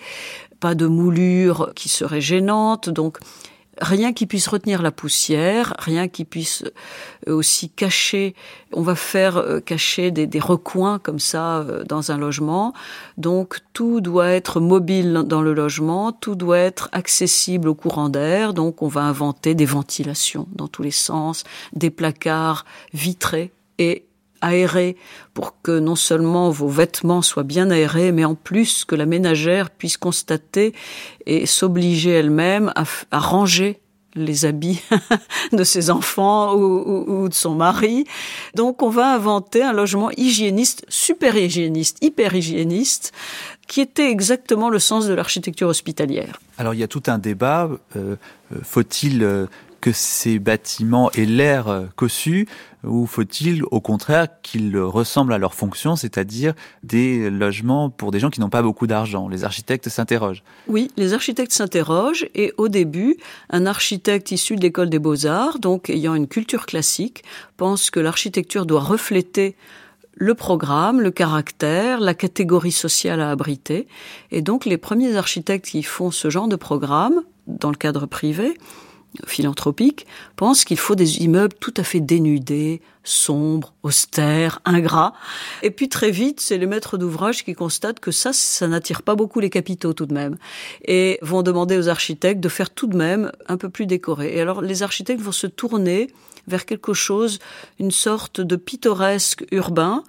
pas 0.61 0.75
de 0.75 0.87
moulure 0.87 1.73
qui 1.75 1.89
serait 1.89 2.21
gênante, 2.21 2.91
donc 2.91 3.19
rien 3.81 4.13
qui 4.13 4.27
puisse 4.27 4.49
retenir 4.49 4.83
la 4.83 4.91
poussière, 4.91 5.75
rien 5.79 6.09
qui 6.09 6.25
puisse 6.25 6.65
euh, 7.29 7.35
aussi 7.35 7.71
cacher. 7.71 8.35
On 8.73 8.83
va 8.83 8.95
faire 8.95 9.37
euh, 9.37 9.61
cacher 9.61 10.11
des, 10.11 10.41
recoins 10.41 10.99
comme 10.99 11.19
ça 11.19 11.59
euh, 11.59 11.85
dans 11.85 12.11
un 12.11 12.19
logement. 12.19 12.73
Donc 13.17 13.61
tout 13.73 14.01
doit 14.01 14.29
être 14.29 14.61
mobile 14.61 15.23
dans 15.27 15.43
le 15.43 15.55
logement, 15.55 16.13
tout 16.13 16.35
doit 16.35 16.59
être 16.59 16.89
accessible 16.93 17.69
au 17.69 17.75
courant 17.75 18.09
d'air. 18.09 18.55
Donc 18.55 18.83
on 18.83 18.89
va 18.89 19.03
inventer 19.03 19.55
des 19.55 19.67
ventilations 19.67 20.49
dans 20.55 20.69
tous 20.69 20.83
les 20.83 20.91
sens, 20.91 21.45
des 21.73 21.91
placards 21.91 22.65
vitrés 22.93 23.53
et 23.79 24.08
aérés 24.41 24.97
pour 25.35 25.61
que 25.63 25.79
non 25.79 25.97
seulement 25.97 26.51
vos 26.51 26.69
vêtements 26.69 27.23
soient 27.23 27.43
bien 27.43 27.71
aérés, 27.71 28.13
mais 28.13 28.25
en 28.25 28.35
plus 28.35 28.85
que 28.85 28.95
la 28.95 29.07
ménagère 29.07 29.71
puisse 29.71 29.97
constater 29.97 30.75
et 31.27 31.47
s'obliger 31.47 32.11
elle-même 32.11 32.73
à, 32.75 33.19
ranger 33.19 33.81
les 34.15 34.45
habits 34.45 34.81
de 35.53 35.65
ses 35.65 35.91
enfants 35.91 36.55
ou, 36.57 37.29
de 37.29 37.35
son 37.35 37.55
mari. 37.55 38.05
Donc 38.55 38.83
on 38.83 38.89
va 38.89 39.15
inventer 39.15 39.63
un 39.63 39.73
logement 39.73 40.11
hygiéniste, 40.17 40.85
super 40.89 41.37
hygiéniste, 41.37 41.99
hyper 42.03 42.35
hygiéniste, 42.35 43.13
qui 43.69 43.81
était 43.81 44.11
exactement 44.11 44.71
le 44.71 44.79
sens 44.79 45.07
de 45.07 45.15
l'architecture 45.15 45.69
hospitalière. 45.69 46.41
Alors 46.57 46.75
il 46.75 46.81
y 46.81 46.83
a 46.83 46.89
tout 46.89 47.03
un 47.07 47.19
débat, 47.19 47.71
euh, 47.97 48.17
faut-il 48.63 49.23
euh, 49.23 49.47
que 49.89 49.93
ces 49.95 50.39
bâtiments 50.39 51.11
aient 51.13 51.25
l'air 51.25 51.89
cossu 51.97 52.47
ou 52.85 53.07
faut-il 53.07 53.65
au 53.71 53.81
contraire 53.81 54.27
qu'ils 54.43 54.79
ressemblent 54.79 55.33
à 55.33 55.39
leur 55.39 55.55
fonction, 55.55 55.97
c'est-à-dire 55.97 56.53
des 56.83 57.31
logements 57.31 57.89
pour 57.89 58.11
des 58.11 58.21
gens 58.21 58.29
qui 58.29 58.41
n'ont 58.41 58.51
pas 58.51 58.61
beaucoup 58.61 58.87
d'argent? 58.87 59.29
Les 59.29 59.45
architectes 59.45 59.89
s'interrogent. 59.89 60.43
Oui, 60.67 60.91
les 60.99 61.15
architectes 61.15 61.53
s'interrogent 61.53 62.29
et 62.35 62.53
au 62.59 62.69
début, 62.69 63.17
un 63.49 63.65
architecte 63.65 64.31
issu 64.31 64.57
de 64.57 64.61
l'école 64.61 64.91
des 64.91 64.99
beaux-arts, 64.99 65.59
donc 65.59 65.89
ayant 65.89 66.15
une 66.15 66.29
culture 66.29 66.67
classique, 66.67 67.25
pense 67.57 67.89
que 67.91 67.99
l'architecture 67.99 68.67
doit 68.67 68.83
refléter 68.83 69.57
le 70.13 70.35
programme, 70.35 71.01
le 71.01 71.11
caractère, 71.11 71.99
la 71.99 72.13
catégorie 72.13 72.73
sociale 72.73 73.23
à 73.23 73.31
abriter. 73.31 73.87
Et 74.33 74.43
donc 74.43 74.67
les 74.67 74.77
premiers 74.77 75.17
architectes 75.17 75.65
qui 75.65 75.83
font 75.83 76.11
ce 76.11 76.29
genre 76.29 76.49
de 76.49 76.57
programme 76.57 77.23
dans 77.47 77.71
le 77.71 77.77
cadre 77.77 78.05
privé, 78.05 78.55
philanthropique, 79.27 80.07
pense 80.37 80.65
qu'il 80.65 80.79
faut 80.79 80.95
des 80.95 81.23
immeubles 81.23 81.55
tout 81.59 81.75
à 81.77 81.83
fait 81.83 82.01
dénudés, 82.01 82.81
sombres, 83.05 83.73
austères, 83.83 84.61
ingrats. 84.65 85.15
Et 85.63 85.71
puis 85.71 85.89
très 85.89 86.11
vite, 86.11 86.41
c'est 86.41 86.59
les 86.59 86.67
maîtres 86.67 86.99
d'ouvrage 86.99 87.45
qui 87.45 87.55
constatent 87.55 88.01
que 88.01 88.11
ça, 88.11 88.33
ça 88.33 88.69
n'attire 88.69 89.03
pas 89.03 89.15
beaucoup 89.15 89.41
les 89.41 89.51
capitaux 89.51 89.93
tout 89.93 90.07
de 90.07 90.15
même. 90.15 90.37
Et 90.85 91.19
vont 91.23 91.43
demander 91.43 91.79
aux 91.79 91.89
architectes 91.89 92.41
de 92.41 92.49
faire 92.49 92.71
tout 92.71 92.87
de 92.87 92.97
même 92.97 93.33
un 93.49 93.57
peu 93.57 93.71
plus 93.71 93.87
décoré. 93.87 94.37
Et 94.37 94.41
alors 94.41 94.61
les 94.61 94.83
architectes 94.83 95.23
vont 95.23 95.33
se 95.33 95.47
tourner 95.47 96.09
vers 96.47 96.67
quelque 96.67 96.95
chose, 96.95 97.39
une 97.79 97.91
sorte 97.91 98.41
de 98.41 98.57
pittoresque 98.57 99.45
urbain, 99.53 100.03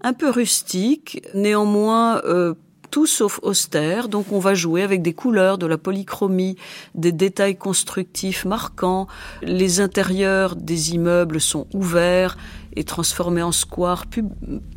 un 0.00 0.12
peu 0.12 0.30
rustique, 0.30 1.22
néanmoins 1.34 2.22
euh, 2.24 2.54
tout 2.98 3.06
sauf 3.06 3.38
austère. 3.44 4.08
Donc 4.08 4.32
on 4.32 4.40
va 4.40 4.54
jouer 4.54 4.82
avec 4.82 5.02
des 5.02 5.12
couleurs, 5.12 5.56
de 5.56 5.66
la 5.66 5.78
polychromie, 5.78 6.56
des 6.96 7.12
détails 7.12 7.54
constructifs 7.54 8.44
marquants. 8.44 9.06
Les 9.40 9.78
intérieurs 9.78 10.56
des 10.56 10.94
immeubles 10.94 11.40
sont 11.40 11.68
ouverts 11.72 12.36
et 12.74 12.82
transformés 12.82 13.44
en 13.44 13.52
square 13.52 14.06
pub 14.06 14.28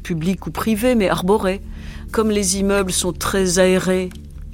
public 0.03 0.45
ou 0.45 0.51
privé, 0.51 0.93
mais 0.93 1.09
arborés. 1.09 1.61
Comme 2.11 2.29
les 2.29 2.59
immeubles 2.59 2.91
sont 2.91 3.11
très 3.11 3.57
aérés 3.57 4.11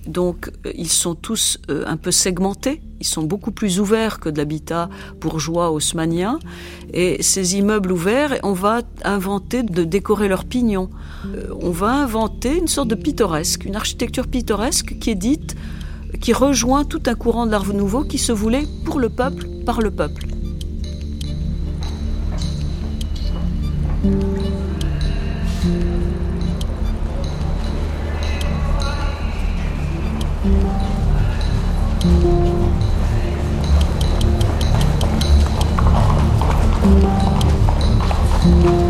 donc 0.08 0.52
euh, 0.66 0.72
ils 0.76 0.90
sont 0.90 1.16
tous 1.16 1.60
euh, 1.70 1.84
un 1.86 1.98
peu 1.98 2.12
segmentés, 2.12 2.82
ils 3.00 3.06
sont 3.06 3.24
beaucoup 3.24 3.52
plus 3.52 3.80
ouverts 3.80 4.20
que 4.20 4.30
de 4.30 4.38
l'habitat 4.38 4.90
bourgeois 5.20 5.72
haussmanien. 5.72 6.40
Et 6.94 7.22
ces 7.22 7.58
immeubles 7.58 7.92
ouverts, 7.92 8.40
on 8.44 8.54
va 8.54 8.82
inventer 9.04 9.64
de 9.64 9.84
décorer 9.84 10.28
leurs 10.28 10.46
pignons. 10.46 10.90
Euh, 11.26 11.48
on 11.62 11.72
va 11.72 11.92
inventer 11.92 12.58
une 12.58 12.68
sorte 12.68 12.88
de 12.88 12.96
pittoresque, 12.96 13.66
une 13.66 13.76
architecture 13.76 14.28
pittoresque 14.28 14.98
qui 15.00 15.12
est 15.12 15.16
dite, 15.16 15.56
qui 16.22 16.34
rejoint 16.34 16.86
tout 16.86 17.04
un 17.06 17.16
courant 17.16 17.46
de 17.46 17.52
l'art 17.52 17.74
nouveau 17.74 18.04
qui 18.04 18.18
se 18.18 18.32
voulait 18.32 18.66
pour 18.86 19.00
le 19.00 19.10
peuple, 19.10 19.48
par 19.66 19.82
le 19.82 19.92
peuple. 19.92 20.26
Il 38.50 38.66
y 38.66 38.87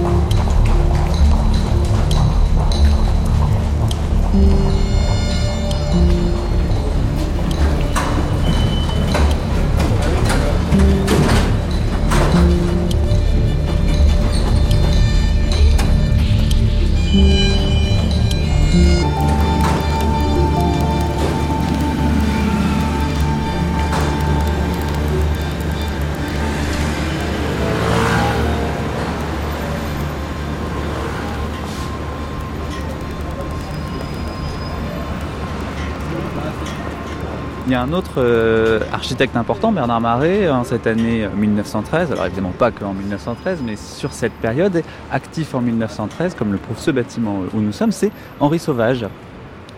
un 37.77 37.93
autre 37.93 38.15
euh, 38.17 38.79
architecte 38.91 39.35
important, 39.35 39.71
Bernard 39.71 40.01
Marais, 40.01 40.49
en 40.49 40.63
cette 40.63 40.87
année 40.87 41.27
1913, 41.35 42.11
alors 42.11 42.25
évidemment 42.25 42.53
pas 42.57 42.71
qu'en 42.71 42.93
1913, 42.93 43.59
mais 43.65 43.75
sur 43.75 44.13
cette 44.13 44.33
période, 44.33 44.83
actif 45.11 45.55
en 45.55 45.61
1913, 45.61 46.35
comme 46.35 46.51
le 46.51 46.57
prouve 46.57 46.77
ce 46.79 46.91
bâtiment 46.91 47.41
où 47.53 47.59
nous 47.59 47.71
sommes, 47.71 47.91
c'est 47.91 48.11
Henri 48.39 48.59
Sauvage. 48.59 49.05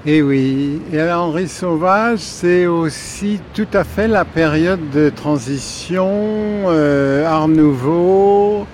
Et 0.05 0.21
oui, 0.21 0.81
et 0.93 0.99
alors 0.99 1.25
Henri 1.25 1.49
Sauvage, 1.49 2.19
c'est 2.19 2.65
aussi 2.65 3.41
tout 3.53 3.67
à 3.73 3.83
fait 3.83 4.07
la 4.07 4.23
période 4.23 4.89
de 4.91 5.09
transition, 5.09 6.07
euh, 6.09 7.25
Art 7.25 7.49
Nouveau. 7.49 8.65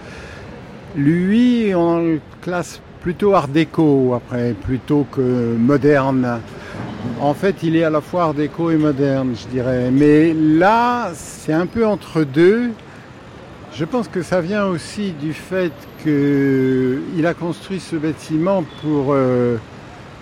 Lui, 0.95 1.73
on 1.75 1.97
le 1.97 2.19
classe 2.41 2.79
plutôt 3.01 3.33
Art 3.33 3.47
déco 3.47 4.13
après, 4.13 4.53
plutôt 4.53 5.07
que 5.11 5.55
moderne. 5.57 6.41
En 7.21 7.33
fait, 7.33 7.63
il 7.63 7.75
est 7.75 7.83
à 7.83 7.89
la 7.89 8.01
fois 8.01 8.23
art 8.23 8.33
déco 8.33 8.71
et 8.71 8.77
moderne, 8.77 9.35
je 9.35 9.47
dirais. 9.47 9.89
Mais 9.91 10.33
là, 10.33 11.11
c'est 11.13 11.53
un 11.53 11.65
peu 11.65 11.85
entre 11.85 12.23
deux. 12.23 12.71
Je 13.73 13.83
pense 13.85 14.07
que 14.07 14.21
ça 14.21 14.41
vient 14.41 14.65
aussi 14.65 15.11
du 15.11 15.33
fait 15.33 15.73
qu'il 16.01 17.25
a 17.25 17.33
construit 17.33 17.79
ce 17.79 17.95
bâtiment 17.95 18.63
pour 18.81 19.07
euh, 19.09 19.57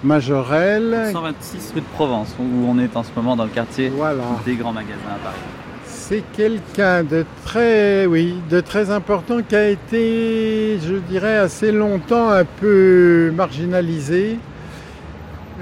Majorelle. 0.03 1.09
126 1.11 1.71
rue 1.75 1.81
de 1.81 1.85
Provence, 1.93 2.35
où 2.39 2.65
on 2.67 2.79
est 2.79 2.95
en 2.95 3.03
ce 3.03 3.09
moment 3.15 3.35
dans 3.35 3.43
le 3.45 3.51
quartier 3.51 3.89
voilà. 3.89 4.23
des 4.45 4.55
grands 4.55 4.73
magasins 4.73 4.97
à 5.15 5.23
Paris. 5.23 5.37
C'est 5.85 6.23
quelqu'un 6.33 7.03
de 7.03 7.25
très, 7.45 8.05
oui, 8.05 8.35
de 8.49 8.59
très 8.59 8.89
important 8.89 9.41
qui 9.47 9.55
a 9.55 9.69
été, 9.69 10.79
je 10.85 10.95
dirais, 10.95 11.37
assez 11.37 11.71
longtemps 11.71 12.29
un 12.29 12.45
peu 12.45 13.31
marginalisé. 13.35 14.37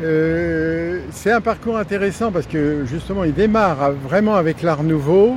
Euh, 0.04 1.00
c'est 1.12 1.32
un 1.32 1.42
parcours 1.42 1.78
intéressant 1.78 2.32
parce 2.32 2.48
que 2.48 2.86
justement 2.86 3.24
il 3.24 3.34
démarre 3.34 3.92
vraiment 3.92 4.36
avec 4.36 4.64
l'art 4.64 4.84
nouveau. 4.84 5.36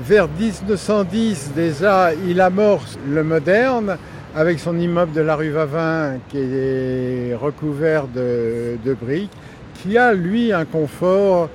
Vers 0.00 0.26
1910 0.28 1.52
déjà 1.54 2.10
il 2.26 2.40
amorce 2.40 2.98
le 3.08 3.22
moderne 3.22 3.96
avec 4.34 4.58
son 4.58 4.76
immeuble 4.78 5.12
de 5.12 5.20
la 5.20 5.36
rue 5.36 5.50
Vavin 5.50 6.14
qui 6.28 6.38
est 6.38 7.36
recouvert 7.40 8.08
de, 8.08 8.76
de 8.84 8.94
briques, 8.94 9.30
qui 9.74 9.96
a 9.96 10.12
lui 10.12 10.52
un 10.52 10.64
confort 10.64 11.48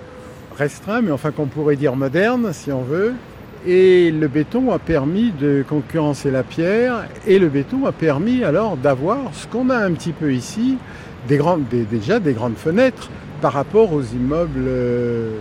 restreint, 0.57 1.01
mais 1.01 1.11
enfin 1.11 1.31
qu'on 1.31 1.47
pourrait 1.47 1.75
dire 1.75 1.97
moderne 1.97 2.51
si 2.53 2.71
on 2.71 2.83
veut. 2.83 3.13
Et 3.67 4.11
le 4.11 4.29
béton 4.29 4.71
a 4.71 4.79
permis 4.79 5.33
de 5.37 5.65
concurrencer 5.67 6.31
la 6.31 6.43
pierre, 6.43 7.05
et 7.27 7.39
le 7.39 7.49
béton 7.49 7.85
a 7.85 7.91
permis 7.91 8.45
alors 8.45 8.77
d'avoir 8.77 9.17
ce 9.33 9.47
qu'on 9.47 9.69
a 9.69 9.77
un 9.77 9.91
petit 9.91 10.13
peu 10.13 10.31
ici, 10.31 10.77
des 11.27 11.37
grandes, 11.37 11.67
des- 11.69 11.83
déjà 11.83 12.19
des 12.19 12.33
grandes 12.33 12.57
fenêtres 12.57 13.09
par 13.41 13.53
rapport 13.53 13.93
aux 13.93 14.01
immeubles 14.03 14.65
euh, 14.67 15.31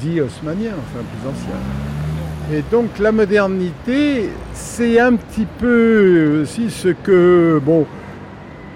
dits 0.00 0.20
haussmanniens, 0.20 0.72
enfin 0.78 1.00
plus 1.04 1.28
anciens. 1.28 2.56
Et 2.56 2.62
donc 2.70 2.98
la 2.98 3.12
modernité, 3.12 4.30
c'est 4.52 4.98
un 4.98 5.14
petit 5.16 5.46
peu 5.58 6.40
aussi 6.42 6.70
ce 6.70 6.88
que, 6.88 7.60
bon, 7.64 7.86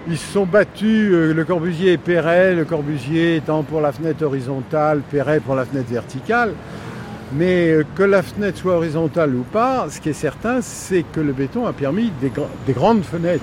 ils 0.08 0.16
se 0.16 0.32
sont 0.32 0.46
battus, 0.46 1.10
euh, 1.12 1.34
Le 1.34 1.44
Corbusier 1.44 1.92
et 1.94 1.98
Perret, 1.98 2.54
Le 2.54 2.64
Corbusier 2.64 3.36
étant 3.36 3.62
pour 3.64 3.80
la 3.80 3.92
fenêtre 3.92 4.24
horizontale, 4.24 5.00
Perret 5.10 5.40
pour 5.40 5.56
la 5.56 5.64
fenêtre 5.64 5.90
verticale. 5.90 6.52
Mais 7.36 7.70
euh, 7.70 7.84
que 7.96 8.04
la 8.04 8.22
fenêtre 8.22 8.56
soit 8.58 8.74
horizontale 8.76 9.34
ou 9.34 9.42
pas, 9.42 9.86
ce 9.90 10.00
qui 10.00 10.10
est 10.10 10.12
certain, 10.12 10.60
c'est 10.62 11.02
que 11.12 11.18
le 11.20 11.32
béton 11.32 11.66
a 11.66 11.72
permis 11.72 12.12
des 12.20 12.72
grandes 12.72 13.02
fenêtres. 13.02 13.42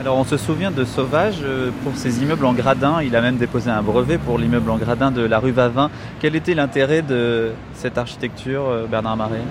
Alors 0.00 0.18
on 0.18 0.24
se 0.24 0.36
souvient 0.36 0.72
de 0.72 0.84
Sauvage 0.84 1.38
euh, 1.44 1.70
pour 1.84 1.94
ses 1.96 2.20
immeubles 2.20 2.44
en 2.44 2.52
gradin. 2.52 3.00
Il 3.00 3.14
a 3.14 3.20
même 3.20 3.36
déposé 3.36 3.70
un 3.70 3.80
brevet 3.80 4.18
pour 4.18 4.38
l'immeuble 4.38 4.68
en 4.70 4.76
gradin 4.76 5.12
de 5.12 5.22
la 5.22 5.38
rue 5.38 5.52
Vavin. 5.52 5.88
Quel 6.20 6.34
était 6.34 6.54
l'intérêt 6.54 7.00
de 7.00 7.52
cette 7.74 7.96
architecture, 7.96 8.68
euh, 8.68 8.86
Bernard 8.86 9.16
Marais? 9.16 9.44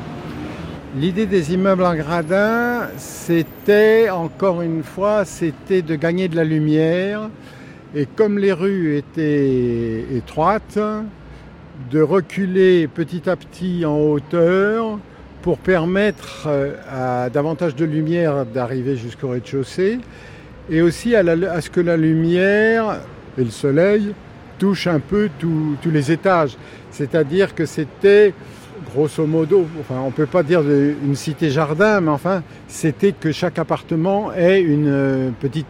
L'idée 0.98 1.28
des 1.28 1.54
immeubles 1.54 1.86
en 1.86 1.96
gradin, 1.96 2.90
c'était, 2.98 4.10
encore 4.10 4.62
une 4.62 4.84
fois, 4.84 5.24
c'était 5.24 5.82
de 5.82 5.96
gagner 5.96 6.28
de 6.28 6.36
la 6.36 6.44
lumière. 6.44 7.30
Et 7.96 8.06
comme 8.06 8.38
les 8.38 8.52
rues 8.52 8.98
étaient 8.98 10.06
étroites, 10.14 10.78
de 11.90 12.02
reculer 12.02 12.90
petit 12.90 13.30
à 13.30 13.38
petit 13.38 13.86
en 13.86 13.98
hauteur 13.98 15.00
pour 15.42 15.58
permettre 15.58 16.48
euh, 16.48 16.76
à 16.92 17.30
davantage 17.30 17.76
de 17.76 17.86
lumière 17.86 18.46
d'arriver 18.46 18.98
jusqu'au 18.98 19.30
rez-de-chaussée 19.30 20.00
et 20.70 20.82
aussi 20.82 21.16
à, 21.16 21.24
ce 21.62 21.70
que 21.70 21.82
la 21.82 21.98
lumière 21.98 23.00
et 23.38 23.44
le 23.44 23.50
soleil 23.50 24.14
touchent 24.60 24.88
un 24.88 25.00
peu 25.00 25.30
tous 25.40 25.92
les 25.92 26.12
étages. 26.12 26.58
C'est-à-dire 26.92 27.56
que 27.56 27.66
c'était 27.66 28.34
grosso 28.94 29.26
modo, 29.26 29.66
enfin 29.80 29.96
on 30.02 30.08
ne 30.08 30.12
peut 30.12 30.26
pas 30.26 30.44
dire 30.44 30.62
une 30.62 31.16
cité-jardin, 31.16 32.02
mais 32.02 32.12
enfin 32.12 32.44
c'était 32.68 33.14
que 33.14 33.32
chaque 33.32 33.58
appartement 33.60 34.34
ait 34.34 34.62
une 34.62 34.88
euh, 34.88 35.30
petite 35.40 35.66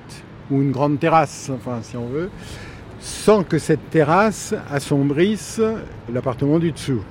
ou 0.52 0.62
une 0.62 0.72
grande 0.72 1.00
terrasse, 1.00 1.52
enfin 1.54 1.80
si 1.82 1.96
on 1.96 2.08
veut, 2.08 2.30
sans 3.00 3.44
que 3.44 3.60
cette 3.60 3.90
terrasse 3.90 4.54
assombrisse 4.72 5.62
l'appartement 6.14 6.60
du 6.60 6.72
dessous. 6.72 7.04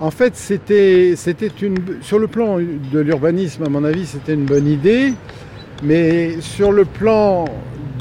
En 0.00 0.10
fait, 0.10 0.34
c'était 0.36 1.14
une, 1.62 1.76
sur 2.00 2.18
le 2.18 2.26
plan 2.26 2.58
de 2.58 2.98
l'urbanisme, 2.98 3.62
à 3.62 3.68
mon 3.68 3.84
avis, 3.84 4.06
c'était 4.06 4.34
une 4.34 4.44
bonne 4.44 4.66
idée, 4.66 5.14
mais 5.84 6.40
sur 6.40 6.72
le 6.72 6.84
plan 6.84 7.44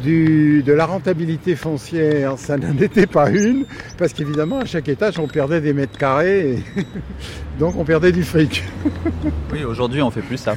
du- 0.01 0.63
de 0.63 0.73
la 0.73 0.85
rentabilité 0.85 1.55
foncière, 1.55 2.37
ça 2.37 2.57
n'en 2.57 2.77
était 2.77 3.07
pas 3.07 3.29
une, 3.29 3.65
parce 3.97 4.11
qu'évidemment, 4.13 4.59
à 4.59 4.65
chaque 4.65 4.89
étage, 4.89 5.19
on 5.19 5.27
perdait 5.27 5.61
des 5.61 5.73
mètres 5.73 5.97
carrés, 5.97 6.51
et 6.51 6.63
donc 7.59 7.75
on 7.77 7.83
perdait 7.85 8.11
du 8.11 8.23
fric. 8.23 8.63
Oui, 9.53 9.63
aujourd'hui 9.63 10.01
on 10.01 10.09
fait 10.11 10.21
plus 10.21 10.37
ça. 10.37 10.55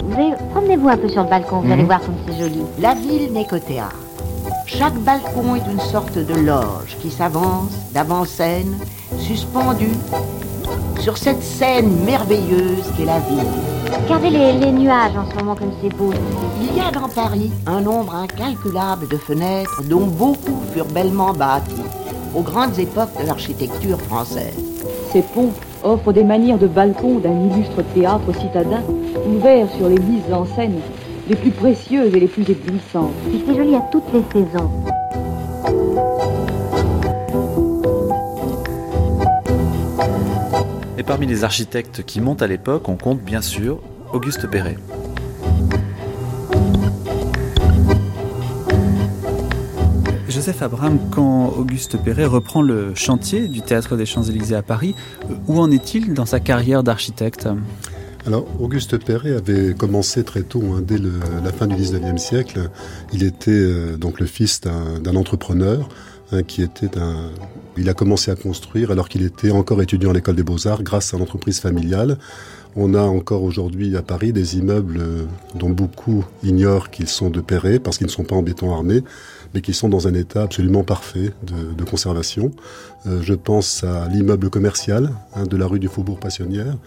Vous 0.00 0.12
allez- 0.14 0.34
Promenez-vous 0.50 0.88
un 0.88 0.96
peu 0.96 1.08
sur 1.08 1.22
le 1.24 1.28
balcon, 1.30 1.60
vous 1.60 1.72
allez 1.72 1.82
Mhm. 1.82 1.86
voir 1.86 2.00
comme 2.00 2.14
c'est 2.26 2.38
joli. 2.38 2.62
La 2.80 2.94
ville 2.94 3.32
n'est 3.32 3.46
qu'au 3.46 3.58
théâtre. 3.58 3.96
Chaque 4.78 4.98
balcon 4.98 5.54
est 5.54 5.70
une 5.70 5.78
sorte 5.78 6.18
de 6.18 6.34
loge 6.34 6.96
qui 7.00 7.10
s'avance 7.10 7.70
d'avant-scène, 7.92 8.76
suspendue 9.18 9.92
sur 10.98 11.16
cette 11.16 11.42
scène 11.42 12.04
merveilleuse 12.04 12.84
qu'est 12.96 13.04
la 13.04 13.20
ville. 13.20 13.46
Regardez 14.04 14.30
les, 14.30 14.52
les 14.52 14.72
nuages 14.72 15.16
en 15.16 15.30
ce 15.30 15.36
moment 15.36 15.54
comme 15.54 15.70
c'est 15.80 15.94
beau. 15.94 16.10
Il 16.60 16.76
y 16.76 16.80
a 16.80 16.90
dans 16.90 17.08
Paris 17.08 17.52
un 17.66 17.82
nombre 17.82 18.16
incalculable 18.16 19.06
de 19.06 19.16
fenêtres 19.16 19.82
dont 19.88 20.06
beaucoup 20.06 20.60
furent 20.72 20.86
bellement 20.86 21.32
bâties 21.32 21.82
aux 22.34 22.42
grandes 22.42 22.76
époques 22.78 23.16
de 23.20 23.26
l'architecture 23.26 24.00
française. 24.00 24.58
Ces 25.12 25.22
ponts 25.22 25.52
offrent 25.84 26.12
des 26.12 26.24
manières 26.24 26.58
de 26.58 26.66
balcon 26.66 27.20
d'un 27.20 27.38
illustre 27.48 27.82
théâtre 27.94 28.32
citadin, 28.40 28.82
ouvert 29.24 29.68
sur 29.76 29.88
les 29.88 30.00
mises 30.00 30.32
en 30.32 30.44
scène 30.44 30.80
les 31.28 31.36
plus 31.36 31.50
précieuses 31.50 32.14
et 32.14 32.20
les 32.20 32.26
plus 32.26 32.48
éblouissantes. 32.48 33.12
Puis 33.28 33.42
c'est 33.46 33.54
joli 33.54 33.74
à 33.74 33.82
toutes 33.90 34.04
les 34.12 34.22
saisons. 34.32 34.70
Et 40.98 41.02
parmi 41.02 41.26
les 41.26 41.44
architectes 41.44 42.02
qui 42.04 42.20
montent 42.20 42.42
à 42.42 42.46
l'époque, 42.46 42.88
on 42.88 42.96
compte 42.96 43.20
bien 43.20 43.42
sûr 43.42 43.80
Auguste 44.12 44.48
Perret. 44.48 44.76
Joseph 50.28 50.62
Abraham, 50.62 50.98
quand 51.10 51.54
Auguste 51.56 51.96
Perret 51.96 52.26
reprend 52.26 52.60
le 52.60 52.94
chantier 52.94 53.48
du 53.48 53.62
théâtre 53.62 53.96
des 53.96 54.04
Champs-Élysées 54.04 54.56
à 54.56 54.62
Paris, 54.62 54.94
euh, 55.30 55.34
où 55.46 55.60
en 55.60 55.70
est-il 55.70 56.12
dans 56.12 56.26
sa 56.26 56.40
carrière 56.40 56.82
d'architecte? 56.82 57.48
Alors, 58.26 58.46
Auguste 58.58 58.96
Perret 58.96 59.32
avait 59.32 59.74
commencé 59.74 60.24
très 60.24 60.42
tôt, 60.42 60.62
hein, 60.72 60.82
dès 60.82 60.96
la 60.96 61.52
fin 61.52 61.66
du 61.66 61.74
19e 61.74 62.16
siècle. 62.16 62.70
Il 63.12 63.22
était 63.22 63.50
euh, 63.50 63.98
donc 63.98 64.18
le 64.18 64.24
fils 64.24 64.62
d'un 64.62 65.14
entrepreneur 65.14 65.86
hein, 66.32 66.42
qui 66.42 66.62
était 66.62 66.96
un... 66.96 67.30
Il 67.76 67.88
a 67.90 67.94
commencé 67.94 68.30
à 68.30 68.36
construire 68.36 68.90
alors 68.90 69.10
qu'il 69.10 69.22
était 69.22 69.50
encore 69.50 69.82
étudiant 69.82 70.10
à 70.10 70.12
l'école 70.14 70.36
des 70.36 70.42
beaux-arts 70.42 70.82
grâce 70.82 71.12
à 71.12 71.18
l'entreprise 71.18 71.60
familiale. 71.60 72.16
On 72.76 72.94
a 72.94 73.02
encore 73.02 73.42
aujourd'hui 73.42 73.96
à 73.96 74.02
Paris 74.02 74.32
des 74.32 74.56
immeubles 74.56 74.98
euh, 75.00 75.24
dont 75.54 75.70
beaucoup 75.70 76.24
ignorent 76.42 76.90
qu'ils 76.90 77.08
sont 77.08 77.28
de 77.28 77.42
Perret 77.42 77.78
parce 77.78 77.98
qu'ils 77.98 78.06
ne 78.06 78.12
sont 78.12 78.24
pas 78.24 78.36
en 78.36 78.42
béton 78.42 78.72
armé, 78.72 79.02
mais 79.52 79.60
qui 79.60 79.74
sont 79.74 79.88
dans 79.88 80.08
un 80.08 80.14
état 80.14 80.42
absolument 80.42 80.82
parfait 80.82 81.32
de, 81.42 81.74
de 81.76 81.84
conservation. 81.84 82.50
Euh, 83.06 83.20
je 83.22 83.34
pense 83.34 83.84
à 83.84 84.08
l'immeuble 84.08 84.50
commercial 84.50 85.10
hein, 85.34 85.44
de 85.44 85.56
la 85.56 85.66
rue 85.66 85.78
du 85.78 85.88
Faubourg 85.88 86.18
Passonnière, 86.18 86.66
hein, 86.66 86.78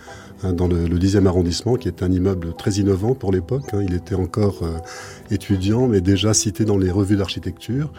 dans 0.43 0.67
le, 0.67 0.88
le 0.88 0.97
10e 0.97 1.25
arrondissement, 1.25 1.75
qui 1.75 1.88
est 1.88 2.03
un 2.03 2.11
immeuble 2.11 2.53
très 2.55 2.71
innovant 2.71 3.15
pour 3.15 3.31
l'époque. 3.31 3.63
hein. 3.73 3.81
Il 3.88 3.93
était 3.93 4.15
encore 4.15 4.63
euh, 4.63 4.77
étudiant, 5.31 5.88
mais 5.88 6.01
déjà 6.01 6.33
cité 6.33 6.65
dans 6.65 6.77
les 6.77 6.91
revues 6.91 7.17
d'architecture. 7.17 7.91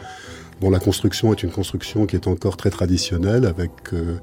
Bon, 0.61 0.71
la 0.71 0.81
construction 0.81 1.33
est 1.33 1.45
une 1.45 1.53
construction 1.53 2.05
qui 2.07 2.17
est 2.17 2.27
encore 2.27 2.57
très 2.57 2.71
traditionnelle, 2.71 3.47
avec 3.47 3.71
euh, 3.93 4.19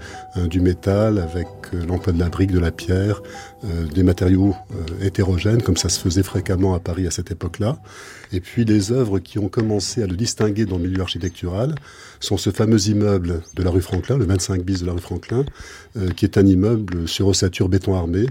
du 0.47 0.59
métal, 0.59 1.17
avec 1.17 1.47
euh, 1.73 1.85
l'emploi 1.85 2.11
de 2.11 2.19
la 2.19 2.27
brique, 2.27 2.51
de 2.51 2.59
la 2.59 2.71
pierre, 2.71 3.21
euh, 3.63 3.85
des 3.87 4.03
matériaux 4.03 4.53
hétérogènes, 5.01 5.61
comme 5.61 5.77
ça 5.77 5.87
se 5.87 5.97
faisait 5.97 6.23
fréquemment 6.23 6.73
à 6.73 6.81
Paris 6.81 7.07
à 7.07 7.11
cette 7.11 7.31
époque-là. 7.31 7.77
Et 8.33 8.41
puis 8.41 8.65
les 8.65 8.91
œuvres 8.91 9.19
qui 9.19 9.39
ont 9.39 9.47
commencé 9.47 10.03
à 10.03 10.07
le 10.07 10.17
distinguer 10.17 10.65
dans 10.65 10.77
le 10.77 10.89
milieu 10.89 11.01
architectural 11.01 11.73
sont 12.19 12.35
ce 12.35 12.49
fameux 12.49 12.89
immeuble 12.89 13.41
de 13.55 13.63
la 13.63 13.69
rue 13.69 13.81
Franklin, 13.81 14.17
le 14.17 14.25
25 14.25 14.61
bis 14.63 14.81
de 14.81 14.87
la 14.87 14.91
rue 14.91 14.99
Franklin, 14.99 15.45
qui 16.17 16.25
est 16.25 16.37
un 16.37 16.45
immeuble 16.45 17.07
sur 17.07 17.27
ossature 17.27 17.69
béton 17.69 17.95
armé. 17.95 18.25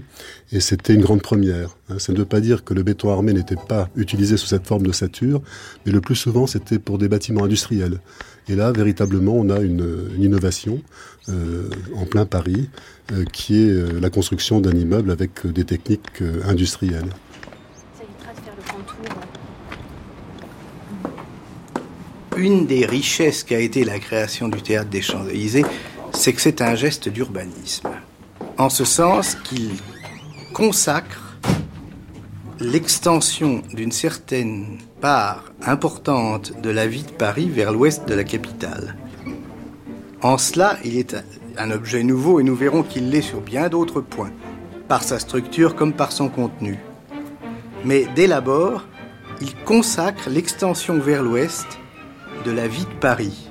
Et 0.51 0.59
c'était 0.59 0.93
une 0.93 1.01
grande 1.01 1.21
première. 1.21 1.75
hein. 1.89 1.97
Ça 1.97 2.11
ne 2.13 2.17
veut 2.17 2.25
pas 2.25 2.41
dire 2.41 2.63
que 2.63 2.73
le 2.73 2.83
béton 2.83 3.09
armé 3.09 3.33
n'était 3.33 3.55
pas 3.55 3.89
utilisé 3.95 4.37
sous 4.37 4.47
cette 4.47 4.67
forme 4.67 4.83
d'ossature, 4.83 5.41
mais 5.85 5.91
le 5.91 6.01
plus 6.01 6.15
souvent 6.15 6.45
c'était 6.45 6.77
pour 6.77 6.97
des 6.97 7.07
bâtiments 7.07 7.45
industriels. 7.45 7.94
Et 8.47 8.55
là, 8.55 8.71
véritablement, 8.71 9.33
on 9.33 9.49
a 9.49 9.59
une, 9.59 10.11
une 10.15 10.23
innovation 10.23 10.81
euh, 11.29 11.69
en 11.95 12.05
plein 12.05 12.25
Paris, 12.25 12.69
euh, 13.11 13.25
qui 13.31 13.63
est 13.63 13.69
euh, 13.69 13.99
la 13.99 14.09
construction 14.09 14.61
d'un 14.61 14.75
immeuble 14.75 15.09
avec 15.09 15.45
euh, 15.45 15.51
des 15.51 15.63
techniques 15.63 16.21
euh, 16.21 16.41
industrielles. 16.45 17.09
Une 22.37 22.67
des 22.67 22.85
richesses 22.85 23.43
qu'a 23.43 23.59
été 23.59 23.83
la 23.83 23.97
création 23.97 24.47
du 24.47 24.61
théâtre 24.61 24.89
des 24.89 25.01
Champs-Élysées, 25.01 25.65
c'est 26.13 26.33
que 26.33 26.41
c'est 26.41 26.61
un 26.61 26.75
geste 26.75 27.09
d'urbanisme. 27.09 27.89
En 28.57 28.69
ce 28.69 28.85
sens 28.85 29.35
qu'il 29.35 29.71
consacre 30.53 31.37
l'extension 32.59 33.63
d'une 33.73 33.91
certaine 33.91 34.77
part 35.09 35.43
importante 35.67 36.59
de 36.63 36.71
la 36.71 36.87
vie 36.87 37.03
de 37.03 37.11
Paris 37.11 37.47
vers 37.47 37.71
l'ouest 37.71 38.07
de 38.09 38.15
la 38.15 38.23
capitale. 38.23 38.95
En 40.23 40.39
cela, 40.39 40.77
il 40.83 40.97
est 40.97 41.15
un- 41.59 41.69
objet 41.69 42.01
nouveau 42.01 42.39
et 42.39 42.43
nous 42.43 42.55
verrons 42.55 42.81
qu'il 42.81 43.11
l'est 43.11 43.21
sur 43.21 43.39
bien 43.39 43.69
d'autres 43.69 44.01
points, 44.01 44.31
par 44.87 45.03
sa 45.03 45.19
structure 45.19 45.75
comme 45.75 45.93
par 45.93 46.11
son 46.11 46.27
contenu. 46.27 46.79
Mais 47.83 48.07
dès 48.15 48.25
l'abord, 48.25 48.83
il 49.41 49.53
consacre 49.63 50.27
l'extension 50.27 50.97
vers 50.97 51.21
l'ouest 51.21 51.67
de 52.43 52.49
la 52.49 52.67
vie 52.67 52.85
de 52.85 52.99
Paris. 52.99 53.47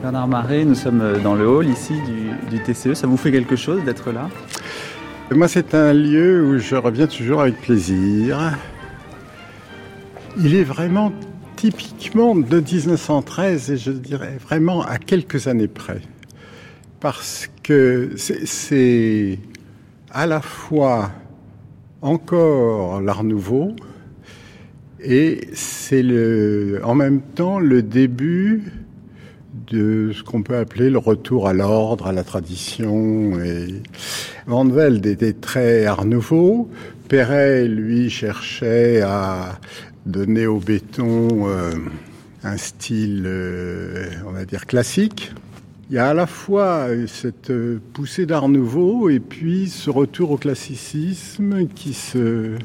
Bernard 0.00 0.28
Marais, 0.28 0.64
nous 0.64 0.74
sommes 0.76 1.20
dans 1.22 1.34
le 1.34 1.46
hall 1.46 1.66
ici 1.68 1.92
du 2.50 2.62
TCE. 2.62 2.94
Ça 2.94 3.06
vous 3.06 3.18
fait 3.18 3.32
quelque 3.32 3.56
chose 3.56 3.84
d'être 3.84 4.10
là? 4.12 4.30
Moi, 5.34 5.46
c'est 5.46 5.74
un 5.74 5.92
lieu 5.92 6.42
où 6.42 6.58
je 6.58 6.74
reviens 6.74 7.06
toujours 7.06 7.42
avec 7.42 7.60
plaisir. 7.60 8.56
Il 10.38 10.54
est 10.54 10.64
vraiment 10.64 11.12
typiquement 11.54 12.34
de 12.34 12.60
1913 12.60 13.70
et 13.70 13.76
je 13.76 13.90
dirais 13.90 14.38
vraiment 14.40 14.80
à 14.82 14.96
quelques 14.96 15.46
années 15.46 15.68
près. 15.68 16.00
Parce 16.98 17.50
que 17.62 18.12
c'est 18.16 19.38
à 20.10 20.26
la 20.26 20.40
fois 20.40 21.10
encore 22.00 23.02
l'art 23.02 23.22
nouveau 23.22 23.76
et 24.98 25.48
c'est 25.52 26.04
en 26.82 26.94
même 26.94 27.20
temps 27.20 27.60
le 27.60 27.82
début 27.82 28.72
de 29.70 30.12
ce 30.12 30.22
qu'on 30.22 30.42
peut 30.42 30.56
appeler 30.56 30.90
le 30.90 30.98
retour 30.98 31.48
à 31.48 31.52
l'ordre, 31.52 32.06
à 32.06 32.12
la 32.12 32.24
tradition. 32.24 33.40
Et 33.40 33.82
Van 34.46 34.64
Velde 34.64 35.06
était 35.06 35.32
très 35.32 35.86
art 35.86 36.04
nouveau. 36.04 36.70
Perret, 37.08 37.66
lui, 37.66 38.10
cherchait 38.10 39.02
à 39.02 39.58
donner 40.06 40.46
au 40.46 40.58
béton 40.58 41.48
euh, 41.48 41.72
un 42.44 42.56
style, 42.56 43.24
euh, 43.26 44.06
on 44.26 44.32
va 44.32 44.44
dire, 44.44 44.66
classique. 44.66 45.32
Il 45.90 45.94
y 45.94 45.98
a 45.98 46.08
à 46.08 46.14
la 46.14 46.26
fois 46.26 46.88
cette 47.06 47.52
poussée 47.94 48.26
d'art 48.26 48.50
nouveau 48.50 49.08
et 49.08 49.20
puis 49.20 49.68
ce 49.68 49.88
retour 49.88 50.32
au 50.32 50.36
classicisme 50.36 51.66
qui 51.68 51.94
se, 51.94 52.58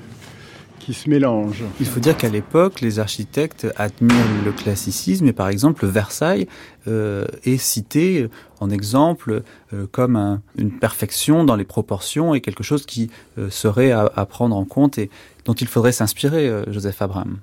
qui 0.83 0.93
se 0.93 1.09
mélange. 1.09 1.63
Il 1.79 1.85
faut 1.85 1.99
dire 1.99 2.17
qu'à 2.17 2.29
l'époque, 2.29 2.81
les 2.81 2.99
architectes 2.99 3.67
admirent 3.75 4.43
le 4.45 4.51
classicisme 4.51 5.27
et 5.27 5.33
par 5.33 5.49
exemple 5.49 5.85
Versailles 5.85 6.47
euh, 6.87 7.25
est 7.43 7.57
cité 7.57 8.27
en 8.59 8.69
exemple 8.69 9.43
euh, 9.73 9.87
comme 9.91 10.15
un, 10.15 10.41
une 10.57 10.71
perfection 10.71 11.43
dans 11.43 11.55
les 11.55 11.65
proportions 11.65 12.33
et 12.33 12.41
quelque 12.41 12.63
chose 12.63 12.85
qui 12.85 13.09
euh, 13.37 13.49
serait 13.49 13.91
à, 13.91 14.11
à, 14.15 14.25
prendre 14.25 14.55
en 14.55 14.65
compte 14.65 14.97
et 14.97 15.09
dont 15.45 15.53
il 15.53 15.67
faudrait 15.67 15.91
s'inspirer, 15.91 16.47
euh, 16.47 16.63
Joseph 16.71 17.01
Abraham. 17.01 17.37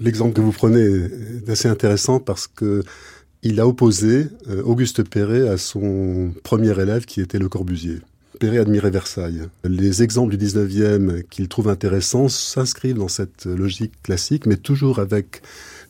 L'exemple 0.00 0.32
que 0.32 0.40
vous 0.40 0.52
prenez 0.52 0.80
est 0.80 1.50
assez 1.50 1.68
intéressant 1.68 2.20
parce 2.20 2.46
que 2.46 2.82
il 3.42 3.60
a 3.60 3.66
opposé 3.66 4.26
euh, 4.48 4.62
Auguste 4.62 5.08
Perret 5.08 5.48
à 5.48 5.58
son 5.58 6.32
premier 6.42 6.78
élève 6.80 7.04
qui 7.04 7.20
était 7.20 7.38
Le 7.38 7.48
Corbusier. 7.48 7.98
Perret 8.38 8.58
admirait 8.58 8.90
Versailles. 8.90 9.42
Les 9.64 10.02
exemples 10.02 10.36
du 10.36 10.46
19e 10.46 11.22
qu'il 11.24 11.48
trouve 11.48 11.68
intéressants 11.68 12.28
s'inscrivent 12.28 12.98
dans 12.98 13.08
cette 13.08 13.46
logique 13.46 14.00
classique, 14.02 14.46
mais 14.46 14.56
toujours 14.56 14.98
avec 14.98 15.42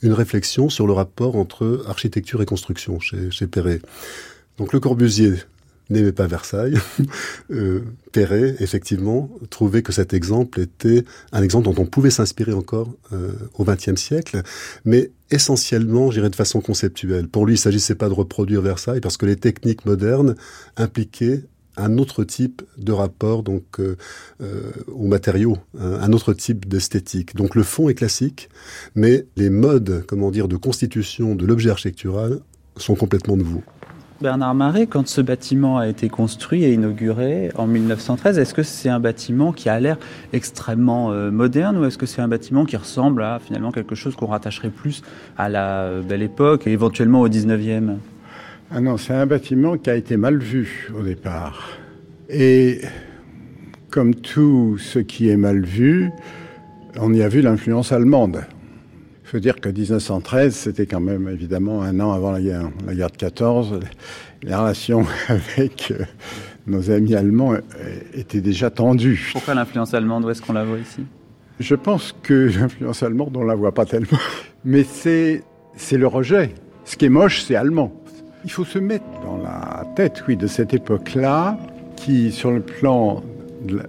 une 0.03 0.12
réflexion 0.12 0.68
sur 0.68 0.86
le 0.86 0.92
rapport 0.92 1.36
entre 1.36 1.84
architecture 1.86 2.40
et 2.42 2.46
construction 2.46 3.01
chez, 3.01 3.30
chez 3.30 3.46
Perret. 3.46 3.80
Donc 4.57 4.72
Le 4.72 4.80
Corbusier 4.80 5.34
n'aimait 5.90 6.12
pas 6.12 6.26
Versailles. 6.26 6.74
euh, 7.51 7.80
Perret, 8.12 8.57
effectivement, 8.61 9.30
trouvait 9.51 9.82
que 9.82 9.92
cet 9.92 10.12
exemple 10.12 10.61
était 10.61 11.05
un 11.32 11.42
exemple 11.42 11.66
dont 11.66 11.82
on 11.82 11.86
pouvait 11.86 12.11
s'inspirer 12.11 12.53
encore 12.53 12.92
euh, 13.12 13.32
au 13.55 13.64
XXe 13.64 13.96
siècle, 13.96 14.42
mais 14.84 15.11
essentiellement, 15.30 16.11
j'irais 16.11 16.30
de 16.30 16.36
façon 16.36 16.61
conceptuelle. 16.61 17.28
Pour 17.28 17.46
lui, 17.46 17.55
il 17.55 17.59
ne 17.59 17.62
s'agissait 17.62 17.94
pas 17.94 18.09
de 18.09 18.14
reproduire 18.14 18.62
Versailles 18.62 19.01
parce 19.01 19.16
que 19.16 19.26
les 19.26 19.36
techniques 19.36 19.86
modernes 19.86 20.34
impliquaient 20.76 21.44
un 21.79 21.99
autre 21.99 22.24
type 22.24 22.62
de 22.76 22.93
rapport 22.93 23.43
donc 23.43 23.81
euh, 23.81 23.97
euh, 24.43 24.72
aux 24.89 25.07
matériaux, 25.07 25.57
un, 25.79 25.95
un 25.95 26.12
autre 26.12 26.35
type 26.35 26.68
d'esthétique. 26.68 27.35
Donc 27.35 27.55
le 27.55 27.62
fond 27.62 27.89
est 27.89 27.95
classique, 27.95 28.49
mais 28.95 29.26
les 29.37 29.51
modes, 29.51 30.05
comment 30.07 30.31
dire, 30.31 30.49
de 30.49 30.57
constitution 30.57 31.35
de 31.35 31.47
l'objet 31.47 31.70
architectural 31.70 32.41
sont 32.76 32.95
complètement 32.95 33.37
nouveaux. 33.37 33.62
Bernard 34.20 34.55
Marais, 34.55 34.89
quand 34.89 35.07
ce 35.07 35.20
bâtiment 35.20 35.79
a 35.79 35.87
été 35.87 36.09
construit 36.09 36.64
et 36.64 36.72
inauguré 36.72 37.53
en 37.55 37.68
1913, 37.68 38.41
est-ce 38.41 38.53
que 38.53 38.64
c'est 38.64 38.89
un 38.89 38.99
bâtiment 38.99 39.53
qui 39.53 39.68
a 39.68 39.79
l'air 39.79 39.97
extrêmement 40.33 41.12
euh, 41.12 41.31
moderne 41.31 41.79
ou 41.79 41.85
est-ce 41.85 41.99
que 41.99 42.07
c'est 42.07 42.20
un 42.20 42.26
bâtiment 42.26 42.64
qui 42.64 42.76
ressemble 42.76 43.22
à 43.22 43.39
quelque 43.72 43.95
chose 43.95 44.16
qu'on 44.16 44.26
rattacherait 44.26 44.70
plus 44.70 45.03
à 45.37 45.49
la 45.49 46.01
belle 46.01 46.22
époque 46.22 46.66
et 46.66 46.72
éventuellement 46.72 47.20
au 47.20 47.29
19e 47.29 47.99
ah 48.71 48.83
non, 48.83 48.99
c'est 48.99 49.14
un 49.14 49.25
bâtiment 49.25 49.79
qui 49.79 49.89
a 49.89 49.95
été 49.95 50.19
mal 50.19 50.37
vu 50.37 50.91
au 50.95 51.03
départ. 51.03 51.71
Et 52.29 52.83
comme 53.91 54.14
tout 54.14 54.77
ce 54.79 54.99
qui 54.99 55.31
est 55.31 55.39
mal 55.39 55.64
vu, 55.64 56.11
on 57.01 57.14
y 57.14 57.23
a 57.23 57.29
vu 57.29 57.41
l'influence 57.41 57.93
allemande. 57.93 58.45
Il 59.25 59.29
faut 59.31 59.39
dire 59.39 59.57
que 59.57 59.71
1913, 59.71 60.55
c'était 60.55 60.85
quand 60.85 61.01
même 61.01 61.29
évidemment 61.29 61.83
un 61.83 61.99
an 62.01 62.12
avant 62.12 62.31
la 62.31 62.43
guerre, 62.43 62.71
la 62.87 62.95
guerre 62.95 63.11
de 63.11 63.16
14. 63.16 63.81
Les 64.43 64.55
relations 64.55 65.07
avec 65.29 65.91
euh, 65.91 66.05
nos 66.66 66.91
amis 66.91 67.14
allemands 67.14 67.55
euh, 67.55 67.61
étaient 68.12 68.43
déjà 68.43 68.69
tendues. 68.69 69.31
Pourquoi 69.33 69.55
l'influence 69.55 69.95
allemande 69.95 70.27
Où 70.27 70.31
est-ce 70.31 70.43
qu'on 70.43 70.53
la 70.53 70.64
voit 70.64 70.79
ici? 70.79 71.07
Je 71.59 71.75
pense 71.75 72.14
que 72.23 72.51
l'influence 72.61 73.03
allemande, 73.03 73.35
on 73.35 73.45
ne 73.45 73.49
la 73.49 73.55
voit 73.55 73.73
pas 73.73 73.87
tellement. 73.87 74.19
Mais 74.62 74.85
c'est 74.85 75.43
le 75.93 76.07
rejet. 76.07 76.51
Ce 76.85 76.97
qui 76.97 77.07
est 77.07 77.11
moche, 77.11 77.43
c'est 77.43 77.55
allemand. 77.55 77.95
Il 78.45 78.51
faut 78.51 78.64
se 78.64 78.78
mettre 78.78 79.05
dans 79.24 79.36
la 79.36 79.84
tête, 79.97 80.22
oui, 80.28 80.36
de 80.36 80.47
cette 80.47 80.72
époque-là, 80.72 81.59
qui, 81.97 82.30
sur 82.30 82.53
le 82.53 82.61
plan 82.61 83.22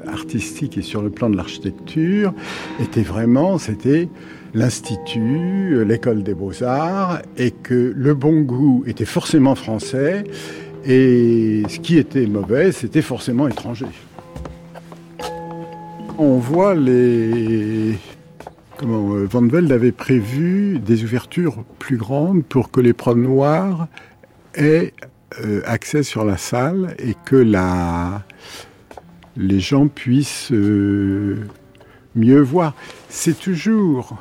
artistique 0.08 0.78
et 0.78 0.82
sur 0.82 1.02
le 1.04 1.12
plan 1.12 1.30
de 1.30 1.38
l'architecture, 1.38 2.34
était 2.82 3.04
vraiment, 3.04 3.60
c'était 3.60 4.10
l'Institut, 4.56 5.86
l'école 5.86 6.24
des 6.24 6.34
beaux-arts, 6.34 7.22
et 7.38 7.52
que 7.52 7.94
le 7.96 8.14
bon 8.16 8.42
goût 8.42 8.84
était 8.88 9.06
forcément 9.06 9.54
français, 9.54 10.24
et 10.86 11.62
ce 11.70 11.80
qui 11.80 11.98
était 11.98 12.26
mauvais, 12.26 12.72
c'était 12.72 13.04
forcément 13.04 13.48
étranger. 13.48 13.86
On 16.18 16.38
voit 16.38 16.74
les... 16.74 17.98
Comment, 18.78 19.10
Van 19.26 19.46
Velde 19.46 19.72
avait 19.72 19.92
prévu 19.92 20.80
des 20.80 21.04
ouvertures 21.04 21.64
plus 21.80 21.98
grandes 21.98 22.44
pour 22.46 22.72
que 22.72 22.80
les 22.80 22.94
prods 22.94 23.14
aient 24.60 24.94
euh, 25.44 25.62
accès 25.66 26.04
sur 26.04 26.26
la 26.26 26.38
salle 26.38 26.96
et 27.00 27.16
que 27.26 27.36
les 29.38 29.60
gens 29.60 29.88
puissent 29.88 30.52
euh, 30.52 31.38
mieux 32.16 32.42
voir. 32.42 32.76
C'est 33.10 33.40
toujours 33.40 34.18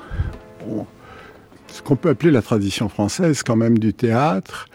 ce 1.69 1.83
qu'on 1.83 1.97
peut 1.97 2.11
appeler 2.11 2.31
la 2.31 2.43
tradition 2.43 2.89
française 2.89 3.43
quand 3.43 3.57
même 3.57 3.79
du 3.79 3.95
théâtre. 3.95 4.69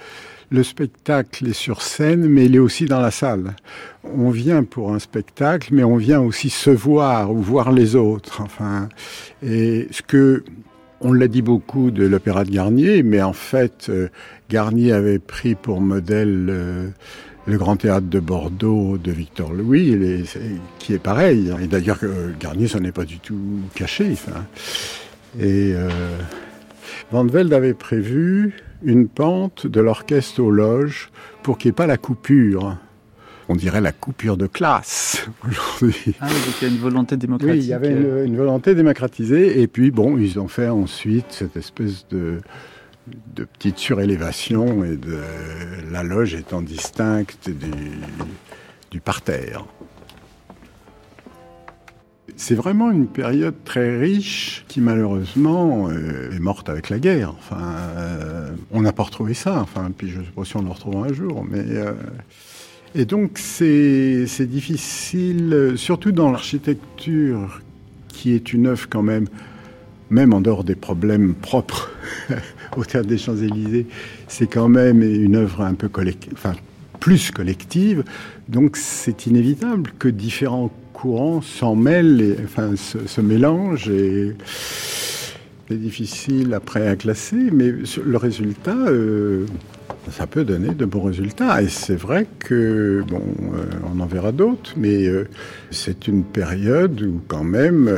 Le 0.50 0.64
spectacle 0.64 1.48
est 1.48 1.54
sur 1.54 1.82
scène, 1.82 2.28
mais 2.28 2.46
il 2.46 2.56
est 2.56 2.60
aussi 2.60 2.86
dans 2.86 3.00
la 3.00 3.12
salle. 3.12 3.56
On 4.04 4.30
vient 4.30 4.64
pour 4.64 4.94
un 4.94 5.00
spectacle, 5.00 5.70
mais 5.72 5.84
on 5.84 5.98
vient 5.98 6.22
aussi 6.22 6.50
se 6.50 6.70
voir 6.70 7.32
ou 7.32 7.38
voir 7.38 7.72
les 7.72 7.96
autres. 7.96 8.42
Enfin, 8.42 8.90
et 9.42 9.88
ce 9.92 10.02
que 10.02 10.44
on 11.04 11.12
l'a 11.12 11.28
dit 11.28 11.42
beaucoup 11.42 11.92
de 11.92 12.06
l'opéra 12.06 12.46
de 12.46 12.52
Garnier, 12.52 13.04
mais 13.04 13.22
en 13.22 13.34
fait, 13.34 13.88
euh, 13.90 14.08
Garnier 14.54 14.92
avait 14.92 15.18
pris 15.18 15.56
pour 15.56 15.82
modèle 15.82 16.46
euh, 16.48 16.88
le 17.48 17.58
Grand 17.58 17.76
Théâtre 17.76 18.06
de 18.06 18.20
Bordeaux 18.20 19.00
de 19.00 19.12
Victor 19.12 19.52
Louis, 19.52 19.96
les, 19.98 20.26
qui 20.78 20.94
est 20.94 21.00
pareil. 21.00 21.52
Et 21.60 21.66
d'ailleurs, 21.66 21.98
euh, 22.04 22.30
Garnier 22.40 22.68
s'en 22.68 22.84
est 22.84 22.92
pas 22.92 23.06
du 23.06 23.18
tout 23.18 23.62
caché. 23.74 24.10
Enfin. 24.12 24.46
Et 25.40 25.74
euh, 25.74 25.90
Van 27.12 27.26
Velde 27.26 27.52
avait 27.52 27.74
prévu 27.74 28.54
une 28.84 29.08
pente 29.08 29.66
de 29.66 29.82
l'orchestre 29.82 30.40
aux 30.40 30.52
loges 30.52 31.10
pour 31.42 31.58
qu'il 31.58 31.70
n'y 31.70 31.72
ait 31.72 31.76
pas 31.76 31.88
la 31.88 31.98
coupure. 31.98 32.78
On 33.50 33.56
dirait 33.56 33.82
la 33.82 33.92
coupure 33.92 34.38
de 34.38 34.46
classe 34.46 35.28
aujourd'hui. 35.48 36.14
Ah, 36.22 36.28
donc 36.28 36.62
il 36.62 36.68
y 36.68 36.70
a 36.70 36.74
une 36.76 36.80
volonté 36.80 37.18
démocratique. 37.18 37.56
Oui, 37.56 37.66
il 37.66 37.70
y 37.70 37.74
avait 37.74 37.90
une, 37.90 38.26
une 38.28 38.38
volonté 38.38 38.76
démocratisée. 38.76 39.64
Et 39.64 39.66
puis, 39.66 39.90
bon, 39.90 40.20
ils 40.20 40.40
ont 40.40 40.48
fait 40.48 40.70
ensuite 40.70 41.26
cette 41.32 41.58
espèce 41.58 42.06
de, 42.12 42.40
de 43.08 43.44
petite 43.44 43.78
surélévation 43.78 44.84
et 44.84 44.96
de 44.96 45.20
la 45.92 46.04
loge 46.04 46.36
étant 46.36 46.62
distincte 46.62 47.50
du, 47.50 47.72
du 48.92 49.02
parterre. 49.02 49.66
C'est 52.36 52.56
vraiment 52.56 52.92
une 52.92 53.08
période 53.08 53.56
très 53.64 53.98
riche 53.98 54.66
qui 54.68 54.82
malheureusement 54.82 55.90
euh, 55.90 56.32
est 56.32 56.40
morte 56.40 56.70
avec 56.70 56.90
la 56.90 57.00
guerre. 57.00 57.34
Enfin, 57.38 57.62
euh, 57.98 58.52
on 58.72 58.82
n'a 58.82 58.92
pas 58.92 59.04
retrouvé 59.04 59.34
ça. 59.34 59.60
Enfin, 59.62 59.92
puis 59.96 60.10
je 60.10 60.20
ne 60.20 60.24
sais 60.24 60.32
pas 60.32 60.46
si 60.46 60.56
on 60.58 60.62
le 60.62 60.70
retrouvera 60.70 61.08
un 61.08 61.14
jour, 61.14 61.46
mais 61.50 61.64
euh, 61.68 61.94
et 62.96 63.06
donc 63.06 63.38
c'est 63.38 64.26
difficile, 64.42 65.74
surtout 65.76 66.12
dans 66.12 66.32
l'architecture 66.32 67.62
qui 68.08 68.34
est 68.34 68.54
une 68.54 68.68
œuvre 68.68 68.88
quand 68.90 69.04
même, 69.04 69.28
même 70.10 70.34
en 70.34 70.42
dehors 70.42 70.64
des 70.64 70.76
problèmes 70.76 71.34
propres 71.34 71.92
au 72.78 72.86
théâtre 72.86 73.08
des 73.08 73.18
Champs-Élysées, 73.18 73.88
c'est 74.28 74.48
quand 74.48 74.70
même 74.70 75.02
une 75.02 75.36
œuvre 75.36 75.62
un 75.62 75.74
peu 75.74 75.90
collective, 75.90 76.34
enfin 76.34 76.54
plus 77.00 77.32
collective. 77.32 78.04
Donc 78.48 78.78
c'est 78.78 79.28
inévitable 79.28 79.92
que 80.00 80.08
différents 80.08 80.72
courants 80.94 81.42
s'en 81.42 81.76
mêlent, 81.76 82.22
et, 82.22 82.38
enfin 82.44 82.76
se, 82.76 83.22
mélangent 83.22 83.90
et, 83.90 84.36
est 85.70 85.76
difficile 85.76 86.54
après 86.54 86.88
à 86.88 86.96
classer, 86.96 87.50
mais 87.52 87.74
le 88.06 88.18
résultat, 88.18 88.76
euh, 88.76 89.46
ça 90.12 90.28
peut 90.28 90.44
donner 90.44 90.70
de 90.70 90.86
bons 90.86 91.04
résultats. 91.04 91.62
Et 91.62 91.70
c'est 91.70 91.96
vrai 91.96 92.28
que, 92.40 93.04
bon, 93.08 93.22
euh, 93.54 93.64
on 93.94 94.00
en 94.00 94.06
verra 94.06 94.32
d'autres, 94.32 94.74
mais 94.78 95.06
euh, 95.06 95.28
c'est 95.72 96.08
une 96.08 96.24
période 96.24 97.02
où 97.02 97.22
quand 97.28 97.44
même, 97.44 97.90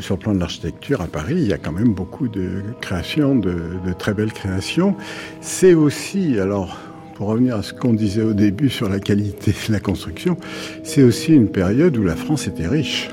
sur 0.00 0.16
le 0.16 0.20
plan 0.20 0.34
de 0.34 0.40
l'architecture 0.40 1.00
à 1.00 1.06
Paris, 1.06 1.36
il 1.36 1.46
y 1.46 1.52
a 1.52 1.58
quand 1.58 1.72
même 1.72 1.94
beaucoup 1.94 2.28
de 2.28 2.62
créations, 2.80 3.34
de, 3.36 3.54
de 3.86 3.92
très 3.92 4.14
belles 4.14 4.32
créations. 4.32 4.96
C'est 5.40 5.74
aussi, 5.74 6.38
alors, 6.38 6.78
pour 7.14 7.28
revenir 7.28 7.56
à 7.56 7.62
ce 7.62 7.72
qu'on 7.72 7.92
disait 7.92 8.22
au 8.22 8.34
début 8.34 8.68
sur 8.68 8.88
la 8.88 8.98
qualité 8.98 9.54
de 9.68 9.72
la 9.72 9.80
construction, 9.80 10.36
c'est 10.82 11.02
aussi 11.02 11.32
une 11.32 11.48
période 11.48 11.96
où 11.96 12.02
la 12.02 12.16
France 12.16 12.46
était 12.46 12.66
riche. 12.66 13.10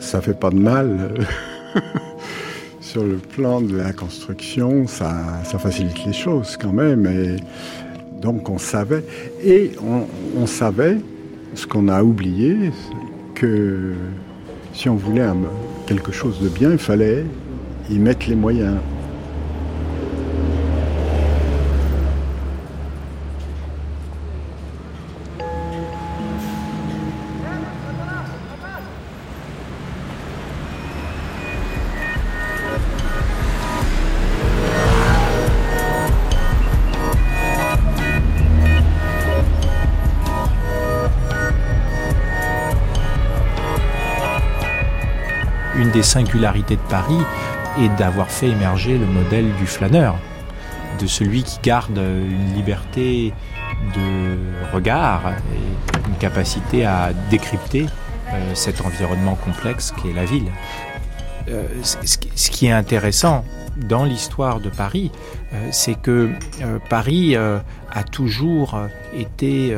Ça 0.00 0.20
fait 0.20 0.38
pas 0.38 0.50
de 0.50 0.58
mal. 0.58 1.26
sur 2.88 3.04
le 3.04 3.16
plan 3.16 3.60
de 3.60 3.76
la 3.76 3.92
construction, 3.92 4.86
ça, 4.86 5.12
facilite 5.44 6.06
les 6.06 6.14
choses 6.14 6.56
quand 6.56 6.72
même. 6.72 7.06
Et 7.06 7.36
donc 8.22 8.48
on 8.48 8.56
savait. 8.56 9.04
Et 9.44 9.72
on, 10.34 10.46
savait, 10.46 10.96
ce 11.54 11.66
qu'on 11.66 11.88
a 11.88 12.02
oublié, 12.02 12.72
que 13.34 13.92
si 14.72 14.88
on 14.88 14.94
voulait 14.94 15.26
quelque 15.86 16.12
chose 16.12 16.40
de 16.40 16.48
bien, 16.48 16.72
il 16.72 16.78
fallait 16.78 17.26
y 17.90 17.98
mettre 17.98 18.26
les 18.26 18.36
moyens. 18.36 18.76
Des 45.98 46.04
singularités 46.04 46.76
de 46.76 46.88
Paris 46.88 47.18
est 47.80 47.88
d'avoir 47.98 48.30
fait 48.30 48.46
émerger 48.46 48.96
le 48.96 49.06
modèle 49.06 49.52
du 49.56 49.66
flâneur, 49.66 50.14
de 51.00 51.08
celui 51.08 51.42
qui 51.42 51.58
garde 51.60 51.98
une 51.98 52.54
liberté 52.54 53.34
de 53.96 54.72
regard 54.72 55.22
et 55.52 56.08
une 56.08 56.14
capacité 56.18 56.86
à 56.86 57.10
décrypter 57.30 57.86
euh, 58.32 58.54
cet 58.54 58.80
environnement 58.82 59.34
complexe 59.34 59.92
qu'est 60.00 60.12
la 60.12 60.24
ville. 60.24 60.46
Euh, 61.48 61.66
ce 61.82 62.50
qui 62.50 62.66
est 62.66 62.70
intéressant 62.70 63.44
dans 63.76 64.04
l'histoire 64.04 64.60
de 64.60 64.68
Paris, 64.68 65.10
euh, 65.52 65.68
c'est 65.72 66.00
que 66.00 66.30
Paris 66.88 67.34
a 67.34 68.04
toujours 68.12 68.78
été 69.16 69.76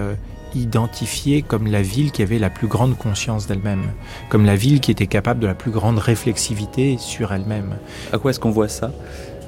identifiée 0.55 1.43
comme 1.43 1.67
la 1.67 1.83
ville 1.83 2.13
qui 2.13 2.23
avait 2.23 2.39
la 2.39 2.51
plus 2.51 2.67
grande 2.67 2.97
conscience 2.97 3.47
d'elle-même, 3.47 3.85
comme 4.29 4.45
la 4.45 4.57
ville 4.57 4.81
qui 4.81 4.91
était 4.91 5.07
capable 5.07 5.41
de 5.41 5.47
la 5.47 5.55
plus 5.55 5.71
grande 5.71 5.99
réflexivité 5.99 6.97
sur 6.99 7.33
elle-même. 7.33 7.77
À 8.13 8.19
quoi 8.19 8.31
est-ce 8.31 8.41
qu'on 8.41 8.51
voit 8.51 8.69
ça? 8.69 8.93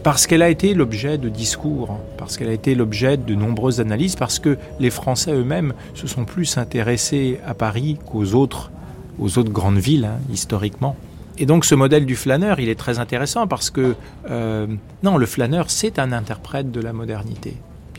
Parce 0.02 0.26
qu'elle 0.26 0.42
a 0.42 0.48
été 0.48 0.74
l'objet 0.74 1.16
de 1.16 1.28
discours, 1.28 1.98
parce 2.18 2.36
qu'elle 2.36 2.48
a 2.48 2.52
été 2.52 2.74
l'objet 2.74 3.16
de 3.16 3.34
nombreuses 3.34 3.80
analyses, 3.80 4.16
parce 4.16 4.40
que 4.40 4.58
les 4.80 4.90
Français 4.90 5.32
eux-mêmes 5.32 5.74
se 5.94 6.08
sont 6.08 6.24
plus 6.24 6.58
intéressés 6.58 7.38
à 7.46 7.54
Paris 7.54 7.98
qu'aux 8.04 8.34
autres, 8.34 8.72
aux 9.20 9.38
autres 9.38 9.52
grandes 9.52 9.78
villes, 9.78 10.06
hein, 10.06 10.18
historiquement. 10.32 10.96
Et 11.38 11.46
donc 11.46 11.64
ce 11.64 11.74
modèle 11.74 12.04
du 12.04 12.16
flâneur, 12.16 12.60
il 12.60 12.68
est 12.68 12.78
très 12.78 12.98
intéressant 12.98 13.46
parce 13.46 13.70
que, 13.70 13.94
euh, 14.28 14.66
non, 15.02 15.16
le 15.16 15.26
flâneur, 15.26 15.70
c'est 15.70 15.98
un 15.98 16.12
interprète 16.12 16.70
de 16.70 16.80
la 16.80 16.92
modernité. 16.92 17.56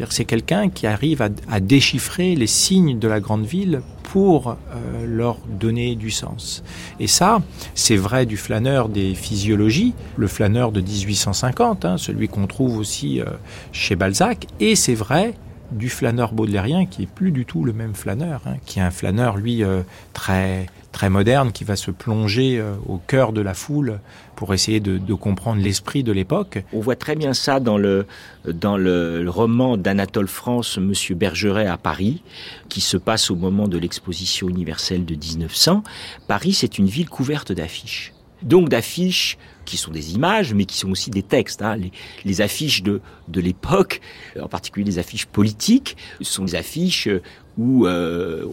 C'est 0.10 0.26
quelqu'un 0.26 0.70
qui 0.70 0.88
arrive 0.88 1.22
à, 1.22 1.60
déchiffrer 1.60 2.36
les 2.36 2.48
signes 2.48 3.00
de 3.00 3.08
la 3.08 3.20
grande 3.20 3.46
ville 3.46 3.82
pour 4.04 4.50
euh, 4.50 5.06
leur 5.08 5.38
donner 5.48 5.96
du 5.96 6.12
sens. 6.12 6.64
Et 7.00 7.08
ça, 7.08 7.42
c'est 7.74 7.96
vrai 7.96 8.26
du 8.26 8.38
flâneur 8.38 8.90
des 8.90 9.16
physiologies, 9.16 9.94
le 10.18 10.28
flâneur 10.28 10.72
de 10.72 10.82
1850, 10.82 11.86
hein, 11.86 11.98
celui 11.98 12.28
qu'on 12.28 12.48
trouve 12.48 12.78
aussi 12.78 13.22
euh, 13.22 13.26
chez 13.72 13.96
Balzac, 13.96 14.48
et 14.60 14.76
c'est 14.76 14.94
vrai 14.94 15.34
du 15.72 15.90
flâneur 15.90 16.34
baudelairien 16.34 16.86
qui 16.86 17.04
est 17.04 17.08
plus 17.08 17.32
du 17.32 17.46
tout 17.46 17.64
le 17.64 17.74
même 17.74 17.96
flâneur, 17.96 18.42
hein, 18.46 18.56
qui 18.66 18.80
est 18.80 18.84
un 18.84 18.92
flâneur, 18.92 19.38
lui, 19.38 19.64
euh, 19.64 19.82
très 20.14 20.68
très 20.94 21.10
moderne 21.10 21.52
qui 21.52 21.66
va 21.66 21.76
se 21.76 21.92
plonger 21.92 22.60
euh, 22.60 22.76
au 22.88 22.98
cœur 22.98 23.34
de 23.34 23.42
la 23.42 23.54
foule 23.54 24.00
pour 24.38 24.54
essayer 24.54 24.80
de, 24.80 25.14
comprendre 25.14 25.62
l'esprit 25.62 26.04
de 26.04 26.12
l'époque. 26.12 26.64
On 26.72 26.80
voit 26.80 26.96
très 26.96 27.16
bien 27.16 27.34
ça 27.34 27.60
dans 27.60 27.78
le, 27.78 28.06
dans 28.46 28.78
le, 28.78 29.26
roman 29.28 29.76
d'Anatole 29.76 30.28
France, 30.28 30.78
Monsieur 30.78 31.16
Bergeret 31.16 31.68
à 31.68 31.78
Paris, 31.78 32.24
qui 32.70 32.82
se 32.82 32.98
passe 32.98 33.30
au 33.30 33.36
moment 33.36 33.68
de 33.68 33.78
l'exposition 33.78 34.48
universelle 34.48 35.06
de 35.06 35.16
1900. 35.16 35.84
Paris, 36.28 36.54
c'est 36.54 36.78
une 36.78 36.88
ville 36.88 37.10
couverte 37.10 37.52
d'affiches. 37.52 38.14
Donc 38.42 38.70
d'affiches 38.70 39.38
qui 39.66 39.78
sont 39.78 39.92
des 39.92 40.14
images, 40.14 40.54
mais 40.54 40.66
qui 40.66 40.78
sont 40.78 40.92
aussi 40.92 41.10
des 41.10 41.24
textes. 41.24 41.62
Hein. 41.62 41.76
Les, 41.76 41.92
les, 42.26 42.42
affiches 42.42 42.84
de, 42.84 43.02
de 43.28 43.42
l'époque, 43.42 44.02
en 44.40 44.48
particulier 44.48 44.86
les 44.86 45.00
affiches 45.00 45.26
politiques, 45.26 45.98
sont 46.22 46.46
des 46.46 46.56
affiches 46.56 47.10
où 47.58 47.86
euh, 47.86 48.46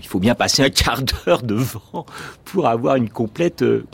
il 0.00 0.06
faut 0.06 0.18
bien 0.18 0.34
passer 0.34 0.62
un 0.62 0.70
quart 0.70 1.02
d'heure 1.02 1.42
devant 1.42 2.06
pour 2.44 2.66
avoir 2.66 2.96
une 2.96 3.08
complète 3.08 3.62
euh, 3.62 3.86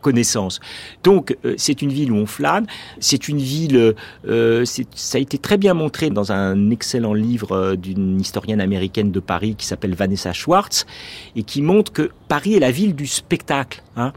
connaissance. 0.00 0.60
Donc 1.02 1.36
euh, 1.44 1.54
c'est 1.56 1.82
une 1.82 1.90
ville 1.90 2.12
où 2.12 2.16
on 2.16 2.26
flâne, 2.26 2.66
c'est 2.98 3.28
une 3.28 3.38
ville, 3.38 3.94
euh, 4.28 4.64
ça 4.64 5.18
a 5.18 5.20
été 5.20 5.38
très 5.38 5.58
bien 5.58 5.74
montré 5.74 6.10
dans 6.10 6.32
un 6.32 6.70
excellent 6.70 7.14
livre 7.14 7.52
euh, 7.52 7.76
d'une 7.76 8.20
historienne 8.20 8.60
américaine 8.60 9.12
de 9.12 9.20
Paris 9.20 9.54
qui 9.56 9.66
s'appelle 9.66 9.94
Vanessa 9.94 10.32
Schwartz 10.32 10.86
et 11.36 11.42
qui 11.42 11.62
montre 11.62 11.92
que 11.92 12.10
Paris 12.28 12.54
est 12.54 12.60
la 12.60 12.70
ville 12.70 12.94
du 12.94 13.06
spectacle. 13.06 13.82
Hein. 13.96 14.12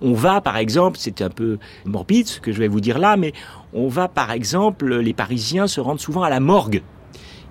On 0.00 0.14
va 0.14 0.40
par 0.40 0.56
exemple, 0.56 0.98
c'est 1.00 1.22
un 1.22 1.30
peu 1.30 1.58
morbide 1.84 2.26
ce 2.26 2.40
que 2.40 2.52
je 2.52 2.58
vais 2.58 2.68
vous 2.68 2.80
dire 2.80 2.98
là, 2.98 3.16
mais 3.16 3.32
on 3.72 3.88
va 3.88 4.08
par 4.08 4.30
exemple, 4.30 4.94
les 4.96 5.12
Parisiens 5.12 5.66
se 5.66 5.80
rendent 5.80 6.00
souvent 6.00 6.22
à 6.22 6.30
la 6.30 6.40
morgue 6.40 6.82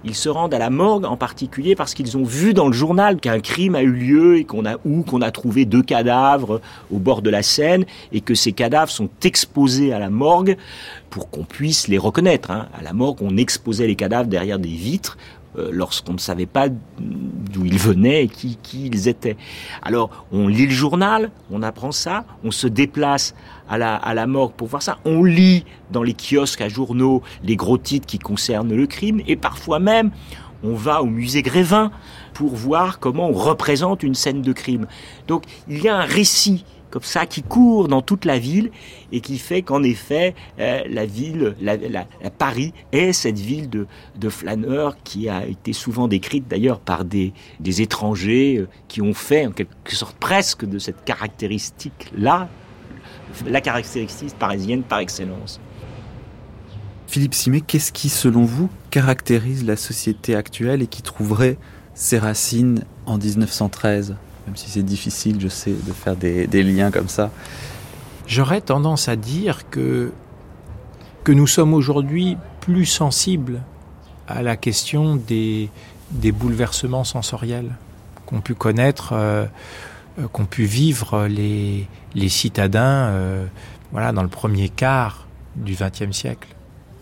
ils 0.03 0.15
se 0.15 0.29
rendent 0.29 0.53
à 0.53 0.59
la 0.59 0.69
morgue 0.69 1.05
en 1.05 1.17
particulier 1.17 1.75
parce 1.75 1.93
qu'ils 1.93 2.17
ont 2.17 2.23
vu 2.23 2.53
dans 2.53 2.67
le 2.67 2.73
journal 2.73 3.17
qu'un 3.17 3.39
crime 3.39 3.75
a 3.75 3.81
eu 3.81 3.91
lieu 3.91 4.37
et 4.37 4.43
qu'on 4.43 4.65
a 4.65 4.75
ou 4.85 5.03
qu'on 5.03 5.21
a 5.21 5.31
trouvé 5.31 5.65
deux 5.65 5.83
cadavres 5.83 6.61
au 6.91 6.99
bord 6.99 7.21
de 7.21 7.29
la 7.29 7.43
Seine 7.43 7.85
et 8.11 8.21
que 8.21 8.35
ces 8.35 8.51
cadavres 8.51 8.91
sont 8.91 9.09
exposés 9.23 9.93
à 9.93 9.99
la 9.99 10.09
morgue 10.09 10.57
pour 11.09 11.29
qu'on 11.29 11.43
puisse 11.43 11.87
les 11.87 11.97
reconnaître. 11.97 12.51
Hein. 12.51 12.67
À 12.77 12.81
la 12.81 12.93
morgue, 12.93 13.19
on 13.21 13.37
exposait 13.37 13.87
les 13.87 13.95
cadavres 13.95 14.29
derrière 14.29 14.59
des 14.59 14.69
vitres 14.69 15.17
euh, 15.17 15.42
lorsqu'on 15.55 16.13
ne 16.13 16.19
savait 16.19 16.45
pas 16.45 16.67
d'où 16.69 17.65
ils 17.65 17.77
venaient 17.77 18.23
et 18.23 18.27
qui, 18.27 18.57
qui, 18.61 18.87
ils 18.87 19.07
étaient. 19.07 19.37
Alors, 19.81 20.25
on 20.31 20.47
lit 20.47 20.65
le 20.65 20.71
journal, 20.71 21.31
on 21.51 21.61
apprend 21.61 21.91
ça, 21.91 22.25
on 22.43 22.51
se 22.51 22.67
déplace 22.67 23.35
à 23.69 23.77
la, 23.77 23.95
à 23.95 24.13
la 24.13 24.27
morgue 24.27 24.53
pour 24.53 24.67
voir 24.67 24.81
ça, 24.81 24.97
on 25.05 25.23
lit 25.23 25.65
dans 25.91 26.03
les 26.03 26.15
kiosques 26.15 26.61
à 26.61 26.69
journaux 26.69 27.21
les 27.43 27.55
gros 27.55 27.77
titres 27.77 28.07
qui 28.07 28.19
concernent 28.19 28.73
le 28.73 28.87
crime, 28.87 29.21
et 29.27 29.35
parfois 29.35 29.79
même, 29.79 30.11
on 30.63 30.75
va 30.75 31.01
au 31.01 31.05
musée 31.05 31.41
Grévin 31.41 31.91
pour 32.33 32.55
voir 32.55 32.99
comment 32.99 33.29
on 33.29 33.33
représente 33.33 34.01
une 34.01 34.15
scène 34.15 34.41
de 34.41 34.53
crime. 34.53 34.87
Donc, 35.27 35.43
il 35.67 35.83
y 35.83 35.89
a 35.89 35.97
un 35.97 36.05
récit 36.05 36.65
comme 36.93 37.01
ça 37.01 37.25
qui 37.25 37.41
court 37.41 37.87
dans 37.87 38.03
toute 38.03 38.23
la 38.23 38.37
ville 38.37 38.69
et 39.11 39.19
qui 39.19 39.39
fait 39.39 39.63
qu'en 39.63 39.81
effet 39.81 40.35
euh, 40.59 40.83
la 40.87 41.07
ville, 41.07 41.55
la, 41.59 41.75
Paris 42.37 42.71
est 42.91 43.13
cette 43.13 43.39
ville 43.39 43.67
de, 43.67 43.87
de, 44.15 44.29
flâneurs 44.29 44.95
qui 45.03 45.27
a 45.27 45.43
été 45.47 45.73
souvent 45.73 46.07
décrite 46.07 46.47
d'ailleurs 46.47 46.79
par 46.79 47.03
des, 47.03 47.33
des 47.59 47.81
étrangers 47.81 48.57
euh, 48.59 48.67
qui 48.89 49.01
ont 49.01 49.15
fait 49.15 49.47
en 49.47 49.51
quelque 49.51 49.95
sorte 49.95 50.15
presque 50.17 50.65
de 50.65 50.77
cette 50.77 51.03
caractéristique 51.03 52.11
là 52.15 52.47
la 53.47 53.59
caractéristique 53.59 54.37
parisienne 54.37 54.83
par 54.83 54.99
excellence. 54.99 55.59
Philippe 57.07 57.33
Simet, 57.33 57.61
qu'est-ce 57.61 57.91
qui, 57.91 58.09
selon 58.09 58.43
vous, 58.43 58.69
caractérise 58.91 59.65
la 59.65 59.77
société 59.77 60.35
actuelle 60.35 60.83
et 60.83 60.87
qui 60.87 61.01
trouverait 61.01 61.57
ses 61.95 62.19
racines 62.19 62.83
en 63.07 63.17
1913 63.17 64.15
même 64.45 64.55
si 64.55 64.69
c'est 64.69 64.83
difficile, 64.83 65.39
je 65.39 65.47
sais, 65.47 65.71
de 65.71 65.93
faire 65.93 66.15
des, 66.15 66.63
liens 66.63 66.91
comme 66.91 67.07
ça. 67.07 67.31
J'aurais 68.27 68.61
tendance 68.61 69.07
à 69.07 69.15
dire 69.15 69.69
que, 69.69 70.11
que 71.23 71.31
nous 71.31 71.47
sommes 71.47 71.73
aujourd'hui 71.73 72.37
plus 72.61 72.85
sensibles 72.85 73.61
à 74.27 74.41
la 74.41 74.55
question 74.55 75.15
des, 75.15 75.69
des 76.11 76.31
bouleversements 76.31 77.03
sensoriels 77.03 77.75
qu'ont 78.25 78.41
pu 78.41 78.55
connaître, 78.55 79.13
euh, 79.13 79.45
euh, 80.19 80.27
qu'ont 80.27 80.45
pu 80.45 80.63
vivre 80.63 81.27
les, 81.27 81.87
les 82.15 82.29
citadins 82.29 83.07
euh, 83.07 83.45
voilà, 83.91 84.11
dans 84.11 84.23
le 84.23 84.29
premier 84.29 84.69
quart 84.69 85.27
du 85.55 85.75
XXe 85.75 86.15
siècle. 86.15 86.47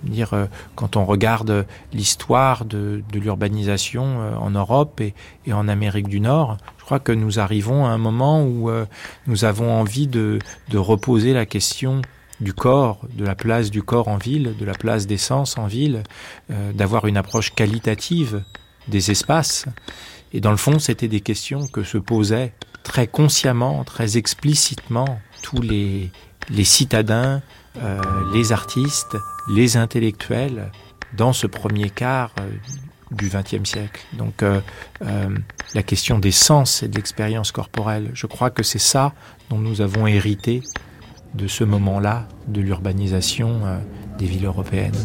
Dire, 0.03 0.47
quand 0.75 0.95
on 0.95 1.05
regarde 1.05 1.65
l'histoire 1.93 2.65
de, 2.65 3.03
de 3.11 3.19
l'urbanisation 3.19 4.19
en 4.39 4.49
Europe 4.49 4.99
et, 4.99 5.13
en 5.53 5.67
Amérique 5.67 6.07
du 6.07 6.19
Nord, 6.19 6.57
crois 6.91 6.99
que 6.99 7.13
nous 7.13 7.39
arrivons 7.39 7.85
à 7.85 7.91
un 7.91 7.97
moment 7.97 8.43
où 8.43 8.69
euh, 8.69 8.85
nous 9.25 9.45
avons 9.45 9.71
envie 9.71 10.07
de, 10.07 10.39
de, 10.67 10.77
reposer 10.77 11.31
la 11.31 11.45
question 11.45 12.01
du 12.41 12.51
corps, 12.51 12.99
de 13.13 13.23
la 13.23 13.33
place 13.33 13.71
du 13.71 13.81
corps 13.81 14.09
en 14.09 14.17
ville, 14.17 14.57
de 14.59 14.65
la 14.65 14.73
place 14.73 15.07
des 15.07 15.15
sens 15.15 15.57
en 15.57 15.67
ville, 15.67 16.03
euh, 16.49 16.73
d'avoir 16.73 17.07
une 17.07 17.15
approche 17.15 17.55
qualitative 17.55 18.43
des 18.89 19.09
espaces. 19.09 19.67
Et 20.33 20.41
dans 20.41 20.51
le 20.51 20.57
fond, 20.57 20.79
c'était 20.79 21.07
des 21.07 21.21
questions 21.21 21.65
que 21.65 21.83
se 21.83 21.97
posaient 21.97 22.51
très 22.83 23.07
consciemment, 23.07 23.85
très 23.85 24.17
explicitement 24.17 25.17
tous 25.43 25.61
les, 25.61 26.11
les 26.49 26.65
citadins, 26.65 27.41
euh, 27.78 28.01
les 28.34 28.51
artistes, 28.51 29.15
les 29.49 29.78
intellectuels 29.78 30.72
dans 31.13 31.32
ce 31.32 31.47
premier 31.47 31.89
quart 31.89 32.32
euh, 32.39 32.49
du 33.11 33.30
XXe 33.30 33.69
siècle. 33.69 34.05
Donc 34.13 34.43
euh, 34.43 34.59
la 35.74 35.84
question 35.84 36.19
des 36.19 36.32
sens 36.32 36.84
et 36.84 36.89
de 36.89 36.95
l'expérience 36.95 37.51
corporelle, 37.51 38.11
je 38.13 38.28
crois 38.28 38.49
que 38.49 38.63
c'est 38.63 38.80
ça 38.80 39.13
dont 39.49 39.57
nous 39.57 39.82
avons 39.82 40.05
hérité 40.05 40.61
de 41.34 41.47
ce 41.47 41.63
moment-là 41.63 42.28
de 42.47 42.59
l'urbanisation 42.59 43.61
des 44.17 44.26
villes 44.26 44.45
européennes. 44.45 44.97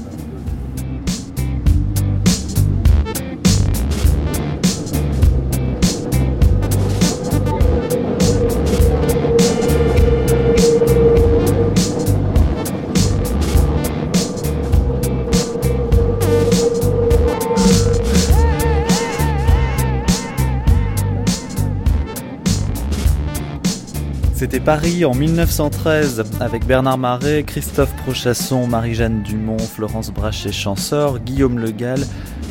Paris 24.66 25.04
en 25.04 25.14
1913 25.14 26.24
avec 26.40 26.66
Bernard 26.66 26.98
Marais, 26.98 27.44
Christophe 27.44 27.94
Prochasson, 28.04 28.66
Marie-Jeanne 28.66 29.22
Dumont, 29.22 29.58
Florence 29.58 30.10
Brachet-Chansor, 30.10 31.20
Guillaume 31.20 31.60
Le 31.60 31.70
Gall, 31.70 32.00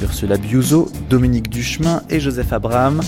Ursula 0.02 0.38
Biuso, 0.38 0.90
Dominique 1.10 1.50
Duchemin 1.50 2.04
et 2.10 2.22
Joseph 2.22 2.54
Abraham. 2.54 3.02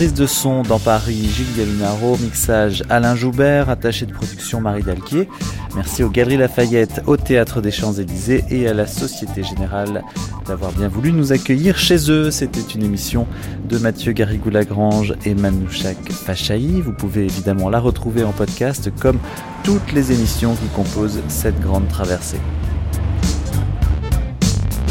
Prise 0.00 0.14
de 0.14 0.24
son 0.24 0.62
dans 0.62 0.78
Paris, 0.78 1.28
Gilles 1.28 1.54
Gallinaro, 1.58 2.16
mixage 2.16 2.82
Alain 2.88 3.14
Joubert, 3.14 3.68
attaché 3.68 4.06
de 4.06 4.14
production 4.14 4.58
Marie 4.58 4.82
Dalquier. 4.82 5.28
Merci 5.74 6.02
aux 6.02 6.08
Galeries 6.08 6.38
Lafayette, 6.38 7.02
au 7.06 7.18
Théâtre 7.18 7.60
des 7.60 7.70
Champs-Élysées 7.70 8.42
et 8.48 8.66
à 8.66 8.72
la 8.72 8.86
Société 8.86 9.42
Générale 9.42 10.02
d'avoir 10.46 10.72
bien 10.72 10.88
voulu 10.88 11.12
nous 11.12 11.34
accueillir 11.34 11.76
chez 11.76 12.10
eux. 12.10 12.30
C'était 12.30 12.62
une 12.62 12.82
émission 12.82 13.26
de 13.68 13.76
Mathieu 13.76 14.14
Garrigou-Lagrange 14.14 15.16
et 15.26 15.34
Manouchak 15.34 16.10
Fachaï. 16.10 16.80
Vous 16.80 16.94
pouvez 16.94 17.24
évidemment 17.24 17.68
la 17.68 17.78
retrouver 17.78 18.24
en 18.24 18.32
podcast 18.32 18.90
comme 19.02 19.18
toutes 19.64 19.92
les 19.92 20.12
émissions 20.12 20.54
qui 20.54 20.68
composent 20.68 21.20
cette 21.28 21.60
grande 21.60 21.88
traversée. 21.88 22.40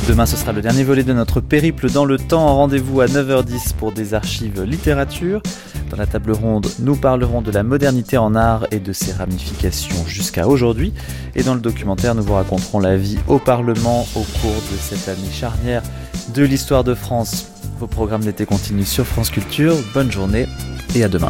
Demain, 0.10 0.26
ce 0.26 0.38
sera 0.38 0.54
le 0.54 0.64
dernier 0.64 0.84
volet 0.84 1.04
de 1.04 1.14
notre 1.14 1.40
périple 1.40 1.92
dans 1.92 2.04
le 2.04 2.18
temps. 2.18 2.56
Rendez-vous 2.56 3.00
à 3.00 3.06
9h10 3.06 3.76
pour 3.76 3.92
des 3.92 4.16
archives 4.16 4.64
littérature. 4.64 5.40
Dans 5.92 5.98
la 5.98 6.08
table 6.08 6.32
ronde, 6.32 6.66
nous 6.80 6.96
parlerons 6.96 7.44
de 7.44 7.52
la 7.52 7.62
modernité 7.62 8.18
en 8.18 8.34
art 8.34 8.66
et 8.72 8.80
de 8.80 8.92
ses 8.92 9.12
ramifications 9.12 10.08
jusqu'à 10.08 10.48
aujourd'hui. 10.48 10.94
Et 11.36 11.44
dans 11.44 11.54
le 11.54 11.60
documentaire, 11.60 12.16
nous 12.16 12.24
vous 12.24 12.34
raconterons 12.34 12.80
la 12.80 12.98
vie 12.98 13.20
au 13.28 13.38
Parlement 13.38 14.08
au 14.16 14.22
cours 14.42 14.64
de 14.72 14.78
cette 14.80 15.08
année 15.10 15.32
charnière 15.32 15.84
de 16.34 16.44
l'histoire 16.44 16.84
de 16.84 16.96
France. 16.96 17.46
Vos 17.80 17.86
programmes 17.86 18.24
d'été 18.24 18.48
continuent 18.48 18.86
sur 18.86 19.06
France 19.06 19.30
Culture. 19.30 19.76
Bonne 19.94 20.12
journée 20.12 20.48
et 20.96 21.04
à 21.04 21.08
demain. 21.08 21.30